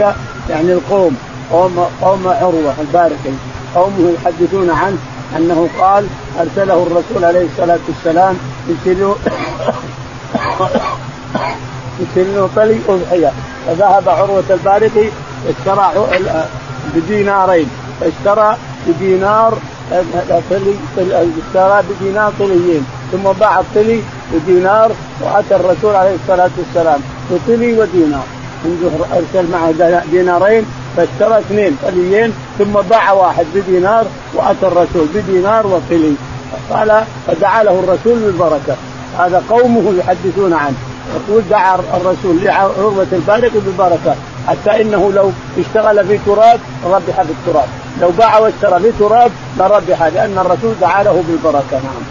يعني 0.51 0.73
القوم 0.73 1.17
قوم 1.51 1.87
قوم 2.03 2.29
عروة 2.29 2.75
الباركي 2.81 3.35
قومه 3.75 4.13
يحدثون 4.15 4.71
عنه 4.71 4.99
أنه 5.37 5.69
قال 5.81 6.07
أرسله 6.41 6.83
الرسول 6.87 7.25
عليه 7.25 7.47
الصلاة 7.47 7.79
والسلام 7.89 8.39
يشير 8.69 9.15
يشير 12.01 12.47
طلي 12.57 12.79
أضحية. 12.89 13.33
فذهب 13.67 14.09
عروة 14.09 14.45
الباركي 14.51 15.11
اشترى 15.49 15.93
بدينارين. 16.95 17.69
اشترى 18.03 18.57
بدينار 18.87 19.59
طلي 20.51 20.75
اشترى 20.97 21.83
بدينار 21.91 22.33
طليين 22.39 22.87
ثم 23.13 23.23
باع 23.41 23.61
الطلي 23.61 24.03
بدينار 24.33 24.93
وأتى 25.21 25.57
الرسول 25.57 25.95
عليه 25.95 26.15
الصلاة 26.15 26.51
والسلام 26.59 27.01
بطلي 27.31 27.73
ودينار. 27.79 28.25
أرسل 29.13 29.51
معه 29.53 30.03
دينارين 30.11 30.65
فاشترى 30.97 31.39
اثنين 31.39 31.77
طليين 31.83 32.33
ثم 32.59 32.73
باع 32.73 33.13
واحد 33.13 33.47
بدينار 33.55 34.05
وأتى 34.35 34.67
الرسول 34.67 35.07
بدينار 35.15 35.67
وطلي. 35.67 36.15
قال 36.71 37.05
فدعا 37.27 37.63
له 37.63 37.81
الرسول 37.85 38.19
بالبركة. 38.19 38.77
هذا 39.19 39.43
قومه 39.51 39.95
يحدثون 39.99 40.53
عنه. 40.53 40.77
يقول 41.15 41.43
دعا 41.51 41.75
الرسول 41.75 42.45
لعروة 42.45 43.07
البارك 43.13 43.53
بالبركة 43.55 44.17
حتى 44.49 44.83
إنه 44.83 45.13
لو 45.13 45.31
اشتغل 45.59 46.07
في 46.07 46.19
تراب 46.27 46.61
ربح 46.85 47.23
في 47.23 47.33
التراب. 47.33 47.69
لو 48.01 48.11
باع 48.11 48.39
واشترى 48.39 48.81
في 48.81 48.93
تراب 48.99 49.31
لربح 49.59 50.03
لأن 50.03 50.39
الرسول 50.39 50.75
دعا 50.81 51.03
له 51.03 51.25
بالبركة 51.29 51.73
نعم. 51.73 52.03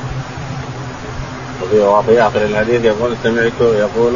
وفي 1.74 2.22
آخر 2.22 2.42
الحديث 2.42 2.86
يقول 2.86 3.16
سمعت 3.24 3.52
يقول 3.62 4.14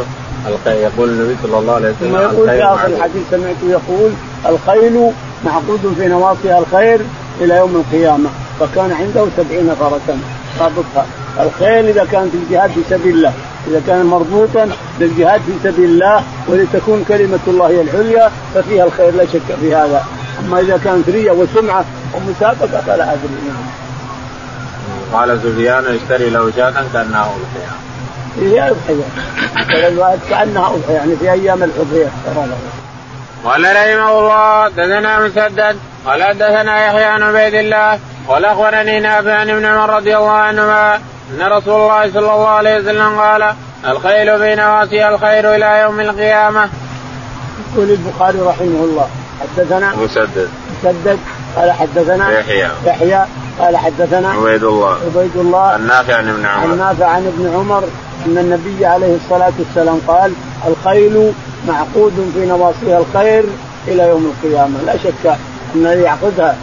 يقول 0.67 1.09
النبي 1.09 1.35
صلى 1.43 1.57
الله 1.59 1.73
عليه 1.73 1.89
وسلم 1.89 2.15
يقول 2.15 2.49
في 2.49 2.63
آخر 2.63 2.87
الحديث 2.87 3.23
سمعت 3.31 3.55
يقول 3.63 4.11
الخيل 4.45 5.11
معقود 5.45 5.93
في 5.97 6.07
نواصيها 6.07 6.59
الخير 6.59 7.01
إلى 7.41 7.57
يوم 7.57 7.75
القيامة 7.75 8.29
فكان 8.59 8.91
عنده 8.91 9.25
سبعين 9.37 9.75
فرسا. 9.79 10.19
رابطها. 10.59 11.05
الخيل 11.39 11.89
إذا 11.89 12.05
كان 12.11 12.29
في 12.29 12.37
الجهاد 12.37 12.71
في 12.71 12.81
سبيل 12.89 13.15
الله 13.15 13.33
إذا 13.67 13.81
كان 13.87 14.05
مربوطا 14.05 14.69
بالجهاد 14.99 15.41
في 15.41 15.51
سبيل 15.63 15.89
الله 15.89 16.23
ولتكون 16.47 17.05
كلمة 17.07 17.39
الله 17.47 17.67
هي 17.67 17.81
العليا 17.81 18.31
ففيها 18.55 18.85
الخير 18.85 19.15
لا 19.15 19.25
شك 19.25 19.55
في 19.61 19.75
هذا. 19.75 20.03
أما 20.39 20.59
إذا 20.59 20.79
كانت 20.83 21.09
ريه 21.09 21.31
وسمعه 21.31 21.85
ومسابقه 22.13 22.81
فلا 22.81 23.13
ادري 23.13 23.51
قال 25.13 25.39
سفيان 25.43 25.85
اشتري 25.95 26.29
له 26.29 26.51
شاة 26.55 26.73
كأنها 26.93 27.21
أضحية. 27.35 27.75
هي 28.39 28.71
أضحية. 28.71 29.03
كأنها 30.29 30.67
أضحية 30.75 30.93
يعني 30.93 31.15
في 31.15 31.31
أيام 31.31 31.63
الاضحيه 31.63 32.11
قال 33.45 33.63
رحمه 33.63 34.19
الله 34.19 34.67
دثنا 34.69 35.19
مسدد 35.19 35.77
قال 36.05 36.37
دثنا 36.37 36.85
يحيى 36.85 37.03
عن 37.03 37.23
عبيد 37.23 37.53
الله 37.53 37.99
قال 38.27 38.45
أخبرني 38.45 38.99
نافع 38.99 39.33
عن 39.33 39.49
ابن 39.49 39.65
عمر 39.65 39.95
رضي 39.95 40.17
الله 40.17 40.31
عنهما 40.31 40.95
أن 40.95 41.41
رسول 41.41 41.81
الله 41.81 42.11
صلى 42.11 42.19
الله 42.19 42.47
عليه 42.47 42.79
وسلم 42.79 43.19
قال 43.19 43.53
الخيل 43.87 44.39
في 44.39 44.55
نواسي 44.55 45.09
الخير 45.09 45.55
إلى 45.55 45.79
يوم 45.81 45.99
القيامة. 45.99 46.69
يقول 47.73 47.89
البخاري 47.89 48.39
رحمه 48.39 48.83
الله 48.83 49.09
حدثنا 49.41 49.95
مسدد 49.95 50.49
مسدد 50.83 51.19
قال 51.55 51.71
حدثنا 51.71 52.39
يحيى. 52.39 52.69
يحيى 52.85 53.25
قال 53.59 53.77
حدثنا 53.77 54.29
عبيد 54.29 54.63
الله. 54.63 54.97
عبيد 55.15 55.35
الله. 55.35 55.75
النافع 55.75 56.15
عن 56.15 56.29
ابن 56.29 56.45
عمر. 56.45 56.73
النافع 56.73 57.05
عن 57.05 57.27
ابن 57.27 57.53
عمر. 57.55 57.83
إن 58.25 58.37
النبي 58.37 58.85
عليه 58.85 59.15
الصلاة 59.15 59.53
والسلام 59.59 59.99
قال 60.07 60.33
الخيل 60.67 61.31
معقود 61.67 62.31
في 62.33 62.45
نواصيها 62.45 62.99
الخير 62.99 63.43
إلى 63.87 64.03
يوم 64.07 64.33
القيامة. 64.33 64.79
لا 64.85 64.97
شك 64.97 65.37
أن 65.75 66.03
يعقدها 66.03 66.55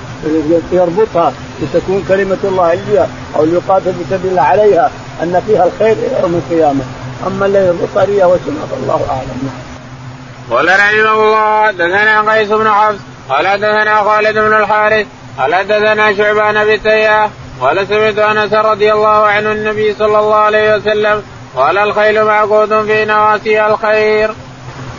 يربطها 0.73 1.33
لتكون 1.62 2.05
كلمة 2.09 2.39
الله 2.45 2.64
عليا 2.64 3.09
أو 3.37 3.45
ليقاتل 3.45 3.93
في 3.93 4.05
سبيل 4.11 4.31
الله 4.31 4.43
عليها 4.43 4.91
أن 5.23 5.43
فيها 5.47 5.64
الخير 5.64 5.93
إلى 5.93 6.20
يوم 6.23 6.35
القيامة. 6.35 6.85
أما 7.27 7.47
الذي 7.47 7.66
يربطها 7.66 8.05
ريا 8.05 8.27
وسنه 8.27 8.66
فالله 8.70 9.01
أعلم. 9.11 9.51
قال 10.53 10.68
رحمه 10.68 11.12
الله 11.12 11.70
دثنا 11.70 12.32
قيس 12.32 12.48
بن 12.48 12.70
حفص 12.70 12.98
قال 13.28 13.61
دثنا 13.61 13.96
خالد 13.96 14.38
بن 14.38 14.57
الحارث 14.57 15.07
قال 15.38 15.55
حدثنا 15.55 16.14
شعبان 16.16 16.64
بن 16.64 16.82
تياه 16.82 17.30
قال 17.61 17.88
سمعت 17.88 18.18
أنس 18.18 18.53
رضي 18.53 18.92
الله 18.92 19.26
عنه 19.26 19.53
النبي 19.53 19.94
صلى 19.94 20.18
الله 20.18 20.34
عليه 20.34 20.76
وسلم 20.76 21.22
قال 21.57 21.78
الخيل 21.78 22.24
معقود 22.24 22.84
في 22.86 23.05
نواسي 23.05 23.66
الخير. 23.66 24.30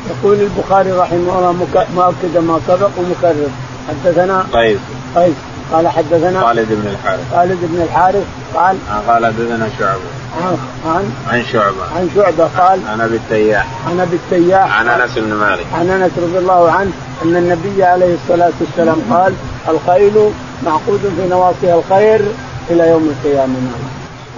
يقول 0.10 0.38
البخاري 0.40 0.92
رحمه 0.92 1.18
الله 1.38 1.52
مؤكد 1.96 2.38
ما 2.38 2.62
سبق 2.68 2.90
ومكرر. 2.98 3.50
حدثنا 3.90 4.46
قيس 4.54 4.80
قيس 5.16 5.34
قال 5.74 5.88
حدثنا 5.88 6.42
خالد 6.42 6.68
بن 6.70 6.88
الحارث. 6.88 7.32
خالد 7.32 7.60
بن 7.62 7.82
الحارث 7.82 8.26
قال 8.56 8.78
قال 9.08 9.26
حدثنا 9.26 9.70
شعبة. 9.80 10.13
عن 10.42 10.58
عن 10.86 11.14
عن 11.32 11.44
شعبة. 11.54 11.84
عن 11.96 12.10
شعبة 12.16 12.48
قال 12.58 12.80
عن 12.88 13.02
ابي 13.02 13.16
التياح 13.16 13.68
عن 13.88 14.00
ابي 14.00 14.16
التياح 14.16 14.80
عن 14.80 14.88
أنس 14.88 15.12
بن 15.18 15.34
مالك. 15.34 15.66
عن 15.74 15.90
أنس 15.90 16.12
رضي 16.18 16.38
الله 16.38 16.72
عنه 16.72 16.92
أن 17.26 17.36
النبي 17.36 17.84
عليه 17.84 18.16
الصلاة 18.24 18.52
والسلام 18.60 19.02
قال 19.12 19.34
الخيل 19.68 20.32
معقود 20.66 21.14
في 21.18 21.30
نواصيها 21.30 21.76
الخير 21.76 22.22
إلى 22.70 22.88
يوم 22.90 23.16
القيامة. 23.18 23.56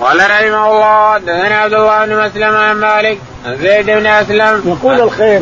قال 0.02 0.18
رحمه 0.18 0.72
الله 0.72 1.18
دثنا 1.18 1.56
عبد 1.56 1.74
الله 1.74 2.06
بن 2.06 2.26
مسلم 2.26 2.56
عن 2.56 2.76
مالك 2.76 3.18
عن 3.46 3.58
زيد 3.58 3.86
بن 3.86 4.08
أسلم. 4.08 4.62
يقول 4.66 5.02
الخير 5.02 5.42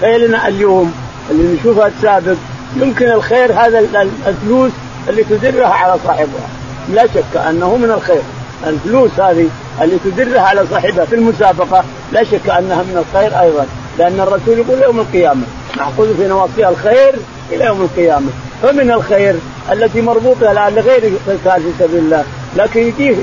خيلنا 0.00 0.48
اليوم 0.48 0.94
اللي 1.30 1.58
نشوفها 1.60 1.86
السابق 1.86 2.36
يمكن 2.76 3.10
الخير 3.10 3.52
هذا 3.52 3.78
الفلوس 4.26 4.70
اللي 5.08 5.24
تدرها 5.24 5.74
على 5.74 5.96
صاحبها. 6.04 6.48
لا 6.92 7.06
شك 7.06 7.36
أنه 7.36 7.76
من 7.76 7.90
الخير. 7.90 8.22
الفلوس 8.66 9.20
هذه 9.20 9.48
اللي 9.82 9.96
تدرها 10.04 10.40
على 10.40 10.66
صاحبها 10.70 11.04
في 11.04 11.14
المسابقة 11.14 11.84
لا 12.12 12.24
شك 12.24 12.50
أنها 12.50 12.82
من 12.82 13.04
الخير 13.06 13.40
أيضا 13.40 13.66
لأن 13.98 14.20
الرسول 14.20 14.58
يقول 14.58 14.82
يوم 14.82 15.00
القيامة 15.00 15.42
نأخذ 15.76 16.16
في 16.16 16.28
نواصيها 16.28 16.68
الخير 16.68 17.14
إلى 17.52 17.64
يوم 17.64 17.80
القيامة. 17.82 18.30
فمن 18.62 18.90
الخير 18.90 19.34
التي 19.72 20.00
مربوطه 20.00 20.52
لغير 20.52 21.12
قتال 21.26 21.62
في 21.62 21.72
سبيل 21.78 21.98
الله. 21.98 22.24
لكن 22.56 22.80
يجيه 22.80 23.14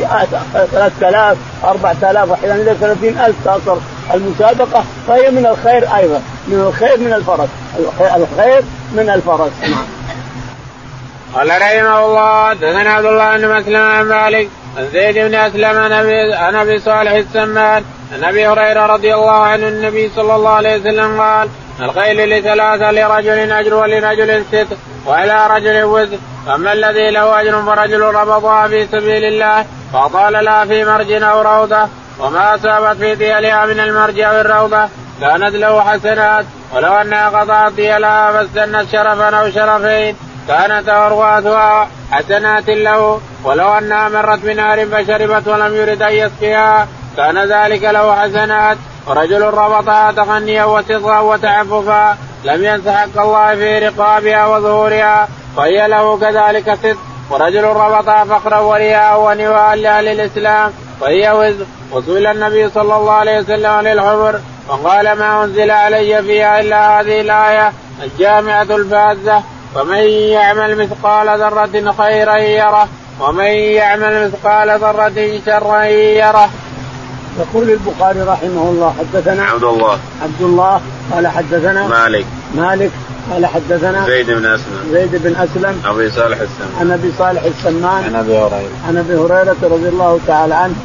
3000 0.71 1.37
4000 1.63 2.29
واحيانا 2.29 2.55
إلى 2.55 2.75
30000 2.81 3.35
تصل 3.45 3.77
المسابقة 4.13 4.83
فهي 5.07 5.31
من 5.31 5.45
الخير 5.45 5.95
أيضا. 5.95 6.21
من 6.47 6.59
الخير 6.67 6.99
من 6.99 7.13
الفرس. 7.13 7.49
الخير 7.99 8.63
من 8.93 9.09
الفرس. 9.09 9.51
نعم. 9.61 9.98
قال 11.35 11.49
رحمه 11.49 12.05
الله 12.05 12.53
دثنا 12.53 12.89
عبد 12.93 13.05
الله 13.05 13.37
بن 13.37 13.55
مسلم 13.55 13.81
عن 13.81 14.05
مالك 14.05 14.49
عن 14.77 14.87
زيد 14.93 15.17
بن 15.17 15.35
أسلم 15.35 15.77
عن 16.33 16.55
أبي 16.55 16.79
صالح 16.79 17.11
السمان 17.11 17.83
عن 18.13 18.23
أبي 18.23 18.47
هريرة 18.47 18.85
رضي 18.85 19.13
الله 19.13 19.41
عنه 19.41 19.67
النبي 19.67 20.11
صلى 20.15 20.35
الله 20.35 20.49
عليه 20.49 20.79
وسلم 20.79 21.21
قال 21.21 21.49
الخيل 21.79 22.29
لثلاثة 22.29 22.91
لرجل 22.91 23.51
أجر 23.51 23.73
ولرجل 23.73 24.43
ست 24.51 24.77
وإلى 25.05 25.47
رجل 25.47 25.83
وزر. 25.83 26.17
فاما 26.45 26.73
الذي 26.73 27.11
له 27.11 27.41
أجر 27.41 27.61
فرجل 27.61 28.01
ربطها 28.01 28.67
في 28.67 28.87
سبيل 28.87 29.23
الله 29.23 29.65
فأطال 29.93 30.45
لها 30.45 30.65
في 30.65 30.85
مرج 30.85 31.11
أو 31.11 31.41
روضة. 31.41 31.87
وما 32.19 32.55
أصابت 32.55 32.97
في 32.97 33.15
ديالها 33.15 33.65
من 33.65 33.79
المرج 33.79 34.19
أو 34.19 34.41
الروضة 34.41 34.89
كانت 35.21 35.55
له 35.55 35.81
حسنات. 35.81 36.45
ولو 36.73 36.93
أنها 36.93 37.29
قطعت 37.29 37.71
ديالها 37.71 38.31
فاستنت 38.31 38.91
شرفا 38.91 39.35
أو 39.39 39.51
شرفين. 39.51 40.15
كانت 40.49 40.89
أرواثها 40.89 41.87
حسنات 42.11 42.69
له 42.69 43.21
ولو 43.43 43.77
أنها 43.77 44.09
مرت 44.09 44.39
بنار 44.39 44.85
فشربت 44.85 45.47
ولم 45.47 45.75
يرد 45.75 46.01
أن 46.01 46.13
يسقيها 46.13 46.87
كان 47.17 47.37
ذلك 47.37 47.83
له 47.83 48.15
حسنات. 48.15 48.77
ورجل 49.07 49.41
ربطها 49.41 50.11
تغنيا 50.11 50.63
وسطا 50.63 51.19
وتعففا 51.19 52.17
لم 52.43 52.63
ينس 52.63 52.87
حق 52.87 53.21
الله 53.21 53.55
في 53.55 53.79
رقابها 53.79 54.47
وظهورها 54.47 55.27
فهي 55.57 55.87
له 55.87 56.19
كذلك 56.19 56.73
صدق. 56.83 56.97
ورجل 57.29 57.63
ربطها 57.63 58.23
فخرا 58.23 58.59
ورياء 58.59 59.19
ونواء 59.19 59.75
لأهل 59.75 60.07
الإسلام 60.07 60.71
فهي 61.01 61.31
وزر. 61.31 61.65
وسئل 61.91 62.27
النبي 62.27 62.69
صلى 62.69 62.95
الله 62.95 63.11
عليه 63.11 63.39
وسلم 63.39 63.71
عن 63.71 63.87
الحمر 63.87 64.39
فقال 64.67 65.11
ما 65.19 65.43
أنزل 65.43 65.71
علي 65.71 66.23
فيها 66.23 66.59
إلا 66.59 66.99
هذه 66.99 67.21
الآية 67.21 67.73
الجامعة 68.03 68.61
الفازة. 68.61 69.43
فمن 69.75 70.03
يعمل 70.07 70.77
مثقال 70.77 71.39
ذرة 71.39 71.93
خيرا 71.97 72.37
يره 72.37 72.87
ومن 73.19 73.45
يعمل 73.45 74.27
مثقال 74.27 74.69
ذرة 74.79 75.39
شرا 75.45 75.83
يره. 75.83 76.49
يقول 77.39 77.69
البخاري 77.69 78.21
رحمه 78.21 78.69
الله 78.69 78.95
حدثنا 78.99 79.43
عبد 79.43 79.63
الله. 79.63 79.99
عبد 80.23 80.41
الله 80.41 80.81
قال 81.13 81.27
حدثنا 81.27 81.87
مالك. 81.87 82.25
مالك 82.55 82.91
قال 83.31 83.45
حدثنا 83.45 84.05
زيد 84.05 84.31
بن 84.31 84.45
أسلم. 84.45 84.89
زيد 84.91 85.15
بن 85.23 85.35
أسلم. 85.35 85.81
أبي 85.85 86.09
صالح 86.09 86.37
السمان. 86.39 86.71
عن 86.79 86.91
أبي 86.91 87.11
صالح 87.17 87.43
السمان. 87.43 88.03
عن 88.03 88.15
أبي 88.15 88.37
هريرة. 88.37 88.69
عن 88.87 88.97
أبي 88.97 89.15
هريرة 89.15 89.55
رضي 89.63 89.89
الله 89.89 90.19
تعالى 90.27 90.55
عنه 90.55 90.75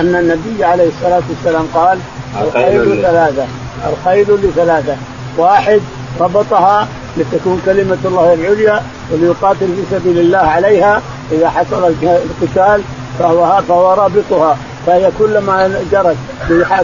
أن 0.00 0.14
النبي 0.14 0.64
عليه 0.64 0.88
الصلاة 0.88 1.22
والسلام 1.28 1.66
قال 1.74 1.98
الخيل 2.42 3.02
ثلاثة 3.02 3.46
الخيل 3.92 4.26
لثلاثة 4.30 4.96
واحد 5.38 5.80
ربطها 6.20 6.88
لتكون 7.16 7.62
كلمة 7.66 7.98
الله 8.04 8.34
العليا 8.34 8.82
وليقاتل 9.12 9.66
في 9.66 9.82
سبيل 9.90 10.18
الله 10.18 10.38
عليها. 10.38 11.02
إذا 11.32 11.50
حصل 11.50 11.94
القتال 12.02 12.82
فهو 13.18 13.62
فهو 13.68 13.94
رابطها. 13.94 14.56
فهي 14.86 15.10
كلما 15.18 15.80
جرت 15.92 16.16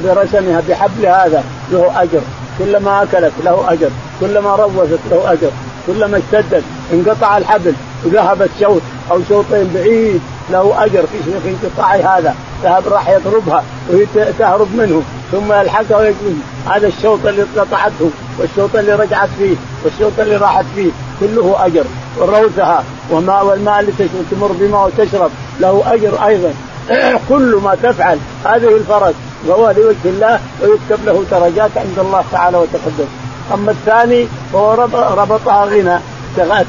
برسمها 0.05 0.62
بحبل 0.68 1.07
هذا 1.07 1.45
له 1.72 2.03
أجر. 2.03 2.20
كلما 2.59 3.03
أكلت 3.03 3.33
له 3.45 3.72
أجر. 3.72 3.91
كلما 4.20 4.57
روثت 4.57 5.01
له 5.11 5.33
أجر. 5.33 5.51
كلما 5.87 6.18
اشتدت 6.18 6.64
انقطع 6.93 7.37
الحبل 7.37 7.74
وذهبت 8.05 8.51
شوط 8.61 8.83
أو 9.11 9.18
شوطين 9.29 9.70
بعيد 9.74 10.20
له 10.51 10.85
أجر 10.85 11.07
في 11.07 11.51
انقطاع 11.51 12.16
هذا. 12.16 12.35
ذهب 12.62 12.89
راح 12.89 13.09
يضربها 13.09 13.64
وهي 13.91 14.07
تهرب 14.39 14.68
منه. 14.77 15.03
ثم 15.33 15.53
يلحقها 15.53 15.99
ويجري 15.99 16.37
هذا 16.66 16.87
الشوط 16.87 17.27
اللي 17.27 17.43
قطعته 17.43 18.11
والشوط 18.39 18.77
اللي 18.77 18.95
رجعت 18.95 19.29
فيه 19.39 19.57
والشوط 19.85 20.12
اللي 20.18 20.37
راحت 20.37 20.64
فيه 20.74 20.91
كله 21.20 21.66
أجر 21.66 21.85
وروثها 22.18 22.85
وماء 23.11 23.47
والماء 23.47 23.81
اللي 23.81 23.93
تمر 24.31 24.53
بماء 24.53 24.87
وتشرب 24.87 25.31
له 25.61 25.83
أجر 25.87 26.27
أيضا. 26.27 26.55
كل 27.29 27.61
ما 27.64 27.77
تفعل 27.83 28.18
هذه 28.45 28.77
الفرس 28.77 29.14
فهو 29.49 29.70
لوجه 29.70 29.97
الله 30.05 30.41
ويكتب 30.62 31.05
له 31.07 31.24
درجات 31.31 31.70
عند 31.77 31.99
الله 31.99 32.24
تعالى 32.33 32.57
وتقدم. 32.57 33.07
أما 33.55 33.70
الثاني 33.70 34.27
فهو 34.53 34.74
ربطها 35.16 35.64
غنى 35.64 35.99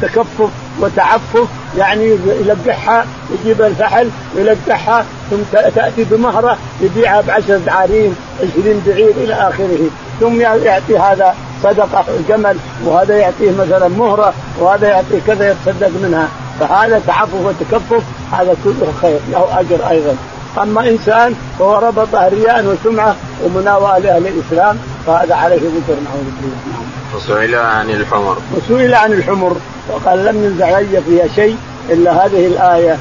تكفف 0.02 0.50
وتعفف 0.82 1.48
يعني 1.78 2.18
يلقحها 2.28 3.06
يجيب 3.32 3.62
الفحل 3.62 4.10
يلقحها 4.36 5.06
ثم 5.32 5.38
تأتي 5.76 6.04
بمهرة 6.04 6.58
يبيعها 6.82 7.22
بعشرة 7.22 7.58
دعارين 7.58 8.16
20 8.40 8.84
بعير 8.88 9.12
إلى 9.12 9.34
آخره. 9.34 9.90
ثم 10.20 10.42
يعطي 10.42 10.98
هذا 10.98 11.36
صدقة 11.64 12.06
جمل 12.30 12.58
وهذا 12.86 13.18
يعطيه 13.18 13.52
مثلا 13.52 13.88
مهرة 13.88 14.34
وهذا 14.60 14.88
يعطيه 14.88 15.20
كذا 15.28 15.50
يتصدق 15.52 15.90
منها. 16.04 16.28
فهذا 16.60 17.02
تعفف 17.08 17.34
وتكفف 17.34 18.04
هذا 18.32 18.56
كله 18.64 18.94
خير 19.02 19.20
له 19.32 19.60
أجر 19.60 19.90
أيضا. 19.90 20.16
أما 20.62 20.90
إنسان 20.90 21.36
فهو 21.60 21.78
ربطه 21.78 22.28
رياء 22.28 22.66
وسمعة 22.66 23.16
ومناواه 23.46 23.98
لأهل 23.98 24.28
الإسلام 24.28 24.78
فهذا 25.08 25.36
عليه 25.36 25.58
وزر 25.58 26.00
نعوذ 26.06 26.32
بالله. 26.42 26.97
وسئل 27.16 27.56
عن 27.56 27.90
الحمر. 27.90 28.38
وسئل 28.56 28.94
عن 28.96 29.14
الحمر 29.14 29.58
وقال 29.90 30.26
لم 30.26 30.44
ينزع 30.44 30.76
علي 30.76 31.02
فيها 31.02 31.28
شيء 31.36 31.58
إلا 31.90 32.12
هذه 32.12 32.48
الآية 32.48 32.98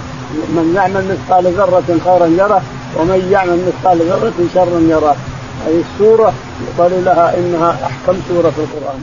من 0.48 0.72
يعمل 0.76 1.04
مثقال 1.08 1.52
ذرة 1.52 1.98
خيرا 2.04 2.26
يره 2.26 2.62
ومن 2.96 3.28
يعمل 3.32 3.58
مثقال 3.66 3.98
ذرة 3.98 4.34
شرا 4.54 4.80
يره. 4.80 5.16
هذه 5.66 5.82
السورة 5.92 6.32
يقال 6.68 7.04
لها 7.04 7.34
إنها 7.38 7.70
أحكم 7.86 8.20
سورة 8.28 8.50
في 8.50 8.58
القرآن. 8.58 9.00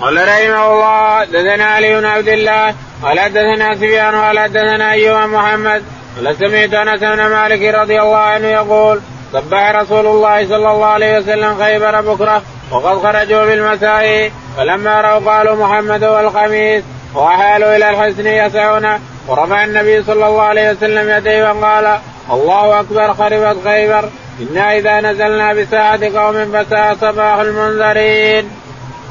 قال 0.00 0.16
رحمه 0.16 0.72
الله 0.72 1.20
حدثنا 1.20 1.64
علي 1.64 2.00
بن 2.00 2.06
عبد 2.06 2.28
الله 2.28 2.74
قال 3.02 3.20
حدثنا 3.20 3.74
سفيان 3.74 4.14
قال 4.14 4.38
حدثنا 4.38 4.90
أيوب 4.90 5.30
محمد 5.30 5.82
قال 6.16 6.36
سمعت 6.36 6.74
أنس 6.74 7.00
بن 7.00 7.26
مالك 7.26 7.74
رضي 7.74 8.00
الله 8.00 8.16
عنه 8.16 8.46
يقول 8.46 9.00
صبح 9.32 9.70
رسول 9.70 10.06
الله 10.06 10.48
صلى 10.48 10.70
الله 10.72 10.86
عليه 10.86 11.18
وسلم 11.18 11.56
خيبر 11.62 12.00
بكرة 12.00 12.42
وقد 12.70 12.98
خرجوا 13.02 13.44
بالمساء 13.44 14.30
فلما 14.56 15.00
رأوا 15.00 15.30
قالوا 15.30 15.66
محمد 15.66 16.04
والقميص 16.04 16.82
وحالوا 17.14 17.76
إلى 17.76 17.90
الحسن 17.90 18.26
يسعون. 18.26 18.86
ورفع 19.28 19.64
النبي 19.64 20.02
صلى 20.02 20.26
الله 20.26 20.42
عليه 20.42 20.70
وسلم 20.70 21.10
يديه 21.10 21.52
وقال 21.52 21.98
الله 22.30 22.80
أكبر 22.80 23.14
خربت 23.14 23.56
خيبر. 23.64 24.08
إنا 24.40 24.76
إذا 24.76 25.00
نزلنا 25.00 25.52
بساعة 25.52 26.18
قوم 26.18 26.52
فساء 26.52 26.96
صباح 27.00 27.38
المنذرين. 27.38 28.50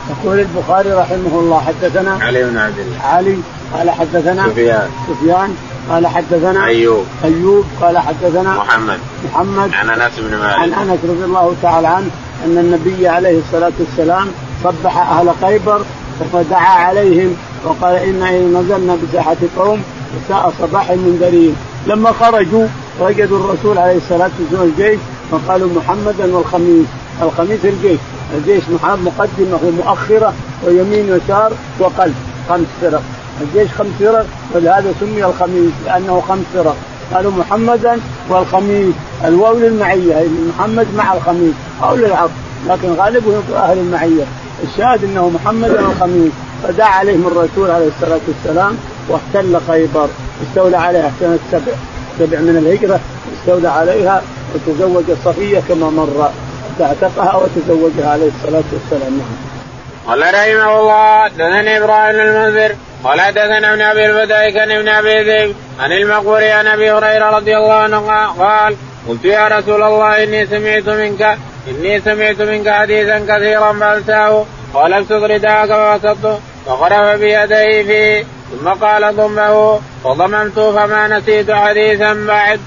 يقول 0.09 0.39
البخاري 0.39 0.91
رحمه 0.91 1.39
الله 1.39 1.61
حدثنا 1.67 2.19
علي 2.21 2.43
بن 2.43 2.57
عبد 2.57 2.79
الله. 2.79 2.97
علي 3.03 3.37
قال 3.73 3.89
حدثنا 3.89 4.49
سفيان. 4.49 4.89
سفيان. 5.07 5.57
قال 5.89 6.07
حدثنا 6.07 6.65
أيوب. 6.65 7.05
أيوب 7.23 7.65
قال 7.81 7.97
حدثنا 7.97 8.57
محمد. 8.57 8.99
محمد 9.25 9.73
عن 9.73 9.89
أنس 9.89 10.19
بن 10.19 10.37
مالك. 10.37 10.59
عن 10.59 10.73
أنس 10.73 10.99
رضي 11.03 11.23
الله 11.23 11.55
تعالى 11.61 11.87
عنه 11.87 12.09
أن 12.45 12.57
النبي 12.57 13.07
عليه 13.07 13.39
الصلاة 13.39 13.71
والسلام 13.79 14.27
صبح 14.63 14.97
أهل 14.97 15.31
خيبر 15.41 15.81
فدعا 16.33 16.85
عليهم 16.85 17.35
وقال 17.65 17.95
انا 17.95 18.31
نزلنا 18.31 18.97
بساحة 19.03 19.37
قوم 19.57 19.83
وساء 20.15 20.53
صباح 20.59 20.89
المنذرين 20.89 21.55
لما 21.87 22.11
خرجوا 22.11 22.67
وجدوا 22.99 23.39
الرسول 23.39 23.77
عليه 23.77 23.97
الصلاة 23.97 24.31
والسلام 24.39 24.63
الجيش 24.63 24.99
فقالوا 25.31 25.69
محمدا 25.75 26.35
والخميس. 26.35 26.85
الخميس 27.21 27.65
الجيش. 27.65 27.99
الجيش 28.37 28.63
مقدمة 28.83 29.59
ومؤخرة 29.63 30.33
ويمين 30.65 31.09
يسار 31.09 31.51
وقلب. 31.79 32.15
خمس 32.49 32.67
فرق. 32.81 33.03
الجيش 33.41 33.71
خمس 33.71 33.87
فرق 33.99 34.25
ولهذا 34.53 34.93
سمي 34.99 35.25
الخميس 35.25 35.71
لأنه 35.85 36.23
خمس 36.29 36.45
فرق. 36.53 36.75
قالوا 37.13 37.31
محمدا 37.31 37.99
والخميس 38.29 38.95
الواو 39.25 39.57
للمعية 39.57 40.27
محمد 40.49 40.87
مع 40.97 41.13
الخميس 41.13 41.53
أو 41.83 41.95
للعطف 41.95 42.31
لكن 42.67 42.93
غالبهم 42.93 43.43
أهل 43.55 43.77
المعية. 43.77 44.23
الشاهد 44.63 45.03
إنه 45.03 45.29
محمد 45.29 45.69
والخميس 45.69 46.31
فدعا 46.63 46.89
عليهم 46.89 47.27
الرسول 47.27 47.71
عليه 47.71 47.87
الصلاة 47.87 48.19
والسلام 48.27 48.77
واحتل 49.09 49.59
خيبر. 49.67 50.07
استولى 50.43 50.77
عليها 50.77 51.11
سنة 51.19 51.39
سبع 51.51 51.73
سبع 52.19 52.39
من 52.39 52.57
الهجرة 52.57 52.99
استولى 53.39 53.67
عليها 53.67 54.21
وتزوج 54.55 55.03
صفية 55.25 55.59
كما 55.59 55.89
مر. 55.89 56.29
اعتقها 56.81 57.35
وتزوجها 57.35 58.09
عليه 58.09 58.31
الصلاة 58.37 58.63
والسلام. 58.73 59.13
نعم. 59.13 59.49
قال 60.07 60.21
رحمه 60.21 60.79
الله 60.79 61.27
دثني 61.27 61.77
إبراهيم 61.77 62.19
المنذر 62.19 62.75
قال 63.03 63.21
حدثنا 63.21 63.73
ابن 63.73 63.81
أبي 63.81 64.05
الفدائك 64.05 64.57
عن 64.57 64.71
ابن 64.71 64.87
أبي 64.87 65.23
ذئب 65.23 65.55
عن 65.79 65.91
المقبور 65.91 66.43
عن 66.43 66.67
أبي 66.67 66.91
هريرة 66.91 67.29
رضي 67.37 67.57
الله 67.57 67.73
عنه 67.73 68.25
قال 68.39 68.75
قلت 69.07 69.25
يا 69.25 69.47
رسول 69.47 69.83
الله 69.83 70.23
إني 70.23 70.45
سمعت 70.45 70.89
منك 70.89 71.37
إني 71.67 72.01
سمعت 72.01 72.41
منك 72.41 72.69
حديثا 72.69 73.19
كثيرا 73.19 73.73
فانساه 73.73 74.45
قال 74.73 74.93
ابسط 74.93 75.11
رداءك 75.11 75.69
فبسطته 75.69 76.39
فغرف 76.65 77.19
بيديه 77.19 77.83
فيه 77.83 78.25
ثم 78.51 78.69
قال 78.69 79.15
ضمه 79.15 79.79
فضممت 80.03 80.59
فما 80.59 81.07
نسيت 81.07 81.51
حديثا 81.51 82.13
بعد. 82.13 82.59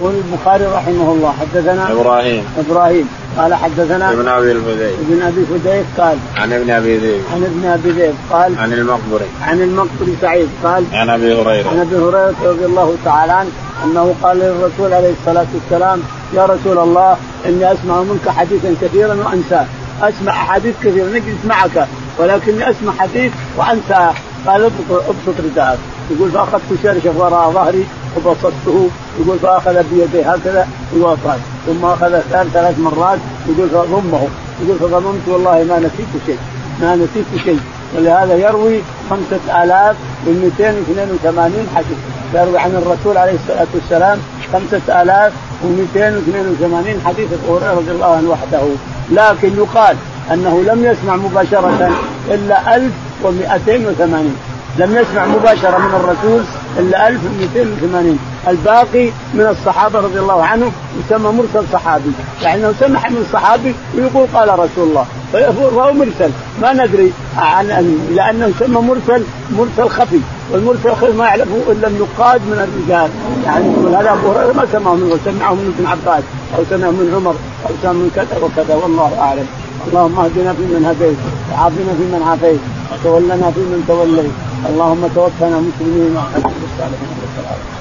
يقول 0.00 0.14
البخاري 0.14 0.64
رحمه 0.64 1.12
الله 1.12 1.34
حدثنا 1.40 1.92
إبراهيم 1.92 2.46
إبراهيم 2.58 3.08
قال 3.38 3.54
حدثنا 3.54 4.12
ابن 4.12 4.28
أبي 4.28 4.52
الفديك 4.52 4.94
ابن 5.10 5.22
أبي 5.22 5.44
فديك 5.46 5.84
قال 5.98 6.18
عن 6.36 6.52
ابن 6.52 6.70
أبي 6.70 6.98
ذئب 6.98 7.22
عن 7.34 7.44
ابن 7.44 7.64
أبي 7.66 7.90
ذئب 7.90 8.14
قال 8.30 8.58
عن 8.58 8.72
المقبري. 8.72 9.26
عن 9.42 9.62
المقبري 9.62 10.16
سعيد 10.20 10.48
قال 10.64 10.84
عن 10.92 11.10
أبي 11.10 11.34
هريرة. 11.34 11.68
عن 11.68 11.78
أبي 11.78 11.96
هريرة 11.96 12.34
رضي 12.44 12.64
الله 12.64 12.96
تعالى 13.04 13.32
عنه 13.32 13.50
أنه 13.84 14.14
قال 14.22 14.38
للرسول 14.38 14.92
عليه 14.92 15.12
الصلاة 15.20 15.46
والسلام 15.54 16.02
يا 16.34 16.46
رسول 16.46 16.78
الله 16.78 17.16
إني 17.46 17.72
أسمع 17.72 18.00
منك 18.00 18.28
حديثا 18.28 18.74
كثيرا 18.82 19.14
وأنساه. 19.14 19.66
أسمع 20.02 20.32
أحاديث 20.32 20.74
كثيرة 20.84 21.06
نجلس 21.06 21.44
معك 21.44 21.86
ولكني 22.18 22.70
أسمع 22.70 22.92
حديث 22.98 23.32
وأنساه. 23.56 24.14
قال 24.46 24.70
ابسط 24.90 25.40
رداءك. 25.44 25.78
يقول 26.10 26.30
فأخذت 26.30 26.62
شرشف 26.82 27.16
وراء 27.16 27.50
ظهري 27.50 27.86
وبسطته. 28.16 28.88
يقول 29.20 29.38
فأخذ 29.38 29.82
بيدي 29.90 30.22
هكذا 30.22 30.68
ووقف 30.96 31.53
ثم 31.66 31.84
أخذ 31.84 32.20
ثلاث 32.30 32.46
ثلاث 32.52 32.78
مرات 32.78 33.18
يقول 33.48 33.68
فضمه 33.68 34.28
يقول 34.62 34.78
فضممت 34.78 35.28
والله 35.28 35.64
ما 35.64 35.78
نسيت 35.78 36.08
شيء 36.26 36.38
ما 36.80 36.96
نسيت 36.96 37.26
شيء. 37.44 37.60
ولهذا 37.96 38.34
يروي 38.34 38.80
5282 39.10 41.68
حديث. 41.76 41.98
يروي 42.34 42.58
عن 42.58 42.70
الرسول 42.70 43.16
عليه 43.16 43.34
الصلاة 43.34 43.66
والسلام 43.74 44.18
5282 44.52 47.00
حديث 47.06 47.28
أبو 47.32 47.56
هريرة 47.56 47.74
رضي 47.74 47.90
الله 47.90 48.16
عنه 48.16 48.30
وحده. 48.30 48.62
لكن 49.10 49.56
يقال 49.56 49.96
أنه 50.32 50.62
لم 50.62 50.84
يسمع 50.84 51.16
مباشرة 51.16 51.90
إلا 52.30 52.76
1280 52.76 54.36
لم 54.78 54.96
يسمع 54.96 55.26
مباشرة 55.26 55.78
من 55.78 55.94
الرسول 55.94 56.42
إلا 56.78 57.08
1280 57.08 58.18
الباقي 58.48 59.10
من 59.34 59.46
الصحابة 59.46 60.00
رضي 60.00 60.18
الله 60.18 60.42
عنهم 60.44 60.72
يسمى 61.06 61.32
مرسل 61.32 61.66
صحابي. 61.72 62.12
يعني 62.42 62.60
انه 62.60 62.74
سمع 62.80 63.08
من 63.08 63.26
صحابي 63.32 63.74
ويقول 63.94 64.26
قال 64.34 64.48
رسول 64.48 64.88
الله. 64.88 65.06
فهو 65.32 65.92
مرسل. 65.92 66.30
ما 66.62 66.72
ندري 66.72 67.12
عن 67.38 67.66
لأنه 68.14 68.46
يسمى 68.46 68.80
مرسل 68.80 69.24
مرسل 69.58 69.88
خفي. 69.88 70.20
والمرسل 70.52 70.88
الخفي 70.88 71.12
ما 71.12 71.24
يعرفه 71.24 71.72
إلا 71.72 71.88
النقاد 71.88 72.40
من 72.40 72.58
الرجال. 72.68 73.10
يعني 73.44 73.72
يقول 73.72 73.94
هذا 73.94 74.12
أبو 74.12 74.32
هريرة 74.32 74.52
ما 74.52 74.66
سمعه 74.72 74.94
منه. 74.94 75.18
سمعه 75.24 75.54
من 75.54 75.74
ابن 75.78 75.86
عباس 75.86 76.24
أو 76.58 76.64
سمعه 76.70 76.90
من 76.90 77.12
عمر 77.16 77.34
أو 77.66 77.70
سمعه 77.82 77.92
من 77.92 78.10
كذا 78.16 78.38
وكذا. 78.42 78.74
والله 78.74 79.18
أعلم. 79.18 79.46
اللهم 79.88 80.18
اهدنا 80.18 80.52
فيمن 80.52 80.84
هديت 80.86 81.18
وعافنا 81.52 81.92
فيمن 81.98 82.22
عافيت 82.28 82.60
وتولنا 82.92 83.50
فيمن 83.50 83.84
توليت. 83.88 84.53
اللهم 84.66 85.08
توفنا 85.08 85.60
مسلمين 85.60 86.12
مع 86.12 86.28
الصالحين. 86.64 87.73